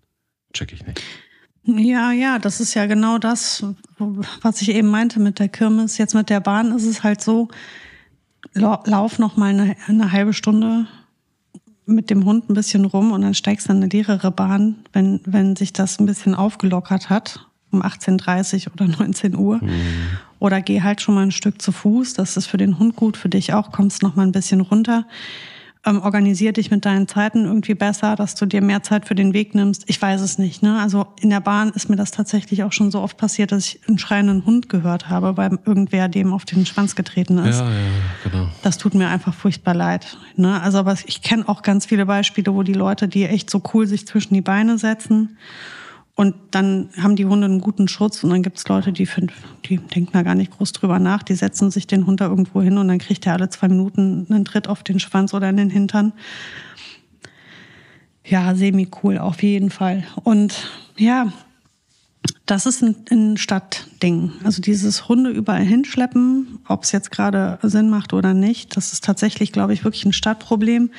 check 0.52 0.74
ich 0.74 0.86
nicht. 0.86 1.00
Ja, 1.64 2.12
ja, 2.12 2.38
das 2.38 2.60
ist 2.60 2.74
ja 2.74 2.84
genau 2.84 3.16
das, 3.16 3.64
was 4.42 4.60
ich 4.60 4.68
eben 4.68 4.88
meinte 4.88 5.18
mit 5.18 5.38
der 5.38 5.48
Kirmes. 5.48 5.96
Jetzt 5.96 6.14
mit 6.14 6.28
der 6.28 6.40
Bahn 6.40 6.76
ist 6.76 6.84
es 6.84 7.02
halt 7.02 7.22
so, 7.22 7.48
lauf 8.54 9.18
noch 9.18 9.36
mal 9.36 9.50
eine, 9.50 9.76
eine 9.86 10.12
halbe 10.12 10.32
Stunde 10.32 10.86
mit 11.86 12.10
dem 12.10 12.24
Hund 12.24 12.48
ein 12.48 12.54
bisschen 12.54 12.84
rum 12.84 13.12
und 13.12 13.22
dann 13.22 13.34
steigst 13.34 13.68
du 13.68 13.72
in 13.72 13.78
eine 13.78 13.86
leere 13.86 14.30
Bahn, 14.30 14.76
wenn, 14.92 15.20
wenn 15.24 15.56
sich 15.56 15.72
das 15.72 15.98
ein 15.98 16.06
bisschen 16.06 16.34
aufgelockert 16.34 17.10
hat, 17.10 17.46
um 17.70 17.82
18.30 17.82 18.72
oder 18.72 18.86
19 18.98 19.36
Uhr. 19.36 19.58
Mhm. 19.62 19.70
Oder 20.38 20.60
geh 20.60 20.82
halt 20.82 21.00
schon 21.00 21.14
mal 21.14 21.22
ein 21.22 21.32
Stück 21.32 21.62
zu 21.62 21.72
Fuß, 21.72 22.14
das 22.14 22.36
ist 22.36 22.46
für 22.46 22.56
den 22.56 22.78
Hund 22.78 22.96
gut, 22.96 23.16
für 23.16 23.28
dich 23.28 23.52
auch, 23.52 23.70
kommst 23.70 24.02
noch 24.02 24.16
mal 24.16 24.26
ein 24.26 24.32
bisschen 24.32 24.60
runter 24.60 25.06
ähm, 25.84 26.00
organisier 26.00 26.52
dich 26.52 26.70
mit 26.70 26.84
deinen 26.84 27.08
Zeiten 27.08 27.44
irgendwie 27.44 27.74
besser, 27.74 28.14
dass 28.14 28.34
du 28.34 28.46
dir 28.46 28.62
mehr 28.62 28.82
Zeit 28.82 29.06
für 29.06 29.14
den 29.14 29.32
Weg 29.34 29.54
nimmst. 29.54 29.84
Ich 29.86 30.00
weiß 30.00 30.20
es 30.20 30.38
nicht. 30.38 30.62
Ne? 30.62 30.80
Also 30.80 31.06
in 31.20 31.30
der 31.30 31.40
Bahn 31.40 31.70
ist 31.70 31.88
mir 31.88 31.96
das 31.96 32.12
tatsächlich 32.12 32.62
auch 32.62 32.72
schon 32.72 32.90
so 32.90 33.00
oft 33.00 33.16
passiert, 33.16 33.52
dass 33.52 33.66
ich 33.66 33.80
einen 33.88 33.98
schreienden 33.98 34.46
Hund 34.46 34.68
gehört 34.68 35.08
habe, 35.08 35.36
weil 35.36 35.58
irgendwer 35.64 36.08
dem 36.08 36.32
auf 36.32 36.44
den 36.44 36.66
Schwanz 36.66 36.94
getreten 36.94 37.38
ist. 37.38 37.58
Ja, 37.58 37.68
ja, 37.68 38.30
genau. 38.30 38.48
Das 38.62 38.78
tut 38.78 38.94
mir 38.94 39.08
einfach 39.08 39.34
furchtbar 39.34 39.74
leid. 39.74 40.16
Ne? 40.36 40.60
Also 40.60 40.78
aber 40.78 40.96
ich 41.06 41.22
kenne 41.22 41.48
auch 41.48 41.62
ganz 41.62 41.86
viele 41.86 42.06
Beispiele, 42.06 42.54
wo 42.54 42.62
die 42.62 42.74
Leute, 42.74 43.08
die 43.08 43.24
echt 43.24 43.50
so 43.50 43.60
cool 43.74 43.86
sich 43.86 44.06
zwischen 44.06 44.34
die 44.34 44.40
Beine 44.40 44.78
setzen 44.78 45.36
und 46.22 46.36
dann 46.52 46.88
haben 47.02 47.16
die 47.16 47.26
Hunde 47.26 47.46
einen 47.46 47.60
guten 47.60 47.88
Schutz 47.88 48.22
und 48.22 48.30
dann 48.30 48.44
gibt 48.44 48.56
es 48.56 48.68
Leute, 48.68 48.92
die, 48.92 49.06
find, 49.06 49.32
die 49.64 49.78
denken 49.78 50.12
da 50.12 50.22
gar 50.22 50.36
nicht 50.36 50.52
groß 50.52 50.70
drüber 50.70 51.00
nach. 51.00 51.24
Die 51.24 51.34
setzen 51.34 51.72
sich 51.72 51.88
den 51.88 52.06
Hund 52.06 52.20
da 52.20 52.28
irgendwo 52.28 52.62
hin 52.62 52.78
und 52.78 52.86
dann 52.86 53.00
kriegt 53.00 53.26
er 53.26 53.32
alle 53.32 53.48
zwei 53.48 53.66
Minuten 53.66 54.28
einen 54.30 54.44
Tritt 54.44 54.68
auf 54.68 54.84
den 54.84 55.00
Schwanz 55.00 55.34
oder 55.34 55.48
in 55.48 55.56
den 55.56 55.68
Hintern. 55.68 56.12
Ja, 58.24 58.54
semi-cool 58.54 59.18
auf 59.18 59.42
jeden 59.42 59.70
Fall. 59.70 60.04
Und 60.22 60.70
ja, 60.96 61.32
das 62.46 62.66
ist 62.66 62.84
ein, 62.84 62.94
ein 63.10 63.36
Stadtding. 63.36 64.30
Also 64.44 64.62
dieses 64.62 65.08
Hunde 65.08 65.30
überall 65.30 65.64
hinschleppen, 65.64 66.60
ob 66.68 66.84
es 66.84 66.92
jetzt 66.92 67.10
gerade 67.10 67.58
Sinn 67.62 67.90
macht 67.90 68.12
oder 68.12 68.32
nicht, 68.32 68.76
das 68.76 68.92
ist 68.92 69.02
tatsächlich, 69.02 69.50
glaube 69.50 69.72
ich, 69.72 69.82
wirklich 69.82 70.04
ein 70.04 70.12
Stadtproblem. 70.12 70.92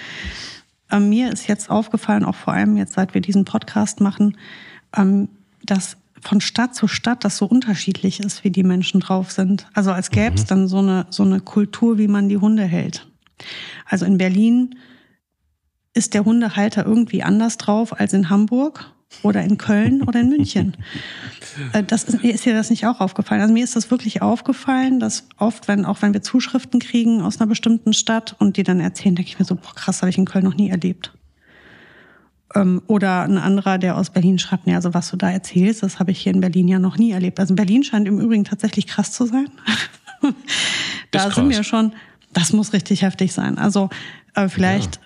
Äh, 0.91 0.99
mir 0.99 1.31
ist 1.31 1.47
jetzt 1.47 1.69
aufgefallen, 1.69 2.25
auch 2.25 2.35
vor 2.35 2.51
allem 2.51 2.75
jetzt, 2.75 2.95
seit 2.95 3.13
wir 3.13 3.21
diesen 3.21 3.45
Podcast 3.45 4.01
machen, 4.01 4.35
ähm, 4.35 4.37
dass 5.63 5.97
von 6.21 6.41
Stadt 6.41 6.75
zu 6.75 6.87
Stadt 6.87 7.23
das 7.23 7.37
so 7.37 7.45
unterschiedlich 7.45 8.19
ist, 8.19 8.43
wie 8.43 8.51
die 8.51 8.63
Menschen 8.63 8.99
drauf 9.01 9.31
sind. 9.31 9.67
Also 9.73 9.91
als 9.91 10.09
gäbe 10.09 10.35
es 10.35 10.43
mhm. 10.43 10.47
dann 10.47 10.67
so 10.67 10.79
eine, 10.79 11.05
so 11.09 11.23
eine 11.23 11.41
Kultur, 11.41 11.97
wie 11.97 12.07
man 12.07 12.29
die 12.29 12.37
Hunde 12.37 12.63
hält. 12.63 13.07
Also 13.85 14.05
in 14.05 14.17
Berlin 14.17 14.75
ist 15.93 16.13
der 16.13 16.25
Hundehalter 16.25 16.85
irgendwie 16.85 17.23
anders 17.23 17.57
drauf 17.57 17.99
als 17.99 18.13
in 18.13 18.29
Hamburg 18.29 18.91
oder 19.21 19.43
in 19.43 19.57
Köln 19.57 20.01
oder 20.01 20.21
in 20.21 20.29
München. 20.29 20.77
Äh, 21.71 21.83
das 21.83 22.05
ist, 22.05 22.23
ist 22.23 22.45
dir 22.45 22.55
das 22.55 22.71
nicht 22.71 22.87
auch 22.87 22.99
aufgefallen? 22.99 23.39
Also 23.39 23.53
mir 23.53 23.63
ist 23.63 23.75
das 23.75 23.91
wirklich 23.91 24.23
aufgefallen, 24.23 24.99
dass 24.99 25.27
oft, 25.37 25.67
wenn, 25.67 25.85
auch 25.85 26.01
wenn 26.01 26.11
wir 26.11 26.23
Zuschriften 26.23 26.79
kriegen 26.79 27.21
aus 27.21 27.39
einer 27.39 27.47
bestimmten 27.47 27.93
Stadt 27.93 28.35
und 28.39 28.57
die 28.57 28.63
dann 28.63 28.79
erzählen, 28.79 29.13
denke 29.13 29.29
ich 29.29 29.37
mir 29.37 29.45
so, 29.45 29.53
boah, 29.53 29.75
krass, 29.75 30.01
habe 30.01 30.09
ich 30.09 30.17
in 30.17 30.25
Köln 30.25 30.45
noch 30.45 30.55
nie 30.55 30.71
erlebt. 30.71 31.12
Ähm, 32.55 32.81
oder 32.87 33.23
ein 33.23 33.37
anderer, 33.37 33.77
der 33.77 33.97
aus 33.97 34.09
Berlin 34.09 34.39
schreibt, 34.39 34.67
nee, 34.67 34.75
also 34.75 34.93
was 34.93 35.09
du 35.09 35.17
da 35.17 35.31
erzählst, 35.31 35.83
das 35.83 35.99
habe 35.99 36.11
ich 36.11 36.19
hier 36.19 36.33
in 36.33 36.41
Berlin 36.41 36.67
ja 36.67 36.79
noch 36.79 36.97
nie 36.97 37.11
erlebt. 37.11 37.39
Also 37.39 37.55
Berlin 37.55 37.83
scheint 37.83 38.07
im 38.07 38.19
Übrigen 38.19 38.43
tatsächlich 38.43 38.87
krass 38.87 39.11
zu 39.11 39.25
sein. 39.25 39.47
da 41.11 41.31
sind 41.31 41.49
wir 41.49 41.63
schon, 41.63 41.93
das 42.31 42.53
muss 42.53 42.73
richtig 42.73 43.01
heftig 43.01 43.33
sein. 43.33 43.57
Also 43.57 43.89
äh, 44.35 44.47
vielleicht 44.49 44.99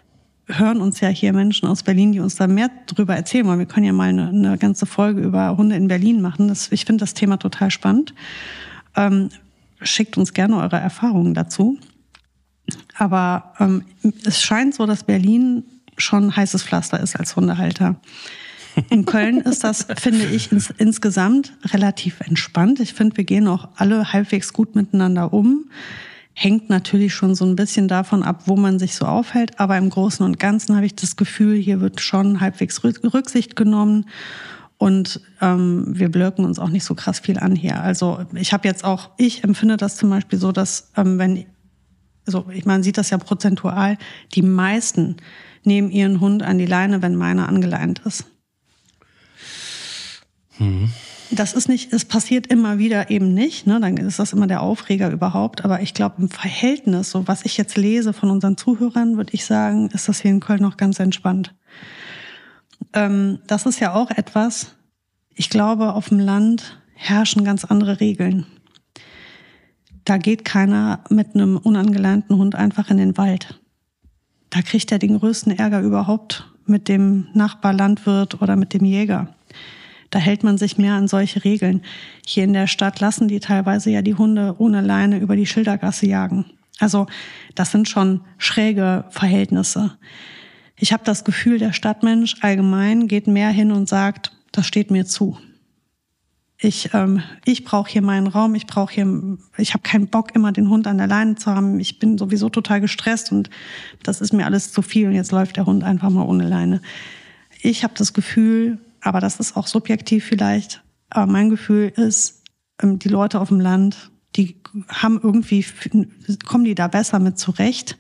ja. 0.48 0.60
hören 0.60 0.82
uns 0.82 1.00
ja 1.00 1.10
hier 1.10 1.34
Menschen 1.34 1.68
aus 1.68 1.84
Berlin, 1.84 2.12
die 2.12 2.20
uns 2.20 2.36
da 2.36 2.48
mehr 2.48 2.70
drüber 2.86 3.16
erzählen 3.16 3.46
wollen. 3.48 3.60
Wir 3.60 3.66
können 3.66 3.86
ja 3.86 3.94
mal 3.94 4.10
eine, 4.10 4.30
eine 4.30 4.58
ganze 4.58 4.86
Folge 4.86 5.22
über 5.22 5.56
Hunde 5.58 5.76
in 5.76 5.88
Berlin 5.88 6.22
machen. 6.22 6.50
Das, 6.50 6.72
ich 6.72 6.86
finde 6.86 7.02
das 7.04 7.14
Thema 7.14 7.38
total 7.38 7.72
spannend. 7.72 8.14
Ähm, 8.96 9.30
schickt 9.82 10.18
uns 10.18 10.34
gerne 10.34 10.58
eure 10.58 10.78
Erfahrungen 10.78 11.34
dazu. 11.34 11.78
Aber 12.98 13.54
ähm, 13.60 13.84
es 14.26 14.42
scheint 14.42 14.74
so, 14.74 14.86
dass 14.86 15.04
Berlin 15.04 15.64
schon 15.98 16.36
heißes 16.36 16.64
Pflaster 16.64 17.00
ist 17.00 17.16
als 17.16 17.36
Hundehalter. 17.36 18.00
In 18.90 19.06
Köln 19.06 19.42
ist 19.42 19.64
das, 19.64 19.88
finde 19.98 20.26
ich, 20.26 20.52
ins, 20.52 20.70
insgesamt 20.78 21.54
relativ 21.66 22.20
entspannt. 22.22 22.80
Ich 22.80 22.94
finde, 22.94 23.18
wir 23.18 23.24
gehen 23.24 23.48
auch 23.48 23.70
alle 23.76 24.14
halbwegs 24.14 24.54
gut 24.54 24.76
miteinander 24.76 25.34
um. 25.34 25.70
Hängt 26.34 26.70
natürlich 26.70 27.16
schon 27.16 27.34
so 27.34 27.46
ein 27.46 27.56
bisschen 27.56 27.88
davon 27.88 28.22
ab, 28.22 28.44
wo 28.46 28.56
man 28.56 28.78
sich 28.78 28.94
so 28.94 29.06
aufhält. 29.06 29.60
Aber 29.60 29.78
im 29.78 29.90
Großen 29.90 30.24
und 30.24 30.38
Ganzen 30.38 30.76
habe 30.76 30.86
ich 30.86 30.96
das 30.96 31.16
Gefühl, 31.16 31.58
hier 31.58 31.82
wird 31.82 32.02
schon 32.02 32.40
halbwegs 32.40 32.84
Rücksicht 32.84 33.56
genommen. 33.56 34.06
Und 34.78 35.22
ähm, 35.42 35.86
wir 35.88 36.10
blöken 36.10 36.46
uns 36.46 36.60
auch 36.60 36.70
nicht 36.70 36.84
so 36.84 36.94
krass 36.94 37.20
viel 37.20 37.40
an 37.40 37.56
hier. 37.56 37.82
Also 37.82 38.26
ich 38.36 38.54
habe 38.54 38.68
jetzt 38.68 38.84
auch, 38.84 39.10
ich 39.18 39.44
empfinde 39.44 39.76
das 39.76 39.98
zum 39.98 40.12
Beispiel 40.12 40.38
so, 40.38 40.52
dass 40.52 40.92
ähm, 40.96 41.18
wenn, 41.18 41.46
also 42.28 42.46
ich 42.54 42.66
meine, 42.66 42.84
sieht 42.84 43.00
das 43.00 43.10
ja 43.10 43.18
prozentual, 43.18 43.98
die 44.36 44.44
meisten 44.44 45.18
nehmen 45.68 45.92
ihren 45.92 46.20
Hund 46.20 46.42
an 46.42 46.58
die 46.58 46.66
Leine, 46.66 47.02
wenn 47.02 47.16
meiner 47.16 47.48
angeleint 47.48 48.02
ist. 48.06 48.26
Mhm. 50.58 50.90
Das 51.30 51.54
ist 51.54 51.68
nicht, 51.68 51.92
es 51.92 52.06
passiert 52.06 52.48
immer 52.48 52.78
wieder 52.78 53.10
eben 53.10 53.34
nicht, 53.34 53.68
ne? 53.68 53.80
dann 53.82 53.98
ist 53.98 54.18
das 54.18 54.32
immer 54.32 54.48
der 54.48 54.62
Aufreger 54.62 55.12
überhaupt. 55.12 55.66
Aber 55.66 55.82
ich 55.82 55.94
glaube, 55.94 56.22
im 56.22 56.30
Verhältnis, 56.30 57.12
so 57.12 57.28
was 57.28 57.44
ich 57.44 57.58
jetzt 57.58 57.76
lese 57.76 58.14
von 58.14 58.32
unseren 58.32 58.56
Zuhörern, 58.56 59.18
würde 59.18 59.34
ich 59.34 59.46
sagen, 59.46 59.90
ist 59.90 60.08
das 60.08 60.22
hier 60.22 60.32
in 60.32 60.40
Köln 60.40 60.62
noch 60.62 60.78
ganz 60.78 61.00
entspannt. 61.00 61.54
Ähm, 62.94 63.40
das 63.48 63.66
ist 63.66 63.80
ja 63.82 63.94
auch 63.94 64.10
etwas, 64.10 64.76
ich 65.36 65.50
glaube, 65.50 65.94
auf 65.94 66.10
dem 66.10 66.20
Land 66.20 66.80
herrschen 66.94 67.44
ganz 67.44 67.66
andere 67.66 68.00
Regeln. 68.00 68.46
Da 70.06 70.18
geht 70.18 70.46
keiner 70.46 71.04
mit 71.10 71.36
einem 71.36 71.58
unangeleinten 71.58 72.38
Hund 72.38 72.56
einfach 72.56 72.90
in 72.90 72.98
den 72.98 73.18
Wald. 73.18 73.60
Da 74.50 74.62
kriegt 74.62 74.92
er 74.92 75.00
den 75.00 75.18
größten 75.18 75.58
Ärger 75.58 75.82
überhaupt 75.82 76.50
mit 76.66 76.88
dem 76.88 77.28
Nachbarlandwirt 77.34 78.42
oder 78.42 78.56
mit 78.56 78.74
dem 78.74 78.86
Jäger. 78.86 79.34
Da 80.10 80.20
hält 80.20 80.44
man 80.44 80.58
sich 80.58 80.78
mehr 80.78 80.94
an 80.94 81.08
solche 81.08 81.44
Regeln. 81.44 81.82
Hier 82.26 82.46
in 82.46 82.54
der 82.54 82.68
Stadt 82.68 83.00
lassen 83.00 83.28
die 83.28 83.40
teilweise 83.40 83.90
ja 83.90 84.02
die 84.02 84.16
Hunde 84.16 84.56
ohne 84.58 84.82
Leine 84.82 85.20
über 85.20 85.36
die 85.36 85.46
Schildergasse 85.46 86.08
jagen. 86.08 86.46
Also 86.80 87.08
das 87.56 87.72
sind 87.72 87.90
schon 87.90 88.22
schräge 88.38 89.06
Verhältnisse. 89.10 89.98
Ich 90.78 90.94
habe 90.94 91.04
das 91.04 91.24
Gefühl, 91.24 91.58
der 91.58 91.74
Stadtmensch 91.74 92.36
allgemein 92.42 93.08
geht 93.08 93.28
mehr 93.28 93.50
hin 93.50 93.72
und 93.72 93.90
sagt, 93.90 94.32
das 94.52 94.68
steht 94.68 94.92
mir 94.92 95.06
zu. 95.06 95.38
Ich, 96.60 96.94
ähm, 96.94 97.22
ich 97.46 97.64
brauche 97.64 97.92
hier 97.92 98.02
meinen 98.02 98.28
Raum, 98.28 98.56
ich 98.56 98.66
brauche 98.66 98.94
hier, 98.94 99.38
ich 99.58 99.74
habe 99.74 99.84
keinen 99.84 100.08
Bock, 100.08 100.34
immer 100.36 100.52
den 100.52 100.70
Hund 100.70 100.88
an 100.88 100.98
der 100.98 101.06
Leine 101.06 101.36
zu 101.36 101.52
haben. 101.52 101.80
Ich 101.80 102.00
bin 102.00 102.18
sowieso 102.18 102.50
total 102.50 102.82
gestresst 102.82 103.32
und 103.32 103.50
das 104.02 104.22
ist 104.22 104.34
mir 104.34 104.46
alles 104.46 104.72
zu 104.72 104.82
viel 104.82 105.08
und 105.08 105.14
jetzt 105.14 105.32
läuft 105.32 105.58
der 105.58 105.68
Hund 105.68 105.84
einfach 105.84 106.10
mal 106.10 106.24
ohne 106.24 106.48
Leine. 106.48 106.82
Ich 107.62 107.84
habe 107.84 107.94
das 107.96 108.14
Gefühl, 108.14 108.80
aber 109.02 109.20
das 109.20 109.40
ist 109.40 109.56
auch 109.56 109.68
subjektiv 109.68 110.26
vielleicht, 110.26 110.84
aber 111.10 111.32
mein 111.32 111.52
Gefühl 111.52 111.94
ist, 111.96 112.44
ähm, 112.82 112.98
die 112.98 113.10
Leute 113.10 113.40
auf 113.40 113.50
dem 113.50 113.60
Land, 113.60 114.12
die 114.36 114.60
haben 114.88 115.20
irgendwie, 115.22 115.64
kommen 116.46 116.64
die 116.64 116.76
da 116.76 116.88
besser 116.88 117.20
mit 117.20 117.38
zurecht 117.38 117.98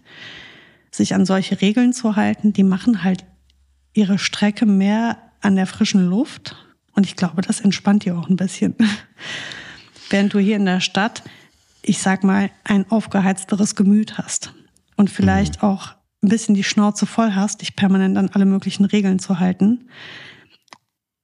sich 0.92 1.14
an 1.14 1.26
solche 1.26 1.62
Regeln 1.62 1.94
zu 1.94 2.16
halten, 2.16 2.54
die 2.54 2.64
machen 2.64 3.04
halt 3.04 3.26
ihre 3.94 4.18
Strecke 4.18 4.66
mehr 4.66 5.18
an 5.42 5.56
der 5.56 5.68
frischen 5.68 6.08
Luft. 6.08 6.56
Und 6.98 7.06
ich 7.06 7.16
glaube, 7.16 7.44
das 7.44 7.62
entspannt 7.62 8.06
die 8.06 8.12
auch 8.12 8.28
ein 8.28 8.38
bisschen. 8.38 8.74
Während 10.10 10.34
du 10.34 10.40
hier 10.40 10.56
in 10.56 10.66
der 10.66 10.80
Stadt, 10.80 11.22
ich 11.84 12.00
sag 12.00 12.24
mal, 12.24 12.50
ein 12.64 12.90
aufgeheizteres 12.90 13.76
Gemüt 13.76 14.18
hast 14.18 14.52
und 14.96 15.12
vielleicht 15.12 15.62
mhm. 15.62 15.70
auch 15.70 15.92
ein 16.24 16.30
bisschen 16.30 16.56
die 16.56 16.64
Schnauze 16.64 17.06
voll 17.06 17.36
hast, 17.36 17.62
dich 17.62 17.76
permanent 17.76 18.18
an 18.18 18.32
alle 18.34 18.46
möglichen 18.46 18.84
Regeln 18.84 19.20
zu 19.20 19.40
halten. 19.40 19.90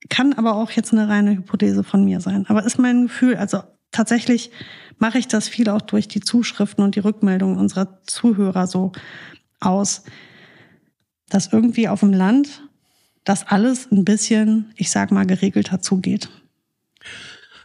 Kann 0.09 0.33
aber 0.33 0.57
auch 0.57 0.69
jetzt 0.69 0.93
eine 0.93 1.09
reine 1.09 1.31
Hypothese 1.31 1.83
von 1.83 2.05
mir 2.05 2.21
sein. 2.21 2.45
Aber 2.49 2.63
ist 2.63 2.77
mein 2.77 3.07
Gefühl, 3.07 3.37
also 3.37 3.63
tatsächlich 3.89 4.51
mache 4.99 5.17
ich 5.17 5.27
das 5.27 5.47
viel 5.47 5.69
auch 5.69 5.81
durch 5.81 6.07
die 6.07 6.21
Zuschriften 6.21 6.83
und 6.83 6.93
die 6.93 6.99
Rückmeldungen 6.99 7.57
unserer 7.57 8.03
Zuhörer 8.03 8.67
so 8.67 8.91
aus, 9.59 10.03
dass 11.29 11.51
irgendwie 11.51 11.87
auf 11.89 12.01
dem 12.01 12.13
Land 12.13 12.62
das 13.23 13.47
alles 13.47 13.91
ein 13.91 14.05
bisschen, 14.05 14.71
ich 14.75 14.91
sag 14.91 15.11
mal, 15.11 15.25
geregelter 15.25 15.81
zugeht. 15.81 16.29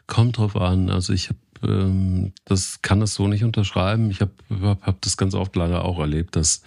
Kommt 0.07 0.39
drauf 0.39 0.57
an. 0.57 0.91
Also 0.91 1.13
ich 1.13 1.29
habe 1.29 1.39
ähm, 1.63 2.33
das 2.45 2.83
kann 2.83 3.01
das 3.01 3.15
so 3.15 3.29
nicht 3.29 3.45
unterschreiben. 3.45 4.11
Ich 4.11 4.21
habe 4.21 4.79
hab 4.81 5.01
das 5.03 5.17
ganz 5.17 5.35
oft 5.35 5.57
leider 5.57 5.85
auch 5.85 5.99
erlebt, 5.99 6.37
dass 6.37 6.63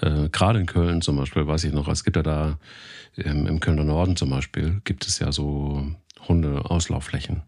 äh, 0.00 0.28
gerade 0.28 0.60
in 0.60 0.66
Köln 0.66 1.02
zum 1.02 1.16
Beispiel, 1.16 1.46
weiß 1.46 1.64
ich 1.64 1.72
noch, 1.72 1.88
es 1.88 2.04
gibt 2.04 2.16
ja 2.16 2.22
da 2.22 2.58
ähm, 3.16 3.46
im 3.46 3.60
Kölner 3.60 3.84
Norden 3.84 4.16
zum 4.16 4.30
Beispiel, 4.30 4.80
gibt 4.84 5.06
es 5.06 5.18
ja 5.18 5.32
so 5.32 5.86
Hunde-Auslaufflächen. 6.28 7.42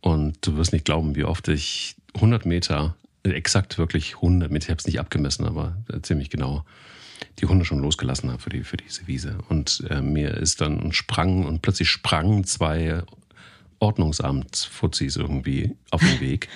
Und 0.00 0.46
du 0.46 0.56
wirst 0.56 0.72
nicht 0.72 0.84
glauben, 0.84 1.16
wie 1.16 1.24
oft 1.24 1.48
ich 1.48 1.96
100 2.14 2.46
Meter 2.46 2.96
exakt 3.24 3.76
wirklich 3.76 4.16
100 4.16 4.52
Meter, 4.52 4.66
ich 4.66 4.70
habe 4.70 4.78
es 4.78 4.86
nicht 4.86 5.00
abgemessen, 5.00 5.46
aber 5.46 5.76
ziemlich 6.02 6.30
genau, 6.30 6.64
die 7.38 7.46
Hunde 7.46 7.64
schon 7.64 7.80
losgelassen 7.80 8.30
habe 8.30 8.40
für, 8.40 8.50
die, 8.50 8.64
für 8.64 8.76
diese 8.76 9.06
Wiese. 9.06 9.38
Und 9.48 9.84
äh, 9.90 10.00
mir 10.00 10.34
ist 10.34 10.60
dann 10.60 10.80
und 10.80 10.94
sprang 10.94 11.44
und 11.44 11.62
plötzlich 11.62 11.88
sprangen 11.88 12.44
zwei 12.44 13.02
Ordnungsamtsfuzis 13.78 15.16
irgendwie 15.16 15.76
auf 15.90 16.00
den 16.00 16.20
Weg 16.20 16.48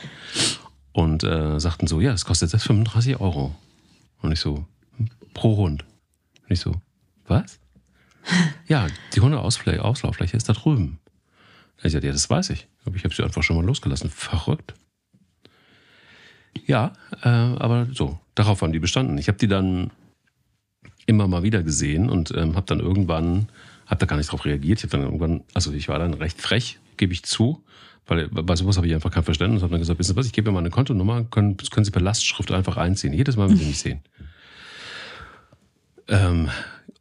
und 0.93 1.23
äh, 1.23 1.61
sagten 1.61 1.87
so, 1.87 2.01
ja, 2.01 2.13
es 2.13 2.25
kostet 2.25 2.53
jetzt 2.53 2.65
35 2.65 3.21
Euro. 3.21 3.55
Und 4.23 4.33
ich 4.33 4.41
so, 4.41 4.67
pro 5.35 5.57
Hund. 5.57 5.85
Und 6.43 6.51
ich 6.51 6.61
so, 6.61 6.75
was? 7.27 7.59
ja, 8.67 8.87
die 9.15 9.21
Hundeauslauffläche 9.21 10.37
ist 10.37 10.49
da 10.49 10.53
drüben. 10.53 10.99
Ich 11.83 11.93
sagte, 11.93 12.07
ja, 12.07 12.13
das 12.13 12.29
weiß 12.29 12.51
ich. 12.51 12.69
Aber 12.85 12.97
ich 12.97 13.05
habe 13.05 13.15
sie 13.15 13.23
einfach 13.23 13.43
schon 13.43 13.57
mal 13.57 13.65
losgelassen. 13.65 14.11
Verrückt. 14.11 14.75
Ja, 16.67 16.93
äh, 17.23 17.29
aber 17.29 17.87
so, 17.93 18.19
darauf 18.35 18.61
haben 18.61 18.73
die 18.73 18.79
bestanden. 18.79 19.17
Ich 19.19 19.29
habe 19.29 19.39
die 19.39 19.49
dann 19.49 19.91
immer 21.07 21.29
mal 21.29 21.43
wieder 21.43 21.63
gesehen 21.63 22.09
und 22.11 22.33
ähm, 22.37 22.57
habe 22.57 22.67
dann 22.67 22.81
irgendwann, 22.81 23.49
habe 23.87 23.99
da 24.01 24.07
gar 24.07 24.17
nicht 24.17 24.31
drauf 24.31 24.45
reagiert. 24.45 24.79
Ich 24.79 24.85
habe 24.85 24.93
dann 24.93 25.03
irgendwann, 25.03 25.43
also 25.55 25.73
ich 25.73 25.89
war 25.89 25.99
dann 25.99 26.15
recht 26.15 26.41
frech, 26.41 26.79
gebe 26.97 27.13
ich 27.13 27.23
zu, 27.23 27.63
weil 28.07 28.29
bei 28.29 28.57
sowas 28.57 28.77
habe 28.77 28.87
ich 28.87 28.95
einfach 28.95 29.11
kein 29.11 29.23
Verständnis. 29.23 29.63
Habe 29.63 29.73
dann 29.73 29.81
gesagt, 29.81 29.99
wissen 29.99 30.15
Sie 30.15 30.17
was, 30.17 30.27
ich 30.27 30.33
gebe 30.33 30.51
mir 30.51 30.55
mal 30.55 30.61
eine 30.61 30.71
Kontonummer, 30.71 31.25
können, 31.25 31.57
können 31.71 31.85
Sie 31.85 31.91
per 31.91 32.03
Lastschrift 32.03 32.51
einfach 32.51 32.77
einziehen. 32.77 33.13
Jedes 33.13 33.37
Mal, 33.37 33.49
wenn 33.49 33.57
Sie 33.57 33.67
mich 33.67 33.79
sehen. 33.79 34.01
Ähm, 36.09 36.49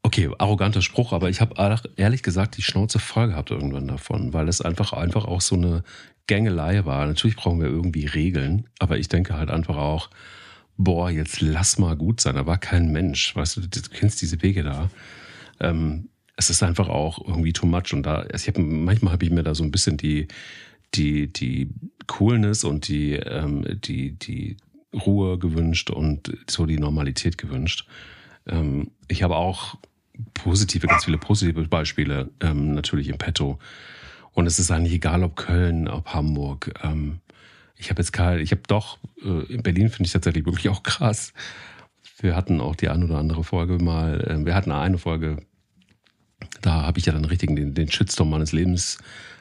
okay, 0.04 0.30
arroganter 0.38 0.82
Spruch, 0.82 1.14
aber 1.14 1.30
ich 1.30 1.41
habe 1.41 1.56
ehrlich 1.95 2.24
gesagt 2.24 2.58
die 2.58 2.62
Schnauze 2.62 3.00
voll 3.00 3.30
gehabt 3.30 3.52
irgendwann 3.52 3.88
davon, 3.88 4.34
weil 4.34 4.47
es 4.47 4.62
einfach 4.62 4.93
einfach 4.93 5.26
auch 5.26 5.41
so 5.41 5.56
eine 5.56 5.84
Gängelei 6.28 6.86
war. 6.86 7.08
Natürlich 7.08 7.36
brauchen 7.36 7.60
wir 7.60 7.68
irgendwie 7.68 8.06
Regeln, 8.06 8.68
aber 8.78 9.00
ich 9.00 9.10
denke 9.10 9.34
halt 9.34 9.50
einfach 9.50 9.78
auch, 9.78 10.10
boah, 10.80 11.12
jetzt 11.12 11.42
lass 11.42 11.78
mal 11.78 11.96
gut 11.96 12.22
sein. 12.22 12.36
Da 12.36 12.46
war 12.46 12.58
kein 12.58 12.92
Mensch, 12.92 13.36
weißt 13.36 13.58
du, 13.58 13.62
du 13.62 13.82
kennst 13.94 14.22
diese 14.22 14.42
Wege 14.42 14.64
da. 14.64 14.90
Ähm, 15.60 16.08
es 16.38 16.50
ist 16.50 16.64
einfach 16.64 16.88
auch 16.88 17.20
irgendwie 17.28 17.52
too 17.52 17.68
much 17.68 17.94
und 17.94 18.04
da, 18.04 18.26
ich 18.34 18.48
hab, 18.48 18.58
manchmal 18.58 19.12
habe 19.12 19.26
ich 19.26 19.30
mir 19.30 19.44
da 19.44 19.54
so 19.54 19.64
ein 19.64 19.72
bisschen 19.72 19.98
die, 19.98 20.30
die, 20.94 21.32
die 21.32 21.70
Coolness 22.08 22.64
und 22.64 22.88
die, 22.88 23.16
ähm, 23.16 23.66
die, 23.84 24.14
die 24.14 24.56
Ruhe 24.94 25.38
gewünscht 25.38 25.90
und 25.90 26.32
so 26.50 26.66
die 26.66 26.80
Normalität 26.80 27.38
gewünscht. 27.38 27.86
Ähm, 28.48 28.92
ich 29.10 29.22
habe 29.22 29.36
auch 29.36 29.78
positive, 30.34 30.88
ganz 30.88 31.04
viele 31.06 31.18
positive 31.18 31.62
Beispiele 31.68 32.32
ähm, 32.40 32.74
natürlich 32.74 33.10
im 33.10 33.18
Petto. 33.18 33.60
Und 34.32 34.48
es 34.48 34.60
ist 34.60 34.72
eigentlich 34.72 34.94
egal, 34.94 35.24
ob 35.24 35.36
Köln, 35.36 35.90
ob 35.90 36.14
Hamburg. 36.14 36.72
Ähm, 36.82 37.20
ich 37.80 37.90
habe 37.90 38.02
jetzt 38.02 38.12
kein, 38.12 38.40
ich 38.40 38.52
habe 38.52 38.62
doch, 38.68 39.00
äh, 39.24 39.54
in 39.54 39.64
Berlin 39.64 39.90
finde 39.90 40.08
ich 40.08 40.14
tatsächlich 40.14 40.46
wirklich 40.46 40.70
auch 40.70 40.84
krass. 40.84 41.34
Wir 42.22 42.36
hatten 42.36 42.60
auch 42.60 42.76
die 42.76 42.90
ein 42.90 43.04
oder 43.04 43.18
andere 43.18 43.44
Folge 43.44 43.82
mal, 43.82 44.22
äh, 44.22 44.46
wir 44.46 44.54
hatten 44.54 44.72
eine 44.72 44.98
Folge, 44.98 45.38
da 46.62 46.84
habe 46.84 47.00
ich 47.00 47.06
ja 47.06 47.14
dann 47.14 47.26
richtig 47.26 47.56
den, 47.56 47.74
den 47.74 47.90
Shitstorm 47.90 48.30
meines 48.30 48.52
Lebens 48.52 48.98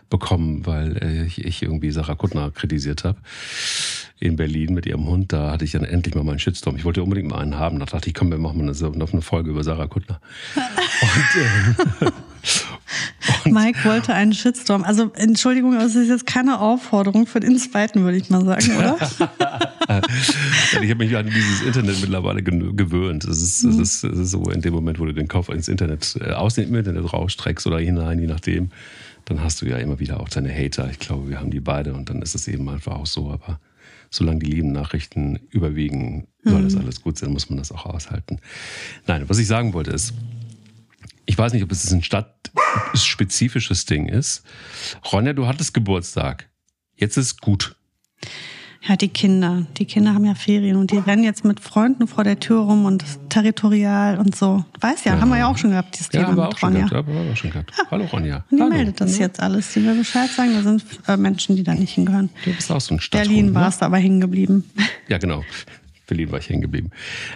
bekommen, 0.08 0.64
weil 0.66 0.96
äh, 1.02 1.24
ich, 1.24 1.44
ich 1.44 1.62
irgendwie 1.62 1.90
Sarah 1.90 2.14
Kuttner 2.14 2.52
kritisiert 2.52 3.04
habe 3.04 3.18
in 4.20 4.36
Berlin 4.36 4.72
mit 4.72 4.86
ihrem 4.86 5.06
Hund. 5.06 5.32
Da 5.32 5.50
hatte 5.50 5.64
ich 5.64 5.72
dann 5.72 5.84
endlich 5.84 6.14
mal 6.14 6.24
meinen 6.24 6.38
Shitstorm. 6.38 6.76
Ich 6.76 6.84
wollte 6.84 7.02
unbedingt 7.02 7.30
mal 7.30 7.38
einen 7.38 7.58
haben. 7.58 7.78
Da 7.80 7.86
dachte 7.86 8.08
ich, 8.08 8.14
komm, 8.14 8.30
wir 8.30 8.38
machen 8.38 8.64
mal 8.64 8.72
eine, 8.72 9.04
eine 9.12 9.22
Folge 9.22 9.50
über 9.50 9.64
Sarah 9.64 9.86
Kuttner. 9.86 10.20
Und, 10.54 12.06
äh, 12.06 12.10
und 13.44 13.52
Mike 13.52 13.84
wollte 13.84 14.14
einen 14.14 14.32
Shitstorm. 14.32 14.84
Also 14.84 15.10
Entschuldigung, 15.14 15.74
aber 15.74 15.84
es 15.84 15.94
ist 15.94 16.08
jetzt 16.08 16.26
keine 16.26 16.60
Aufforderung 16.60 17.26
für 17.26 17.40
den 17.40 17.58
zweiten, 17.58 18.02
würde 18.02 18.16
ich 18.16 18.30
mal 18.30 18.44
sagen, 18.44 18.76
oder? 18.76 18.96
ich 20.82 20.90
habe 20.90 20.96
mich 20.96 21.16
an 21.16 21.26
dieses 21.26 21.62
Internet 21.62 22.00
mittlerweile 22.00 22.42
gewöhnt. 22.42 23.24
Es 23.24 23.42
ist, 23.42 23.64
es, 23.64 23.78
ist, 23.78 24.04
es 24.04 24.18
ist 24.18 24.30
so 24.30 24.50
in 24.50 24.60
dem 24.60 24.74
Moment, 24.74 24.98
wo 24.98 25.04
du 25.04 25.12
den 25.12 25.28
Kopf 25.28 25.48
ins 25.48 25.68
Internet, 25.68 26.18
äh, 26.20 26.32
aus 26.32 26.54
dem 26.54 26.74
Internet 26.74 27.12
rausstreckst 27.12 27.66
oder 27.66 27.78
hinein, 27.78 28.18
je 28.18 28.26
nachdem, 28.26 28.70
dann 29.24 29.42
hast 29.42 29.60
du 29.60 29.66
ja 29.66 29.76
immer 29.76 29.98
wieder 29.98 30.20
auch 30.20 30.28
deine 30.28 30.52
Hater. 30.52 30.88
Ich 30.90 30.98
glaube, 30.98 31.28
wir 31.28 31.38
haben 31.40 31.50
die 31.50 31.60
beide 31.60 31.94
und 31.94 32.08
dann 32.08 32.22
ist 32.22 32.34
es 32.34 32.48
eben 32.48 32.68
einfach 32.68 32.92
auch 32.96 33.06
so. 33.06 33.30
Aber 33.30 33.60
solange 34.10 34.40
die 34.40 34.50
lieben 34.50 34.72
Nachrichten 34.72 35.38
überwiegen, 35.50 36.26
soll 36.44 36.62
das 36.62 36.74
mhm. 36.74 36.80
alles 36.80 37.02
gut 37.02 37.18
sein, 37.18 37.32
muss 37.32 37.50
man 37.50 37.58
das 37.58 37.72
auch 37.72 37.86
aushalten. 37.86 38.38
Nein, 39.06 39.24
was 39.28 39.38
ich 39.38 39.46
sagen 39.46 39.74
wollte 39.74 39.90
ist, 39.90 40.14
ich 41.28 41.36
weiß 41.36 41.52
nicht, 41.52 41.62
ob 41.62 41.70
es 41.70 41.92
ein 41.92 42.02
stadtspezifisches 42.02 43.84
Ding 43.84 44.08
ist. 44.08 44.44
Ronja, 45.12 45.34
du 45.34 45.46
hattest 45.46 45.74
Geburtstag. 45.74 46.48
Jetzt 46.96 47.18
ist 47.18 47.42
gut. 47.42 47.76
Ja, 48.80 48.96
die 48.96 49.08
Kinder. 49.08 49.66
Die 49.76 49.84
Kinder 49.84 50.14
haben 50.14 50.24
ja 50.24 50.34
Ferien 50.34 50.76
und 50.76 50.90
die 50.90 50.96
rennen 50.96 51.22
jetzt 51.22 51.44
mit 51.44 51.60
Freunden 51.60 52.08
vor 52.08 52.24
der 52.24 52.40
Tür 52.40 52.60
rum 52.60 52.86
und 52.86 53.04
territorial 53.28 54.18
und 54.18 54.36
so. 54.36 54.64
Weiß 54.80 55.04
ja, 55.04 55.14
ja. 55.14 55.20
haben 55.20 55.28
wir 55.28 55.36
ja 55.36 55.48
auch 55.48 55.58
schon 55.58 55.70
gehabt, 55.70 55.94
dieses 55.94 56.10
ja, 56.12 56.24
Thema 56.24 56.46
mit 56.46 56.62
Ronja. 56.62 56.86
Gehabt, 56.86 56.94
haben 56.94 57.26
wir 57.26 57.32
auch 57.32 57.36
schon 57.36 57.50
gehabt. 57.50 57.72
Ja. 57.76 57.84
Hallo 57.90 58.06
Ronja. 58.06 58.44
Und 58.50 58.56
die 58.56 58.62
Hallo. 58.62 58.74
meldet 58.74 59.00
das 59.00 59.18
jetzt 59.18 59.38
alles. 59.40 59.74
Die 59.74 59.84
will 59.84 59.98
Bescheid 59.98 60.30
sagen, 60.30 60.54
da 60.54 60.62
sind 60.62 60.82
äh, 61.06 61.18
Menschen, 61.18 61.56
die 61.56 61.62
da 61.62 61.74
nicht 61.74 61.92
hingehören. 61.92 62.30
Du 62.42 62.54
bist 62.54 62.72
auch 62.72 62.80
so 62.80 62.94
ein 62.94 63.00
Stadthund, 63.00 63.28
Berlin 63.28 63.54
war 63.54 63.68
es 63.68 63.80
ne? 63.80 63.86
aber 63.86 63.98
hängen 63.98 64.20
geblieben. 64.20 64.64
Ja, 65.08 65.18
genau. 65.18 65.44
Berlin 66.06 66.32
war 66.32 66.38
ich 66.38 66.48
hängen 66.48 66.62
geblieben. 66.62 66.90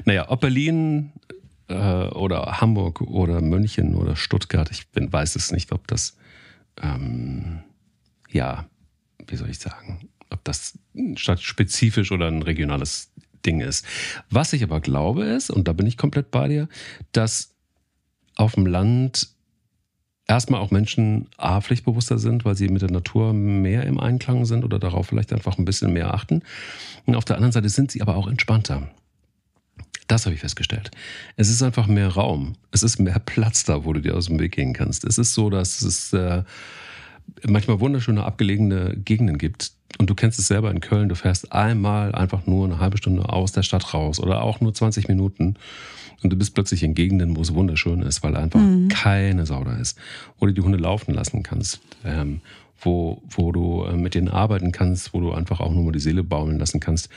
Naja, 0.07 0.31
ob 0.31 0.41
Berlin 0.41 1.13
äh, 1.73 2.15
oder 2.15 2.61
Hamburg 2.61 3.01
oder 3.01 3.41
München 3.41 3.95
oder 3.95 4.17
Stuttgart, 4.17 4.71
ich 4.71 4.89
bin, 4.89 5.13
weiß 5.13 5.37
es 5.37 5.53
nicht, 5.53 5.73
ob 5.73 5.87
das, 5.89 6.17
ähm, 6.81 7.63
ja, 8.31 8.67
wie 9.27 9.37
soll 9.37 9.51
ich 9.51 9.59
sagen, 9.59 10.09
ob 10.31 10.45
das 10.45 10.79
stadtspezifisch 11.17 12.13
oder 12.13 12.29
ein 12.29 12.43
regionales 12.43 13.13
Ding 13.45 13.61
ist. 13.61 13.87
Was 14.31 14.53
ich 14.53 14.63
aber 14.63 14.81
glaube 14.81 15.25
ist, 15.25 15.51
und 15.51 15.69
da 15.69 15.73
bin 15.73 15.87
ich 15.87 15.97
komplett 15.97 16.31
bei 16.31 16.49
dir, 16.49 16.69
dass 17.13 17.55
auf 18.37 18.55
dem 18.55 18.67
Land 18.67 19.29
erstmal 20.27 20.61
auch 20.61 20.71
Menschen 20.71 21.29
A, 21.37 21.61
pflichtbewusster 21.61 22.19
sind, 22.19 22.45
weil 22.45 22.57
sie 22.57 22.69
mit 22.69 22.83
der 22.83 22.91
Natur 22.91 23.33
mehr 23.33 23.85
im 23.85 24.01
Einklang 24.01 24.45
sind 24.45 24.65
oder 24.65 24.79
darauf 24.79 25.07
vielleicht 25.07 25.33
einfach 25.33 25.59
ein 25.59 25.65
bisschen 25.65 25.93
mehr 25.93 26.15
achten. 26.15 26.43
Und 27.07 27.17
auf 27.17 27.25
der 27.25 27.37
anderen 27.37 27.53
Seite 27.53 27.69
sind 27.69 27.91
sie 27.91 28.03
aber 28.03 28.17
auch 28.17 28.29
entspannter. 28.29 28.89
Das 30.13 30.27
habe 30.27 30.35
ich 30.35 30.43
festgestellt. 30.43 30.91
Es 31.39 31.49
ist 31.49 31.63
einfach 31.63 31.87
mehr 31.87 32.09
Raum. 32.09 32.53
Es 32.71 32.83
ist 32.83 32.99
mehr 32.99 33.19
Platz 33.19 33.65
da, 33.65 33.87
wo 33.87 33.95
du 33.95 34.01
dir 34.03 34.15
aus 34.15 34.27
dem 34.27 34.39
Weg 34.39 34.53
gehen 34.53 34.75
kannst. 34.75 35.05
Es 35.05 35.17
ist 35.17 35.33
so, 35.33 35.49
dass 35.49 35.81
es 35.81 36.13
äh, 36.13 36.43
manchmal 37.49 37.81
wunderschöne 37.81 38.23
abgelegene 38.23 38.95
Gegenden 38.95 39.39
gibt. 39.39 39.73
Und 39.97 40.11
du 40.11 40.15
kennst 40.15 40.39
es 40.39 40.49
selber 40.49 40.71
in 40.71 40.81
Köln. 40.81 41.09
Du 41.09 41.15
fährst 41.15 41.51
einmal 41.55 42.15
einfach 42.15 42.45
nur 42.45 42.67
eine 42.67 42.79
halbe 42.79 42.99
Stunde 42.99 43.27
aus 43.27 43.53
der 43.53 43.63
Stadt 43.63 43.95
raus 43.95 44.21
oder 44.21 44.43
auch 44.43 44.61
nur 44.61 44.75
20 44.75 45.09
Minuten. 45.09 45.55
Und 46.23 46.31
du 46.31 46.37
bist 46.37 46.55
plötzlich 46.55 46.83
in 46.83 46.93
Gegenden, 46.93 47.35
wo 47.35 47.41
es 47.41 47.55
wunderschön 47.55 48.03
ist, 48.03 48.23
weil 48.23 48.37
einfach 48.37 48.61
mhm. 48.61 48.89
keine 48.89 49.47
Sau 49.47 49.65
da 49.65 49.77
ist. 49.77 49.99
Wo 50.39 50.45
du 50.45 50.53
die 50.53 50.61
Hunde 50.61 50.77
laufen 50.77 51.15
lassen 51.15 51.43
kannst. 51.43 51.81
Ähm, 52.05 52.43
wo, 52.83 53.23
wo 53.31 53.51
du 53.51 53.85
äh, 53.85 53.97
mit 53.97 54.15
denen 54.15 54.29
arbeiten 54.29 54.73
kannst, 54.73 55.15
wo 55.15 55.21
du 55.21 55.33
einfach 55.33 55.61
auch 55.61 55.73
nur 55.73 55.85
mal 55.85 55.93
die 55.93 56.01
Seele 56.01 56.23
baumeln 56.23 56.59
lassen 56.59 56.81
kannst. 56.81 57.09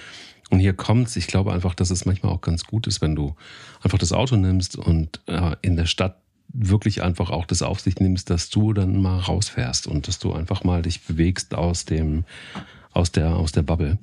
Und 0.49 0.59
hier 0.59 0.73
kommt's. 0.73 1.15
Ich 1.15 1.27
glaube 1.27 1.53
einfach, 1.53 1.73
dass 1.73 1.89
es 1.89 2.05
manchmal 2.05 2.31
auch 2.31 2.41
ganz 2.41 2.65
gut 2.65 2.87
ist, 2.87 3.01
wenn 3.01 3.15
du 3.15 3.35
einfach 3.81 3.97
das 3.97 4.13
Auto 4.13 4.35
nimmst 4.35 4.75
und 4.77 5.19
äh, 5.27 5.55
in 5.61 5.75
der 5.75 5.85
Stadt 5.85 6.17
wirklich 6.47 7.01
einfach 7.01 7.31
auch 7.31 7.45
das 7.45 7.61
auf 7.61 7.79
sich 7.79 7.99
nimmst, 7.99 8.29
dass 8.29 8.49
du 8.49 8.73
dann 8.73 9.01
mal 9.01 9.19
rausfährst 9.19 9.87
und 9.87 10.07
dass 10.07 10.19
du 10.19 10.33
einfach 10.33 10.63
mal 10.63 10.81
dich 10.81 11.01
bewegst 11.03 11.53
aus 11.55 11.85
dem, 11.85 12.23
aus 12.93 13.11
der, 13.11 13.35
aus 13.35 13.51
der 13.51 13.63
Bubble. 13.63 13.97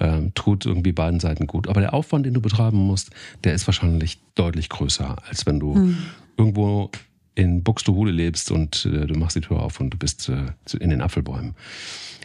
Ähm, 0.00 0.32
tut 0.34 0.64
irgendwie 0.64 0.92
beiden 0.92 1.18
Seiten 1.18 1.48
gut. 1.48 1.66
Aber 1.66 1.80
der 1.80 1.92
Aufwand, 1.92 2.24
den 2.24 2.34
du 2.34 2.40
betreiben 2.40 2.76
musst, 2.76 3.10
der 3.42 3.54
ist 3.54 3.66
wahrscheinlich 3.66 4.20
deutlich 4.36 4.68
größer, 4.68 5.16
als 5.28 5.44
wenn 5.44 5.58
du 5.58 5.74
mhm. 5.74 5.98
irgendwo 6.36 6.92
in 7.34 7.64
Buxtehude 7.64 8.12
lebst 8.12 8.52
und 8.52 8.84
äh, 8.86 9.06
du 9.06 9.18
machst 9.18 9.34
die 9.34 9.40
Tür 9.40 9.60
auf 9.60 9.80
und 9.80 9.90
du 9.90 9.98
bist 9.98 10.28
äh, 10.28 10.52
in 10.78 10.90
den 10.90 11.00
Apfelbäumen. 11.00 11.56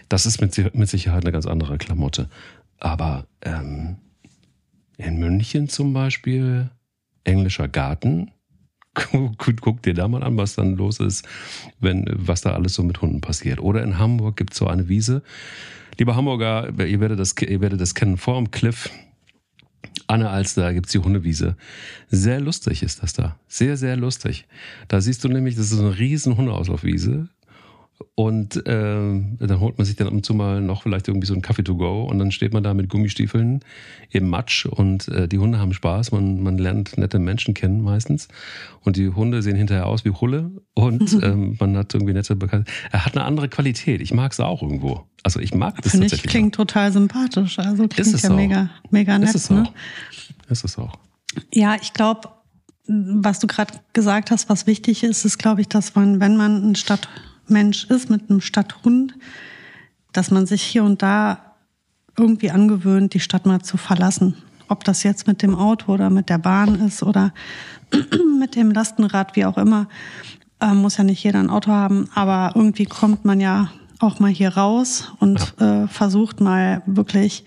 Das 0.08 0.28
ist 0.28 0.40
mit, 0.40 0.76
mit 0.76 0.90
Sicherheit 0.90 1.24
eine 1.24 1.32
ganz 1.32 1.48
andere 1.48 1.80
Klamotte. 1.80 2.30
Aber 2.84 3.28
ähm, 3.44 3.96
in 4.98 5.18
München 5.18 5.70
zum 5.70 5.94
Beispiel, 5.94 6.70
englischer 7.24 7.70
Garten, 7.70 8.32
guck, 9.38 9.82
dir 9.82 9.94
da 9.94 10.08
mal 10.10 10.22
an, 10.22 10.38
was 10.38 10.56
dann 10.56 10.76
los 10.76 11.00
ist, 11.00 11.26
wenn, 11.80 12.06
was 12.14 12.42
da 12.42 12.52
alles 12.52 12.74
so 12.74 12.84
mit 12.84 13.02
Hunden 13.02 13.22
passiert. 13.22 13.62
Oder 13.62 13.84
in 13.84 13.98
Hamburg 13.98 14.36
gibt 14.36 14.52
es 14.52 14.60
so 14.60 14.68
eine 14.68 14.90
Wiese. 14.90 15.24
Liebe 15.98 16.16
Hamburger, 16.16 16.78
ihr 16.86 17.00
werdet 17.00 17.20
das, 17.20 17.34
ihr 17.42 17.62
werdet 17.62 17.80
das 17.80 17.96
kennen, 17.96 18.18
vor 18.18 18.36
dem 18.36 18.52
Cliff. 18.52 18.90
Anne 20.08 20.30
Alster 20.30 20.74
gibt 20.74 20.88
es 20.88 20.92
die 20.92 21.00
Hundewiese. 21.00 21.56
Sehr 22.10 22.42
lustig 22.42 22.84
ist 22.84 23.02
das 23.02 23.14
da. 23.14 23.38
Sehr, 23.48 23.78
sehr 23.78 23.96
lustig. 23.96 24.46
Da 24.90 25.00
siehst 25.00 25.24
du 25.24 25.30
nämlich, 25.30 25.56
das 25.56 25.72
ist 25.72 25.80
eine 25.80 25.98
riesen 25.98 26.36
Hundeauslaufwiese. 26.36 27.30
Und 28.16 28.58
äh, 28.68 29.22
dann 29.40 29.60
holt 29.60 29.78
man 29.78 29.86
sich 29.86 29.96
dann 29.96 30.08
ab 30.08 30.14
und 30.14 30.26
zu 30.26 30.34
mal 30.34 30.62
noch 30.62 30.84
vielleicht 30.84 31.08
irgendwie 31.08 31.26
so 31.26 31.34
einen 31.34 31.42
Kaffee 31.42 31.64
to 31.64 31.76
go 31.76 32.04
und 32.04 32.20
dann 32.20 32.32
steht 32.32 32.54
man 32.54 32.62
da 32.62 32.74
mit 32.74 32.90
Gummistiefeln 32.90 33.62
im 34.12 34.30
Matsch 34.30 34.66
und 34.66 35.08
äh, 35.08 35.28
die 35.28 35.40
Hunde 35.40 35.60
haben 35.60 35.74
Spaß. 35.74 36.12
Man, 36.12 36.44
man 36.44 36.58
lernt 36.58 36.98
nette 36.98 37.18
Menschen 37.18 37.54
kennen 37.54 37.82
meistens. 37.82 38.28
Und 38.82 38.98
die 38.98 39.10
Hunde 39.10 39.42
sehen 39.42 39.56
hinterher 39.56 39.88
aus 39.88 40.06
wie 40.06 40.12
Hulle 40.12 40.52
und 40.76 41.14
ähm, 41.24 41.56
man 41.60 41.76
hat 41.78 41.94
irgendwie 41.94 42.14
nette 42.14 42.36
Bekannte. 42.36 42.72
Er 42.92 43.06
hat 43.06 43.16
eine 43.16 43.26
andere 43.26 43.50
Qualität. 43.50 44.02
Ich 44.02 44.14
mag 44.14 44.32
es 44.32 44.40
auch 44.40 44.62
irgendwo. 44.62 45.08
Also 45.24 45.40
ich 45.40 45.54
mag 45.54 45.82
das 45.82 45.94
Finde 45.94 46.08
ich 46.08 46.24
klingt 46.24 46.54
auch. 46.56 46.66
total 46.66 46.92
sympathisch. 46.92 47.58
Also 47.60 47.88
klingt 47.88 48.00
ist 48.00 48.14
es 48.14 48.22
ja 48.24 48.32
auch. 48.32 48.36
mega, 48.36 48.70
mega 48.92 49.18
nett. 49.18 49.30
Ist 49.30 49.36
es 49.36 49.50
ne? 49.50 49.64
auch. 49.64 50.52
Ist 50.52 50.64
es 50.66 50.78
auch. 50.78 50.94
Ja, 51.52 51.76
ich 51.82 51.94
glaube, 51.94 52.30
was 52.88 53.40
du 53.40 53.48
gerade 53.48 53.74
gesagt 53.94 54.30
hast, 54.30 54.50
was 54.50 54.68
wichtig 54.68 55.04
ist, 55.04 55.26
ist, 55.26 55.38
glaube 55.38 55.62
ich, 55.62 55.70
dass 55.70 55.96
man, 55.96 56.20
wenn 56.20 56.36
man 56.36 56.72
ein 56.72 56.76
Stadt 56.76 57.08
Mensch 57.48 57.86
ist 57.86 58.10
mit 58.10 58.30
einem 58.30 58.42
Stadthund, 58.42 59.16
dass 60.12 60.32
man 60.32 60.46
sich 60.46 60.62
hier 60.62 60.84
und 60.84 61.02
da 61.02 61.54
irgendwie 62.18 62.52
angewöhnt, 62.52 63.14
die 63.14 63.20
Stadt 63.20 63.46
mal 63.46 63.62
zu 63.62 63.78
verlassen. 63.78 64.36
Ob 64.70 64.84
das 64.84 65.04
jetzt 65.04 65.28
mit 65.28 65.42
dem 65.42 65.56
Auto 65.56 65.94
oder 65.94 66.10
mit 66.10 66.30
der 66.30 66.38
Bahn 66.38 66.76
ist 66.76 67.04
oder 67.04 67.34
mit 68.40 68.56
dem 68.56 68.72
Lastenrad, 68.72 69.36
wie 69.36 69.46
auch 69.46 69.58
immer, 69.58 69.88
äh, 70.60 70.74
muss 70.74 70.98
ja 70.98 71.04
nicht 71.04 71.24
jeder 71.24 71.40
ein 71.40 71.50
Auto 71.50 71.72
haben, 71.72 72.10
aber 72.14 72.54
irgendwie 72.56 72.86
kommt 72.86 73.26
man 73.26 73.40
ja 73.40 73.70
auch 74.00 74.20
mal 74.20 74.32
hier 74.32 74.56
raus 74.56 75.12
und 75.20 75.54
äh, 75.60 75.88
versucht 75.88 76.42
mal 76.42 76.82
wirklich 76.86 77.46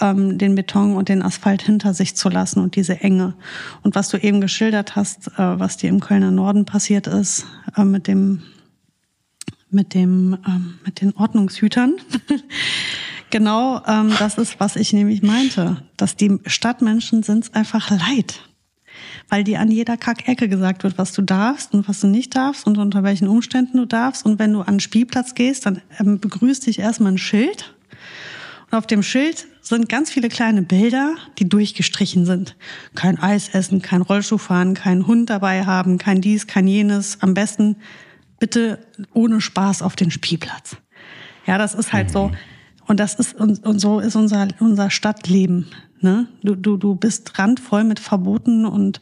ähm, 0.00 0.38
den 0.38 0.54
Beton 0.54 0.96
und 0.96 1.08
den 1.08 1.22
Asphalt 1.22 1.62
hinter 1.62 1.94
sich 1.94 2.16
zu 2.16 2.28
lassen 2.28 2.60
und 2.60 2.76
diese 2.76 3.00
Enge. 3.00 3.34
Und 3.82 3.94
was 3.94 4.08
du 4.08 4.16
eben 4.18 4.40
geschildert 4.40 4.96
hast, 4.96 5.28
äh, 5.38 5.58
was 5.58 5.76
dir 5.76 5.88
im 5.88 6.00
Kölner 6.00 6.30
Norden 6.30 6.64
passiert 6.64 7.06
ist, 7.06 7.46
äh, 7.76 7.84
mit 7.84 8.06
dem 8.06 8.42
mit 9.70 9.94
dem 9.94 10.38
ähm, 10.46 10.78
mit 10.84 11.00
den 11.00 11.14
Ordnungshütern. 11.14 11.96
genau, 13.30 13.82
ähm, 13.86 14.12
das 14.18 14.38
ist, 14.38 14.60
was 14.60 14.76
ich 14.76 14.92
nämlich 14.92 15.22
meinte, 15.22 15.82
dass 15.96 16.16
die 16.16 16.38
Stadtmenschen 16.46 17.22
sind 17.22 17.54
einfach 17.54 17.90
leid, 17.90 18.40
weil 19.28 19.44
dir 19.44 19.60
an 19.60 19.70
jeder 19.70 19.96
Kackecke 19.96 20.48
gesagt 20.48 20.84
wird, 20.84 20.98
was 20.98 21.12
du 21.12 21.22
darfst 21.22 21.74
und 21.74 21.88
was 21.88 22.00
du 22.00 22.06
nicht 22.06 22.34
darfst 22.34 22.66
und 22.66 22.78
unter 22.78 23.02
welchen 23.02 23.28
Umständen 23.28 23.76
du 23.78 23.86
darfst. 23.86 24.24
Und 24.24 24.38
wenn 24.38 24.52
du 24.52 24.60
an 24.60 24.74
den 24.74 24.80
Spielplatz 24.80 25.34
gehst, 25.34 25.66
dann 25.66 25.82
ähm, 25.98 26.20
begrüßt 26.20 26.66
dich 26.66 26.78
erstmal 26.78 27.12
ein 27.12 27.18
Schild. 27.18 27.74
Und 28.70 28.76
auf 28.76 28.86
dem 28.86 29.02
Schild 29.02 29.46
sind 29.62 29.88
ganz 29.88 30.10
viele 30.10 30.28
kleine 30.28 30.62
Bilder, 30.62 31.14
die 31.38 31.48
durchgestrichen 31.48 32.26
sind. 32.26 32.56
Kein 32.94 33.18
Eis 33.18 33.50
essen, 33.50 33.82
kein 33.82 34.02
Rollschuh 34.02 34.38
fahren, 34.38 34.74
kein 34.74 35.06
Hund 35.06 35.30
dabei 35.30 35.64
haben, 35.64 35.98
kein 35.98 36.20
dies, 36.20 36.46
kein 36.46 36.66
jenes. 36.66 37.18
Am 37.20 37.34
besten 37.34 37.76
bitte 38.38 38.78
ohne 39.12 39.40
Spaß 39.40 39.82
auf 39.82 39.96
den 39.96 40.10
Spielplatz. 40.10 40.76
Ja, 41.46 41.58
das 41.58 41.74
ist 41.74 41.92
halt 41.92 42.08
mhm. 42.08 42.12
so. 42.12 42.32
Und 42.86 43.00
das 43.00 43.14
ist, 43.14 43.34
und, 43.34 43.64
und 43.66 43.78
so 43.78 44.00
ist 44.00 44.16
unser, 44.16 44.48
unser 44.60 44.90
Stadtleben. 44.90 45.66
Ne? 46.00 46.28
Du, 46.42 46.54
du, 46.54 46.76
du 46.76 46.94
bist 46.94 47.38
randvoll 47.38 47.84
mit 47.84 48.00
Verboten 48.00 48.64
und 48.64 49.00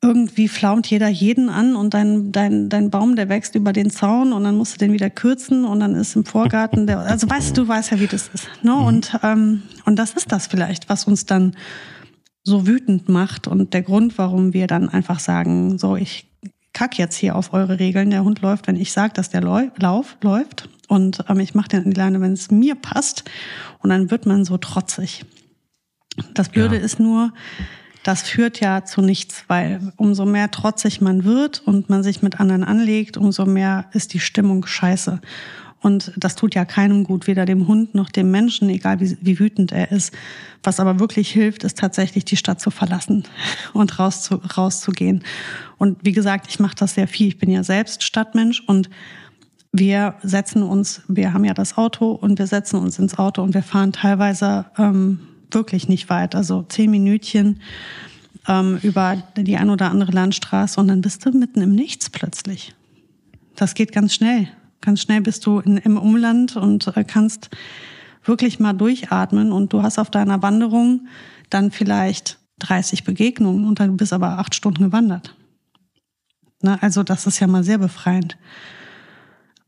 irgendwie 0.00 0.46
flaumt 0.46 0.86
jeder 0.86 1.08
jeden 1.08 1.48
an 1.48 1.74
und 1.74 1.92
dein, 1.92 2.30
dein, 2.30 2.68
dein 2.68 2.90
Baum, 2.90 3.16
der 3.16 3.28
wächst 3.28 3.56
über 3.56 3.72
den 3.72 3.90
Zaun 3.90 4.32
und 4.32 4.44
dann 4.44 4.56
musst 4.56 4.74
du 4.74 4.78
den 4.78 4.92
wieder 4.92 5.10
kürzen 5.10 5.64
und 5.64 5.80
dann 5.80 5.96
ist 5.96 6.14
im 6.14 6.24
Vorgarten 6.24 6.86
der, 6.86 7.00
also 7.00 7.28
weißt 7.28 7.56
du, 7.56 7.66
weißt 7.66 7.90
ja, 7.90 8.00
wie 8.00 8.06
das 8.06 8.28
ist. 8.28 8.48
Ne? 8.62 8.72
Mhm. 8.72 8.84
Und, 8.84 9.18
ähm, 9.24 9.62
und 9.84 9.98
das 9.98 10.12
ist 10.12 10.30
das 10.30 10.46
vielleicht, 10.46 10.88
was 10.88 11.04
uns 11.04 11.26
dann 11.26 11.56
so 12.44 12.66
wütend 12.66 13.08
macht 13.08 13.48
und 13.48 13.74
der 13.74 13.82
Grund, 13.82 14.16
warum 14.18 14.54
wir 14.54 14.68
dann 14.68 14.88
einfach 14.88 15.18
sagen, 15.18 15.78
so, 15.78 15.96
ich 15.96 16.30
kack 16.72 16.98
jetzt 16.98 17.16
hier 17.16 17.36
auf 17.36 17.52
eure 17.52 17.78
Regeln. 17.78 18.10
Der 18.10 18.24
Hund 18.24 18.40
läuft, 18.40 18.66
wenn 18.66 18.76
ich 18.76 18.92
sage, 18.92 19.12
dass 19.14 19.30
der 19.30 19.42
Lauf 19.42 20.16
läuft. 20.22 20.68
Und 20.88 21.24
ähm, 21.28 21.40
ich 21.40 21.54
mache 21.54 21.68
den 21.68 21.84
an 21.84 21.90
die 21.90 21.96
Leine, 21.96 22.20
wenn 22.20 22.32
es 22.32 22.50
mir 22.50 22.74
passt. 22.74 23.24
Und 23.80 23.90
dann 23.90 24.10
wird 24.10 24.26
man 24.26 24.44
so 24.44 24.56
trotzig. 24.58 25.24
Das 26.34 26.48
Blöde 26.48 26.76
ja. 26.76 26.82
ist 26.82 26.98
nur, 26.98 27.32
das 28.02 28.22
führt 28.22 28.60
ja 28.60 28.84
zu 28.84 29.02
nichts, 29.02 29.44
weil 29.48 29.92
umso 29.96 30.24
mehr 30.24 30.50
trotzig 30.50 31.00
man 31.00 31.24
wird 31.24 31.60
und 31.66 31.90
man 31.90 32.02
sich 32.02 32.22
mit 32.22 32.40
anderen 32.40 32.64
anlegt, 32.64 33.16
umso 33.16 33.44
mehr 33.44 33.86
ist 33.92 34.14
die 34.14 34.20
Stimmung 34.20 34.66
scheiße. 34.66 35.20
Und 35.80 36.12
das 36.16 36.34
tut 36.34 36.54
ja 36.54 36.64
keinem 36.64 37.04
gut, 37.04 37.26
weder 37.26 37.44
dem 37.44 37.68
Hund 37.68 37.94
noch 37.94 38.10
dem 38.10 38.30
Menschen, 38.30 38.68
egal 38.68 39.00
wie, 39.00 39.16
wie 39.20 39.38
wütend 39.38 39.70
er 39.70 39.92
ist. 39.92 40.12
Was 40.62 40.80
aber 40.80 40.98
wirklich 40.98 41.30
hilft, 41.30 41.62
ist 41.62 41.78
tatsächlich 41.78 42.24
die 42.24 42.36
Stadt 42.36 42.60
zu 42.60 42.70
verlassen 42.70 43.24
und 43.72 43.98
rauszu, 43.98 44.36
rauszugehen. 44.36 45.22
Und 45.76 45.98
wie 46.02 46.12
gesagt, 46.12 46.46
ich 46.48 46.58
mache 46.58 46.74
das 46.76 46.94
sehr 46.94 47.06
viel. 47.06 47.28
Ich 47.28 47.38
bin 47.38 47.50
ja 47.50 47.62
selbst 47.62 48.02
Stadtmensch 48.02 48.62
und 48.66 48.90
wir 49.70 50.14
setzen 50.22 50.62
uns, 50.62 51.02
wir 51.08 51.32
haben 51.32 51.44
ja 51.44 51.54
das 51.54 51.76
Auto 51.76 52.10
und 52.12 52.38
wir 52.38 52.46
setzen 52.46 52.76
uns 52.76 52.98
ins 52.98 53.18
Auto 53.18 53.42
und 53.42 53.54
wir 53.54 53.62
fahren 53.62 53.92
teilweise 53.92 54.66
ähm, 54.78 55.20
wirklich 55.50 55.88
nicht 55.88 56.08
weit, 56.10 56.34
also 56.34 56.62
zehn 56.62 56.90
Minütchen 56.90 57.60
ähm, 58.48 58.78
über 58.82 59.22
die 59.36 59.56
ein 59.56 59.70
oder 59.70 59.90
andere 59.90 60.12
Landstraße 60.12 60.80
und 60.80 60.88
dann 60.88 61.02
bist 61.02 61.24
du 61.24 61.30
mitten 61.30 61.60
im 61.60 61.74
Nichts 61.74 62.10
plötzlich. 62.10 62.74
Das 63.56 63.74
geht 63.74 63.92
ganz 63.92 64.14
schnell. 64.14 64.48
Ganz 64.80 65.02
schnell 65.02 65.20
bist 65.20 65.44
du 65.46 65.60
in, 65.60 65.76
im 65.78 65.96
Umland 65.96 66.56
und 66.56 66.96
äh, 66.96 67.04
kannst 67.04 67.50
wirklich 68.24 68.60
mal 68.60 68.74
durchatmen 68.74 69.52
und 69.52 69.72
du 69.72 69.82
hast 69.82 69.98
auf 69.98 70.10
deiner 70.10 70.42
Wanderung 70.42 71.06
dann 71.50 71.70
vielleicht 71.70 72.38
30 72.60 73.04
Begegnungen 73.04 73.66
und 73.66 73.80
dann 73.80 73.96
bist 73.96 74.12
aber 74.12 74.38
acht 74.38 74.54
Stunden 74.54 74.84
gewandert. 74.84 75.34
Ne? 76.62 76.80
Also 76.82 77.02
das 77.02 77.26
ist 77.26 77.40
ja 77.40 77.46
mal 77.46 77.64
sehr 77.64 77.78
befreiend. 77.78 78.36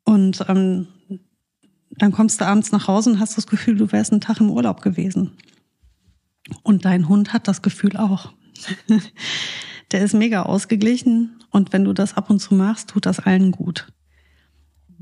Und 0.04 0.44
ähm, 0.48 0.88
dann 1.90 2.12
kommst 2.12 2.40
du 2.40 2.46
abends 2.46 2.72
nach 2.72 2.88
Hause 2.88 3.10
und 3.10 3.20
hast 3.20 3.36
das 3.36 3.46
Gefühl, 3.46 3.76
du 3.76 3.92
wärst 3.92 4.12
einen 4.12 4.20
Tag 4.20 4.40
im 4.40 4.50
Urlaub 4.50 4.82
gewesen. 4.82 5.32
Und 6.62 6.84
dein 6.84 7.08
Hund 7.08 7.32
hat 7.32 7.48
das 7.48 7.62
Gefühl 7.62 7.96
auch. 7.96 8.32
Der 9.92 10.02
ist 10.02 10.14
mega 10.14 10.42
ausgeglichen 10.42 11.40
und 11.50 11.72
wenn 11.72 11.84
du 11.84 11.92
das 11.92 12.16
ab 12.16 12.30
und 12.30 12.40
zu 12.40 12.54
machst, 12.54 12.90
tut 12.90 13.06
das 13.06 13.18
allen 13.18 13.50
gut. 13.50 13.92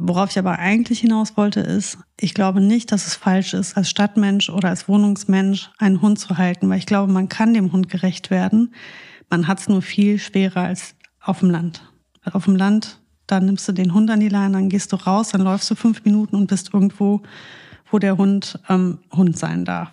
Worauf 0.01 0.31
ich 0.31 0.39
aber 0.39 0.61
eigentlich 0.61 1.01
hinaus 1.01 1.37
wollte, 1.37 1.59
ist, 1.59 1.99
ich 2.21 2.33
glaube 2.33 2.61
nicht, 2.61 2.93
dass 2.93 3.09
es 3.09 3.17
falsch 3.17 3.53
ist, 3.53 3.77
als 3.77 3.91
Stadtmensch 3.91 4.49
oder 4.49 4.69
als 4.69 4.89
Wohnungsmensch 4.89 5.71
einen 5.77 6.01
Hund 6.01 6.21
zu 6.21 6.39
halten, 6.39 6.71
weil 6.71 6.79
ich 6.79 6.87
glaube, 6.87 7.13
man 7.13 7.29
kann 7.29 7.53
dem 7.53 7.73
Hund 7.73 7.89
gerecht 7.89 8.31
werden. 8.31 8.73
Man 9.29 9.49
hat 9.49 9.59
es 9.59 9.69
nur 9.69 9.83
viel 9.83 10.21
schwerer 10.21 10.61
als 10.63 10.95
auf 11.21 11.41
dem 11.41 11.51
Land. 11.51 11.83
Auf 12.33 12.45
dem 12.45 12.55
Land, 12.55 13.01
dann 13.27 13.47
nimmst 13.47 13.67
du 13.67 13.73
den 13.73 13.93
Hund 13.93 14.09
an 14.09 14.21
die 14.21 14.29
Leine, 14.29 14.53
dann 14.53 14.69
gehst 14.69 14.93
du 14.93 14.97
raus, 14.97 15.31
dann 15.31 15.41
läufst 15.41 15.69
du 15.69 15.75
fünf 15.75 16.05
Minuten 16.05 16.37
und 16.37 16.47
bist 16.47 16.73
irgendwo, 16.73 17.23
wo 17.91 17.99
der 17.99 18.17
Hund 18.17 18.61
ähm, 18.69 18.99
Hund 19.11 19.37
sein 19.37 19.65
darf. 19.65 19.93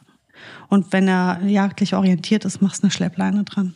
Und 0.69 0.93
wenn 0.93 1.07
er 1.07 1.41
jagdlich 1.45 1.95
orientiert 1.95 2.45
ist, 2.45 2.61
machst 2.61 2.83
du 2.83 2.83
eine 2.83 2.91
Schleppleine 2.91 3.43
dran. 3.43 3.73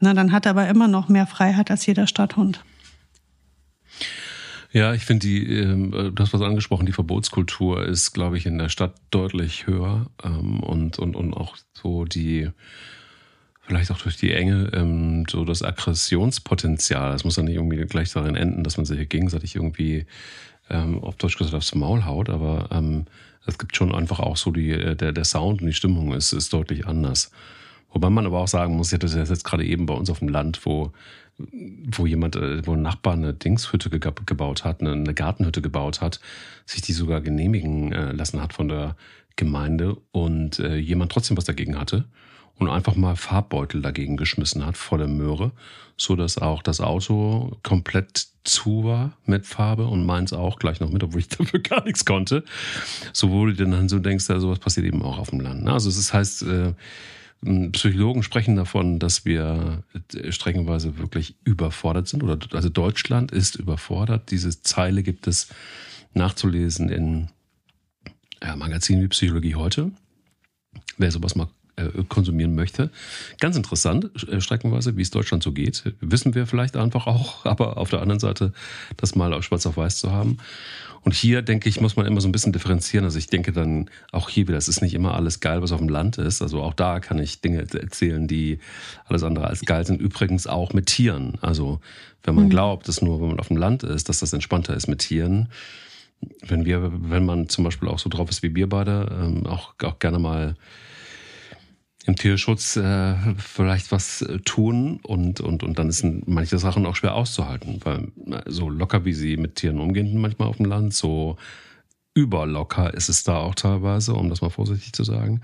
Na, 0.00 0.12
dann 0.12 0.32
hat 0.32 0.44
er 0.44 0.50
aber 0.50 0.68
immer 0.68 0.86
noch 0.86 1.08
mehr 1.08 1.26
Freiheit 1.26 1.70
als 1.70 1.86
jeder 1.86 2.06
Stadthund. 2.06 2.62
Ja, 4.72 4.94
ich 4.94 5.04
finde 5.04 5.26
die, 5.26 5.52
äh, 5.52 6.10
du 6.12 6.14
hast 6.18 6.32
was 6.32 6.42
angesprochen, 6.42 6.86
die 6.86 6.92
Verbotskultur 6.92 7.84
ist, 7.84 8.12
glaube 8.12 8.38
ich, 8.38 8.46
in 8.46 8.58
der 8.58 8.68
Stadt 8.68 8.94
deutlich 9.10 9.66
höher 9.66 10.06
ähm, 10.22 10.60
und, 10.60 10.98
und, 10.98 11.16
und 11.16 11.34
auch 11.34 11.56
so 11.74 12.04
die, 12.04 12.50
vielleicht 13.62 13.90
auch 13.90 13.98
durch 13.98 14.16
die 14.16 14.32
Enge, 14.32 14.70
ähm, 14.72 15.24
so 15.28 15.44
das 15.44 15.62
Aggressionspotenzial. 15.62 17.10
Das 17.10 17.24
muss 17.24 17.36
ja 17.36 17.42
nicht 17.42 17.56
irgendwie 17.56 17.84
gleich 17.86 18.12
darin 18.12 18.36
enden, 18.36 18.62
dass 18.62 18.76
man 18.76 18.86
sich 18.86 19.08
gegenseitig 19.08 19.56
irgendwie, 19.56 20.06
ähm, 20.68 21.02
auf 21.02 21.16
Deutsch 21.16 21.36
gesagt, 21.36 21.54
aufs 21.54 21.74
Maul 21.74 22.04
haut, 22.04 22.28
aber 22.28 22.68
ähm, 22.70 23.06
es 23.46 23.58
gibt 23.58 23.74
schon 23.74 23.92
einfach 23.92 24.20
auch 24.20 24.36
so 24.36 24.52
die, 24.52 24.70
äh, 24.70 24.94
der, 24.94 25.10
der 25.10 25.24
Sound 25.24 25.62
und 25.62 25.66
die 25.66 25.72
Stimmung 25.72 26.14
ist, 26.14 26.32
ist 26.32 26.52
deutlich 26.52 26.86
anders. 26.86 27.32
Wobei 27.92 28.08
man 28.08 28.24
aber 28.24 28.38
auch 28.38 28.48
sagen 28.48 28.76
muss, 28.76 28.88
ich 28.88 28.94
hatte 28.94 29.08
das 29.08 29.28
jetzt 29.28 29.44
gerade 29.44 29.64
eben 29.64 29.86
bei 29.86 29.94
uns 29.94 30.10
auf 30.10 30.20
dem 30.20 30.28
Land, 30.28 30.64
wo 30.64 30.92
wo 31.52 32.06
jemand, 32.06 32.36
äh, 32.36 32.66
wo 32.66 32.72
ein 32.72 32.82
Nachbar 32.82 33.14
eine 33.14 33.34
Dingshütte 33.34 33.90
gebaut 33.90 34.64
hat, 34.64 34.82
eine 34.82 35.14
Gartenhütte 35.14 35.62
gebaut 35.62 36.00
hat, 36.00 36.20
sich 36.66 36.82
die 36.82 36.92
sogar 36.92 37.20
genehmigen 37.20 37.92
äh, 37.92 38.12
lassen 38.12 38.40
hat 38.40 38.52
von 38.52 38.68
der 38.68 38.96
Gemeinde 39.36 39.96
und 40.12 40.58
äh, 40.58 40.76
jemand 40.76 41.12
trotzdem 41.12 41.36
was 41.36 41.44
dagegen 41.44 41.78
hatte 41.78 42.04
und 42.60 42.68
einfach 42.68 42.94
mal 42.94 43.16
Farbbeutel 43.16 43.80
dagegen 43.80 44.16
geschmissen 44.16 44.64
hat 44.64 44.76
vor 44.76 44.98
der 44.98 45.08
Möhre, 45.08 45.52
so 45.96 46.14
dass 46.14 46.38
auch 46.38 46.62
das 46.62 46.80
Auto 46.80 47.56
komplett 47.62 48.26
zu 48.44 48.84
war 48.84 49.12
mit 49.24 49.46
Farbe 49.46 49.86
und 49.86 50.04
meins 50.04 50.32
auch 50.32 50.58
gleich 50.58 50.80
noch 50.80 50.90
mit, 50.90 51.02
obwohl 51.02 51.20
ich 51.20 51.28
dafür 51.38 51.60
gar 51.60 51.84
nichts 51.84 52.04
konnte. 52.04 52.44
So 53.12 53.30
wo 53.30 53.46
du 53.46 53.54
dann 53.54 53.88
so 53.88 53.98
denkst, 53.98 54.28
ja, 54.28 54.38
sowas 54.38 54.58
passiert 54.58 54.86
eben 54.86 55.02
auch 55.02 55.18
auf 55.18 55.30
dem 55.30 55.40
Land. 55.40 55.64
Ne? 55.64 55.72
Also 55.72 55.88
es 55.88 56.12
heißt, 56.12 56.42
Psychologen 57.42 58.22
sprechen 58.22 58.56
davon, 58.56 58.98
dass 58.98 59.24
wir 59.24 59.82
streckenweise 60.28 60.98
wirklich 60.98 61.36
überfordert 61.44 62.06
sind. 62.06 62.22
Oder 62.22 62.38
also 62.52 62.68
Deutschland 62.68 63.32
ist 63.32 63.56
überfordert. 63.56 64.30
Diese 64.30 64.62
Zeile 64.62 65.02
gibt 65.02 65.26
es 65.26 65.48
nachzulesen 66.12 66.90
in 66.90 67.28
ja, 68.42 68.56
Magazinen 68.56 69.02
wie 69.02 69.08
Psychologie 69.08 69.54
heute. 69.54 69.90
Wer 70.98 71.10
sowas 71.10 71.34
mal 71.34 71.48
äh, 71.80 72.04
konsumieren 72.08 72.54
möchte. 72.54 72.90
Ganz 73.38 73.56
interessant, 73.56 74.10
äh, 74.28 74.40
streckenweise, 74.40 74.96
wie 74.96 75.02
es 75.02 75.10
Deutschland 75.10 75.42
so 75.42 75.52
geht. 75.52 75.94
Wissen 76.00 76.34
wir 76.34 76.46
vielleicht 76.46 76.76
einfach 76.76 77.06
auch, 77.06 77.44
aber 77.46 77.76
auf 77.76 77.90
der 77.90 78.02
anderen 78.02 78.20
Seite 78.20 78.52
das 78.96 79.14
mal 79.14 79.32
auf 79.32 79.44
schwarz 79.44 79.66
auf 79.66 79.76
weiß 79.76 79.98
zu 79.98 80.12
haben. 80.12 80.38
Und 81.02 81.14
hier, 81.14 81.40
denke 81.40 81.68
ich, 81.68 81.80
muss 81.80 81.96
man 81.96 82.04
immer 82.04 82.20
so 82.20 82.28
ein 82.28 82.32
bisschen 82.32 82.52
differenzieren. 82.52 83.04
Also 83.04 83.18
ich 83.18 83.28
denke 83.28 83.52
dann 83.52 83.88
auch 84.12 84.28
hier 84.28 84.48
wieder, 84.48 84.58
es 84.58 84.68
ist 84.68 84.82
nicht 84.82 84.92
immer 84.92 85.14
alles 85.14 85.40
geil, 85.40 85.62
was 85.62 85.72
auf 85.72 85.78
dem 85.78 85.88
Land 85.88 86.18
ist. 86.18 86.42
Also 86.42 86.60
auch 86.60 86.74
da 86.74 87.00
kann 87.00 87.18
ich 87.18 87.40
Dinge 87.40 87.60
erzählen, 87.72 88.28
die 88.28 88.58
alles 89.06 89.22
andere 89.22 89.46
als 89.46 89.62
geil 89.62 89.86
sind. 89.86 90.00
Übrigens 90.00 90.46
auch 90.46 90.74
mit 90.74 90.86
Tieren. 90.86 91.38
Also 91.40 91.80
wenn 92.22 92.34
man 92.34 92.44
mhm. 92.44 92.50
glaubt, 92.50 92.86
dass 92.86 93.00
nur, 93.00 93.20
wenn 93.20 93.28
man 93.28 93.40
auf 93.40 93.48
dem 93.48 93.56
Land 93.56 93.82
ist, 93.82 94.10
dass 94.10 94.20
das 94.20 94.34
entspannter 94.34 94.74
ist 94.74 94.88
mit 94.88 94.98
Tieren. 94.98 95.48
Wenn 96.42 96.66
wir, 96.66 96.92
wenn 96.92 97.24
man 97.24 97.48
zum 97.48 97.64
Beispiel 97.64 97.88
auch 97.88 97.98
so 97.98 98.10
drauf 98.10 98.28
ist 98.28 98.42
wie 98.42 98.54
wir 98.54 98.68
beide, 98.68 99.08
ähm, 99.10 99.46
auch, 99.46 99.74
auch 99.82 99.98
gerne 100.00 100.18
mal 100.18 100.54
im 102.10 102.16
Tierschutz 102.16 102.76
äh, 102.76 103.14
vielleicht 103.38 103.92
was 103.92 104.22
äh, 104.22 104.38
tun 104.40 105.00
und, 105.02 105.40
und, 105.40 105.62
und 105.62 105.78
dann 105.78 105.90
sind 105.92 106.26
manche 106.26 106.58
Sachen 106.58 106.84
auch 106.86 106.96
schwer 106.96 107.14
auszuhalten, 107.14 107.80
weil 107.84 108.08
so 108.46 108.68
locker 108.68 109.04
wie 109.04 109.12
sie 109.12 109.36
mit 109.36 109.56
Tieren 109.56 109.78
umgehen 109.78 110.20
manchmal 110.20 110.48
auf 110.48 110.56
dem 110.56 110.66
Land, 110.66 110.92
so 110.92 111.36
überlocker 112.14 112.92
ist 112.92 113.08
es 113.08 113.22
da 113.22 113.36
auch 113.36 113.54
teilweise, 113.54 114.14
um 114.14 114.28
das 114.28 114.42
mal 114.42 114.50
vorsichtig 114.50 114.92
zu 114.92 115.04
sagen. 115.04 115.40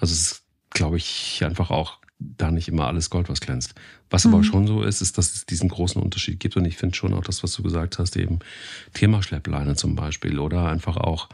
Also 0.00 0.12
es 0.12 0.20
ist, 0.20 0.42
glaube 0.70 0.96
ich, 0.96 1.42
einfach 1.44 1.70
auch 1.70 1.98
da 2.18 2.50
nicht 2.50 2.68
immer 2.68 2.86
alles 2.88 3.08
Gold, 3.08 3.28
was 3.28 3.40
glänzt. 3.40 3.74
Was 4.10 4.24
mhm. 4.24 4.34
aber 4.34 4.44
schon 4.44 4.66
so 4.66 4.82
ist, 4.82 5.00
ist, 5.00 5.18
dass 5.18 5.34
es 5.34 5.46
diesen 5.46 5.68
großen 5.68 6.02
Unterschied 6.02 6.40
gibt 6.40 6.56
und 6.56 6.64
ich 6.64 6.76
finde 6.76 6.96
schon 6.96 7.14
auch 7.14 7.22
das, 7.22 7.44
was 7.44 7.52
du 7.54 7.62
gesagt 7.62 8.00
hast, 8.00 8.16
eben 8.16 8.40
Thema 8.92 9.22
Schleppleine 9.22 9.76
zum 9.76 9.94
Beispiel 9.94 10.40
oder 10.40 10.68
einfach 10.68 10.96
auch 10.96 11.28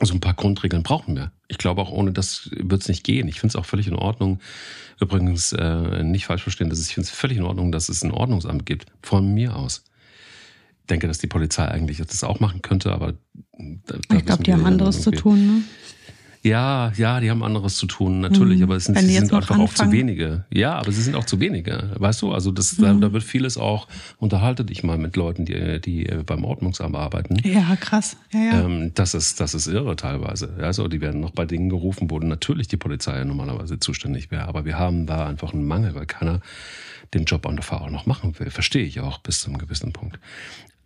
so 0.00 0.14
ein 0.14 0.20
paar 0.20 0.34
Grundregeln 0.34 0.82
brauchen 0.82 1.16
wir. 1.16 1.32
Ich 1.52 1.58
glaube 1.58 1.82
auch 1.82 1.90
ohne 1.90 2.12
das 2.12 2.48
wird 2.50 2.80
es 2.80 2.88
nicht 2.88 3.04
gehen. 3.04 3.28
Ich 3.28 3.38
finde 3.38 3.52
es 3.52 3.56
auch 3.56 3.66
völlig 3.66 3.86
in 3.86 3.94
Ordnung. 3.94 4.40
Übrigens 4.98 5.52
äh, 5.52 6.02
nicht 6.02 6.24
falsch 6.24 6.42
verstehen, 6.42 6.70
dass 6.70 6.80
ich 6.80 6.94
finde 6.94 7.08
es 7.08 7.14
völlig 7.14 7.36
in 7.36 7.44
Ordnung, 7.44 7.72
dass 7.72 7.90
es 7.90 8.02
ein 8.02 8.10
Ordnungsamt 8.10 8.64
gibt. 8.64 8.86
Von 9.02 9.34
mir 9.34 9.54
aus. 9.54 9.84
Ich 10.80 10.86
denke, 10.86 11.08
dass 11.08 11.18
die 11.18 11.26
Polizei 11.26 11.68
eigentlich 11.68 11.98
das 11.98 12.24
auch 12.24 12.40
machen 12.40 12.62
könnte, 12.62 12.90
aber 12.90 13.12
da, 13.52 13.98
da 14.08 14.16
ich 14.16 14.24
glaube, 14.24 14.42
die 14.44 14.52
haben 14.54 14.64
anderes 14.64 15.02
zu 15.02 15.10
tun. 15.10 15.46
Ne? 15.46 15.62
Ja, 16.44 16.90
ja, 16.96 17.20
die 17.20 17.30
haben 17.30 17.44
anderes 17.44 17.76
zu 17.76 17.86
tun, 17.86 18.20
natürlich, 18.20 18.58
mhm. 18.58 18.64
aber 18.64 18.76
es 18.76 18.86
sind, 18.86 18.98
sie 18.98 19.06
sind 19.06 19.32
einfach 19.32 19.50
anfangen. 19.50 19.60
auch 19.60 19.72
zu 19.72 19.92
wenige. 19.92 20.44
Ja, 20.52 20.74
aber 20.74 20.90
sie 20.90 21.00
sind 21.00 21.14
auch 21.14 21.24
zu 21.24 21.38
wenige, 21.38 21.92
weißt 21.98 22.20
du? 22.22 22.32
Also 22.32 22.50
das, 22.50 22.78
mhm. 22.78 22.82
da, 22.82 22.94
da, 22.94 23.12
wird 23.12 23.22
vieles 23.22 23.56
auch, 23.56 23.86
unterhalte 24.18 24.64
dich 24.64 24.82
mal 24.82 24.98
mit 24.98 25.14
Leuten, 25.14 25.44
die, 25.44 25.80
die 25.80 26.04
beim 26.26 26.44
Ordnungsamt 26.44 26.96
arbeiten. 26.96 27.36
Ja, 27.44 27.76
krass. 27.76 28.16
Ja, 28.32 28.40
ja. 28.40 28.64
Ähm, 28.64 28.90
das, 28.94 29.14
ist, 29.14 29.38
das 29.38 29.54
ist 29.54 29.68
irre 29.68 29.94
teilweise. 29.94 30.54
Also 30.60 30.88
die 30.88 31.00
werden 31.00 31.20
noch 31.20 31.30
bei 31.30 31.44
Dingen 31.44 31.68
gerufen, 31.68 32.10
wo 32.10 32.18
natürlich 32.18 32.66
die 32.66 32.76
Polizei 32.76 33.22
normalerweise 33.22 33.78
zuständig 33.78 34.32
wäre. 34.32 34.48
Aber 34.48 34.64
wir 34.64 34.76
haben 34.76 35.06
da 35.06 35.26
einfach 35.26 35.52
einen 35.52 35.64
Mangel, 35.64 35.94
weil 35.94 36.06
keiner 36.06 36.40
den 37.14 37.24
Job 37.24 37.46
an 37.46 37.54
der 37.54 37.62
Fahrer 37.62 37.90
noch 37.90 38.06
machen 38.06 38.36
will. 38.40 38.50
Verstehe 38.50 38.84
ich 38.84 38.98
auch 38.98 39.18
bis 39.18 39.42
zu 39.42 39.50
einem 39.50 39.58
gewissen 39.58 39.92
Punkt. 39.92 40.18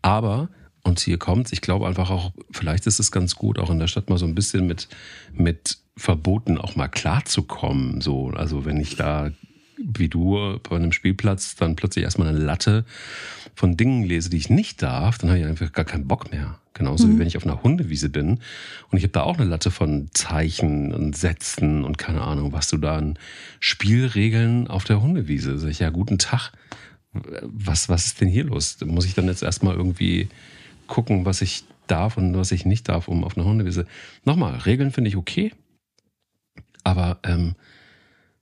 Aber 0.03 0.51
und 0.87 1.01
hier 1.01 1.19
kommt, 1.19 1.53
ich 1.53 1.61
glaube 1.61 1.87
einfach 1.87 2.11
auch, 2.11 2.33
vielleicht 2.51 2.87
ist 2.87 3.01
es 3.01 3.11
ganz 3.11 3.35
gut, 3.35 3.59
auch 3.59 3.71
in 3.71 3.79
der 3.79 3.89
Stadt 3.89 4.09
mal 4.09 4.19
so 4.19 4.27
ein 4.27 4.35
bisschen 4.35 4.67
mit, 4.67 4.89
mit 5.33 5.79
Verboten 5.97 6.59
auch 6.59 6.77
mal 6.77 6.89
klarzukommen. 6.89 8.01
So, 8.01 8.31
also 8.31 8.65
wenn 8.65 8.79
ich 8.79 8.97
da, 8.97 9.31
wie 9.79 10.09
du, 10.09 10.59
bei 10.69 10.77
einem 10.77 10.93
Spielplatz 10.93 11.57
dann 11.57 11.77
plötzlich 11.77 12.05
erstmal 12.05 12.29
eine 12.29 12.39
Latte 12.39 12.85
von 13.55 13.77
Dingen 13.77 14.05
lese, 14.05 14.31
die 14.31 14.37
ich 14.37 14.51
nicht 14.51 14.83
darf, 14.83 15.19
dann 15.19 15.31
habe 15.31 15.41
ich 15.41 15.47
einfach 15.47 15.73
gar 15.73 15.85
keinen 15.85 16.07
Bock 16.07 16.31
mehr. 16.31 16.59
Genauso 16.75 17.07
mhm. 17.07 17.15
wie 17.15 17.19
wenn 17.21 17.27
ich 17.27 17.39
auf 17.39 17.47
einer 17.47 17.63
Hundewiese 17.63 18.11
bin 18.11 18.41
und 18.91 18.99
ich 18.99 19.03
habe 19.03 19.13
da 19.13 19.23
auch 19.23 19.39
eine 19.39 19.49
Latte 19.49 19.71
von 19.71 20.11
Zeichen 20.13 20.95
und 20.95 21.17
Sätzen 21.17 21.85
und 21.85 21.97
keine 21.97 22.21
Ahnung, 22.21 22.53
was 22.53 22.69
du 22.69 22.77
da 22.77 22.97
an 22.97 23.19
Spielregeln 23.61 24.69
auf 24.69 24.85
der 24.85 25.01
Hundewiese. 25.01 25.59
Sag 25.59 25.71
ich, 25.71 25.79
ja, 25.79 25.89
guten 25.89 26.19
Tag. 26.19 26.53
Was, 27.43 27.89
was 27.89 28.05
ist 28.05 28.21
denn 28.21 28.29
hier 28.29 28.45
los? 28.45 28.77
Muss 28.85 29.07
ich 29.07 29.15
dann 29.15 29.27
jetzt 29.27 29.43
erstmal 29.43 29.75
irgendwie 29.75 30.29
gucken, 30.87 31.25
was 31.25 31.43
ich 31.43 31.65
darf 31.87 32.17
und 32.17 32.37
was 32.37 32.53
ich 32.53 32.65
nicht 32.65 32.89
darf, 32.89 33.09
um 33.09 33.25
auf 33.25 33.37
einer 33.37 33.47
Hundewiese. 33.47 33.87
Nochmal, 34.25 34.57
Regeln 34.59 34.91
finde 34.91 35.09
ich 35.09 35.17
okay. 35.17 35.53
Aber 36.85 37.19
ähm, 37.25 37.55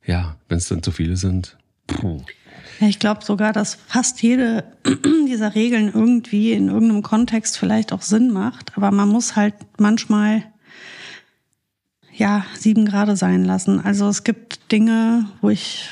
ja, 0.05 0.37
wenn 0.49 0.59
es 0.59 0.69
dann 0.69 0.83
zu 0.83 0.91
viele 0.91 1.17
sind. 1.17 1.57
Puh. 1.87 2.21
Ja, 2.81 2.89
ich 2.89 2.99
glaube 2.99 3.25
sogar, 3.25 3.53
dass 3.53 3.75
fast 3.75 4.23
jede 4.23 4.65
dieser 5.29 5.55
Regeln 5.55 5.91
irgendwie 5.93 6.53
in 6.53 6.69
irgendeinem 6.69 7.03
Kontext 7.03 7.59
vielleicht 7.59 7.93
auch 7.93 8.03
Sinn 8.03 8.33
macht. 8.33 8.77
Aber 8.77 8.91
man 8.91 9.09
muss 9.09 9.37
halt 9.37 9.55
manchmal 9.79 10.45
ja 12.13 12.45
sieben 12.59 12.87
Grade 12.87 13.17
sein 13.17 13.45
lassen. 13.45 13.81
Also 13.81 14.09
es 14.09 14.25
gibt 14.25 14.73
Dinge, 14.73 15.29
wo 15.41 15.51
ich, 15.51 15.89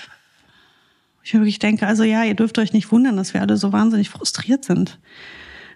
ich 1.22 1.34
wirklich 1.34 1.58
denke, 1.58 1.86
also 1.86 2.04
ja, 2.04 2.24
ihr 2.24 2.34
dürft 2.34 2.58
euch 2.58 2.72
nicht 2.72 2.90
wundern, 2.92 3.16
dass 3.16 3.34
wir 3.34 3.40
alle 3.40 3.56
so 3.56 3.72
wahnsinnig 3.72 4.08
frustriert 4.10 4.64
sind. 4.64 4.98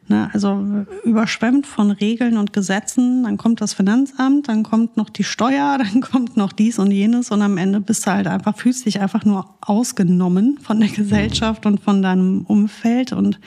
Ne, 0.08 0.30
also 0.32 0.86
überschwemmt 1.02 1.66
von 1.66 1.90
Regeln 1.90 2.36
und 2.36 2.52
Gesetzen, 2.52 3.24
dann 3.24 3.36
kommt 3.36 3.60
das 3.60 3.74
Finanzamt, 3.74 4.46
dann 4.46 4.62
kommt 4.62 4.96
noch 4.96 5.10
die 5.10 5.24
Steuer, 5.24 5.78
dann 5.82 6.00
kommt 6.00 6.36
noch 6.36 6.52
dies 6.52 6.78
und 6.78 6.92
jenes 6.92 7.32
und 7.32 7.42
am 7.42 7.58
Ende 7.58 7.80
bist 7.80 8.06
du 8.06 8.12
halt 8.12 8.28
einfach, 8.28 8.56
fühlst 8.56 8.86
dich 8.86 9.00
einfach 9.00 9.24
nur 9.24 9.56
ausgenommen 9.60 10.58
von 10.62 10.78
der 10.78 10.90
Gesellschaft 10.90 11.66
und 11.66 11.80
von 11.80 12.02
deinem 12.02 12.42
Umfeld 12.42 13.12
und 13.12 13.40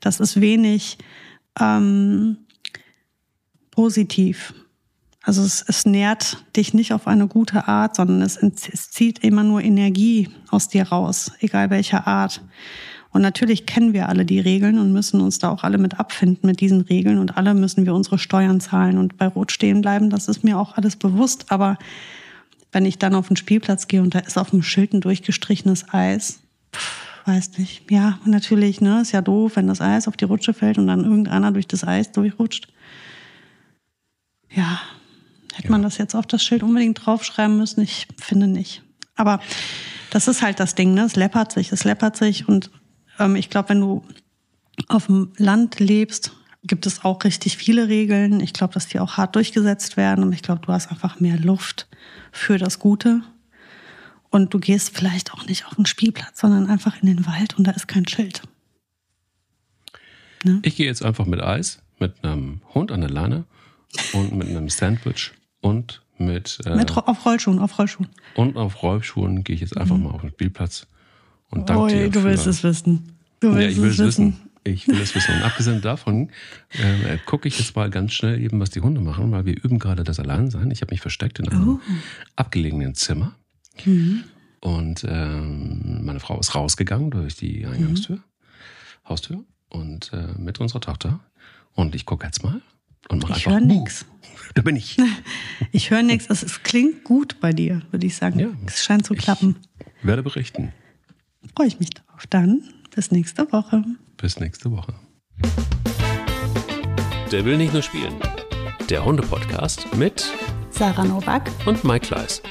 das 0.00 0.20
ist 0.20 0.40
wenig 0.40 0.96
ähm, 1.58 2.36
positiv. 3.72 4.54
Also 5.22 5.42
es, 5.42 5.64
es 5.66 5.86
nährt 5.86 6.44
dich 6.56 6.72
nicht 6.72 6.92
auf 6.92 7.08
eine 7.08 7.26
gute 7.26 7.66
Art, 7.66 7.96
sondern 7.96 8.22
es, 8.22 8.36
es 8.36 8.90
zieht 8.90 9.24
immer 9.24 9.42
nur 9.42 9.60
Energie 9.60 10.28
aus 10.50 10.68
dir 10.68 10.84
raus, 10.84 11.32
egal 11.40 11.70
welcher 11.70 12.06
Art. 12.06 12.42
Und 13.12 13.22
natürlich 13.22 13.66
kennen 13.66 13.92
wir 13.92 14.08
alle 14.08 14.24
die 14.24 14.38
Regeln 14.38 14.78
und 14.78 14.92
müssen 14.92 15.20
uns 15.20 15.38
da 15.38 15.50
auch 15.50 15.64
alle 15.64 15.78
mit 15.78 15.98
abfinden 15.98 16.46
mit 16.46 16.60
diesen 16.60 16.82
Regeln 16.82 17.18
und 17.18 17.36
alle 17.36 17.54
müssen 17.54 17.84
wir 17.84 17.94
unsere 17.94 18.18
Steuern 18.18 18.60
zahlen 18.60 18.98
und 18.98 19.16
bei 19.16 19.26
Rot 19.26 19.50
stehen 19.50 19.80
bleiben. 19.80 20.10
Das 20.10 20.28
ist 20.28 20.44
mir 20.44 20.58
auch 20.58 20.76
alles 20.76 20.96
bewusst. 20.96 21.50
Aber 21.50 21.76
wenn 22.70 22.86
ich 22.86 22.98
dann 22.98 23.16
auf 23.16 23.28
den 23.28 23.36
Spielplatz 23.36 23.88
gehe 23.88 24.02
und 24.02 24.14
da 24.14 24.20
ist 24.20 24.38
auf 24.38 24.50
dem 24.50 24.62
Schild 24.62 24.92
ein 24.92 25.00
durchgestrichenes 25.00 25.92
Eis, 25.92 26.40
pff, 26.72 27.26
weiß 27.26 27.58
nicht. 27.58 27.90
Ja, 27.90 28.18
natürlich, 28.24 28.80
ne, 28.80 29.00
ist 29.00 29.12
ja 29.12 29.22
doof, 29.22 29.56
wenn 29.56 29.66
das 29.66 29.80
Eis 29.80 30.08
auf 30.08 30.16
die 30.16 30.24
Rutsche 30.24 30.54
fällt 30.54 30.78
und 30.78 30.86
dann 30.86 31.04
irgendeiner 31.04 31.52
durch 31.52 31.66
das 31.66 31.84
Eis 31.84 32.12
durchrutscht. 32.12 32.68
Ja, 34.50 34.80
hätte 35.54 35.68
ja. 35.68 35.70
man 35.70 35.82
das 35.82 35.98
jetzt 35.98 36.14
auf 36.14 36.26
das 36.26 36.42
Schild 36.42 36.62
unbedingt 36.62 37.04
draufschreiben 37.04 37.56
müssen? 37.56 37.80
Ich 37.82 38.06
finde 38.18 38.46
nicht. 38.46 38.82
Aber 39.16 39.40
das 40.10 40.28
ist 40.28 40.42
halt 40.42 40.60
das 40.60 40.74
Ding, 40.74 40.94
ne? 40.94 41.02
Es 41.02 41.16
läppert 41.16 41.52
sich, 41.52 41.72
es 41.72 41.84
läppert 41.84 42.16
sich. 42.16 42.48
Und 42.48 42.70
ähm, 43.20 43.36
ich 43.36 43.50
glaube, 43.50 43.68
wenn 43.68 43.80
du 43.80 44.04
auf 44.88 45.06
dem 45.06 45.32
Land 45.36 45.78
lebst, 45.78 46.32
gibt 46.64 46.86
es 46.86 47.04
auch 47.04 47.24
richtig 47.24 47.56
viele 47.56 47.88
Regeln. 47.88 48.40
Ich 48.40 48.52
glaube, 48.52 48.74
dass 48.74 48.88
die 48.88 48.98
auch 48.98 49.16
hart 49.16 49.36
durchgesetzt 49.36 49.96
werden. 49.96 50.24
Und 50.24 50.32
ich 50.32 50.42
glaube, 50.42 50.62
du 50.64 50.72
hast 50.72 50.90
einfach 50.90 51.20
mehr 51.20 51.38
Luft 51.38 51.86
für 52.32 52.58
das 52.58 52.78
Gute. 52.78 53.22
Und 54.30 54.54
du 54.54 54.58
gehst 54.58 54.96
vielleicht 54.96 55.32
auch 55.32 55.46
nicht 55.46 55.66
auf 55.66 55.74
den 55.74 55.86
Spielplatz, 55.86 56.40
sondern 56.40 56.68
einfach 56.68 57.00
in 57.02 57.06
den 57.06 57.26
Wald 57.26 57.58
und 57.58 57.66
da 57.66 57.72
ist 57.72 57.88
kein 57.88 58.06
Schild. 58.06 58.42
Ne? 60.44 60.60
Ich 60.62 60.76
gehe 60.76 60.86
jetzt 60.86 61.04
einfach 61.04 61.26
mit 61.26 61.42
Eis, 61.42 61.82
mit 61.98 62.22
einem 62.22 62.60
Hund 62.72 62.92
an 62.92 63.00
der 63.00 63.10
Leine 63.10 63.44
und 64.12 64.32
mit 64.34 64.48
einem 64.48 64.68
Sandwich 64.68 65.32
und 65.60 66.02
mit, 66.16 66.58
äh, 66.64 66.76
mit 66.76 66.96
auf 66.96 67.26
Rollschuhen, 67.26 67.58
auf 67.58 67.78
Rollschuhen. 67.78 68.08
Und 68.34 68.56
auf 68.56 68.82
Rollschuhen 68.82 69.42
gehe 69.42 69.54
ich 69.54 69.62
jetzt 69.62 69.76
einfach 69.76 69.96
mhm. 69.96 70.04
mal 70.04 70.10
auf 70.10 70.20
den 70.20 70.30
Spielplatz 70.30 70.86
und 71.50 71.68
danke 71.68 71.82
oh, 71.82 71.88
dir. 71.88 72.10
Du 72.10 72.24
willst 72.24 72.46
es 72.46 72.62
wissen. 72.62 73.16
Du 73.40 73.54
willst 73.54 73.62
ja, 73.62 73.68
ich 73.68 73.76
will 73.82 73.90
es 73.90 73.98
wissen. 73.98 74.26
wissen. 74.26 74.50
Ich 74.62 74.88
will 74.88 75.00
es 75.00 75.14
wissen. 75.14 75.34
Und 75.34 75.42
abgesehen 75.42 75.80
davon 75.80 76.30
äh, 76.72 77.16
gucke 77.24 77.48
ich 77.48 77.58
jetzt 77.58 77.74
mal 77.76 77.88
ganz 77.90 78.12
schnell 78.12 78.40
eben, 78.40 78.60
was 78.60 78.70
die 78.70 78.80
Hunde 78.80 79.00
machen, 79.00 79.32
weil 79.32 79.46
wir 79.46 79.54
üben 79.54 79.78
gerade 79.78 80.04
das 80.04 80.20
Alleinsein. 80.20 80.70
Ich 80.70 80.82
habe 80.82 80.92
mich 80.92 81.00
versteckt 81.00 81.38
in 81.38 81.48
einem 81.48 81.68
oh. 81.68 81.80
abgelegenen 82.36 82.94
Zimmer. 82.94 83.34
Mhm. 83.84 84.24
Und 84.60 85.06
ähm, 85.08 86.04
meine 86.04 86.20
Frau 86.20 86.38
ist 86.38 86.54
rausgegangen 86.54 87.10
durch 87.10 87.36
die 87.36 87.64
Eingangstür, 87.64 88.16
mhm. 88.16 89.08
Haustür 89.08 89.44
und 89.70 90.12
äh, 90.12 90.38
mit 90.38 90.60
unserer 90.60 90.80
Tochter. 90.80 91.20
Und 91.74 91.94
ich 91.94 92.04
gucke 92.04 92.26
jetzt 92.26 92.42
mal 92.42 92.60
und 93.08 93.22
mache 93.22 93.34
einfach. 93.34 93.36
Ich 93.38 93.46
höre 93.46 93.60
nichts. 93.60 94.06
Da 94.54 94.62
bin 94.62 94.74
ich. 94.74 94.96
Ich 95.72 95.90
höre 95.90 96.02
nichts. 96.02 96.28
Es 96.28 96.62
klingt 96.64 97.04
gut 97.04 97.38
bei 97.40 97.52
dir, 97.52 97.82
würde 97.92 98.04
ich 98.04 98.16
sagen. 98.16 98.40
Ja, 98.40 98.48
es 98.66 98.82
scheint 98.82 99.06
zu 99.06 99.14
klappen. 99.14 99.56
Ich 100.00 100.06
werde 100.06 100.24
berichten. 100.24 100.72
Freue 101.56 101.66
ich 101.66 101.80
mich 101.80 101.90
drauf. 101.90 102.26
Dann 102.28 102.62
bis 102.94 103.10
nächste 103.10 103.50
Woche. 103.52 103.84
Bis 104.16 104.38
nächste 104.40 104.70
Woche. 104.70 104.94
Der 107.32 107.44
will 107.44 107.56
nicht 107.56 107.72
nur 107.72 107.82
spielen. 107.82 108.14
Der 108.88 109.04
Hunde-Podcast 109.04 109.94
mit 109.96 110.24
Sarah 110.70 111.04
Novak 111.04 111.50
und 111.66 111.84
Mike 111.84 112.06
Kleiss. 112.06 112.42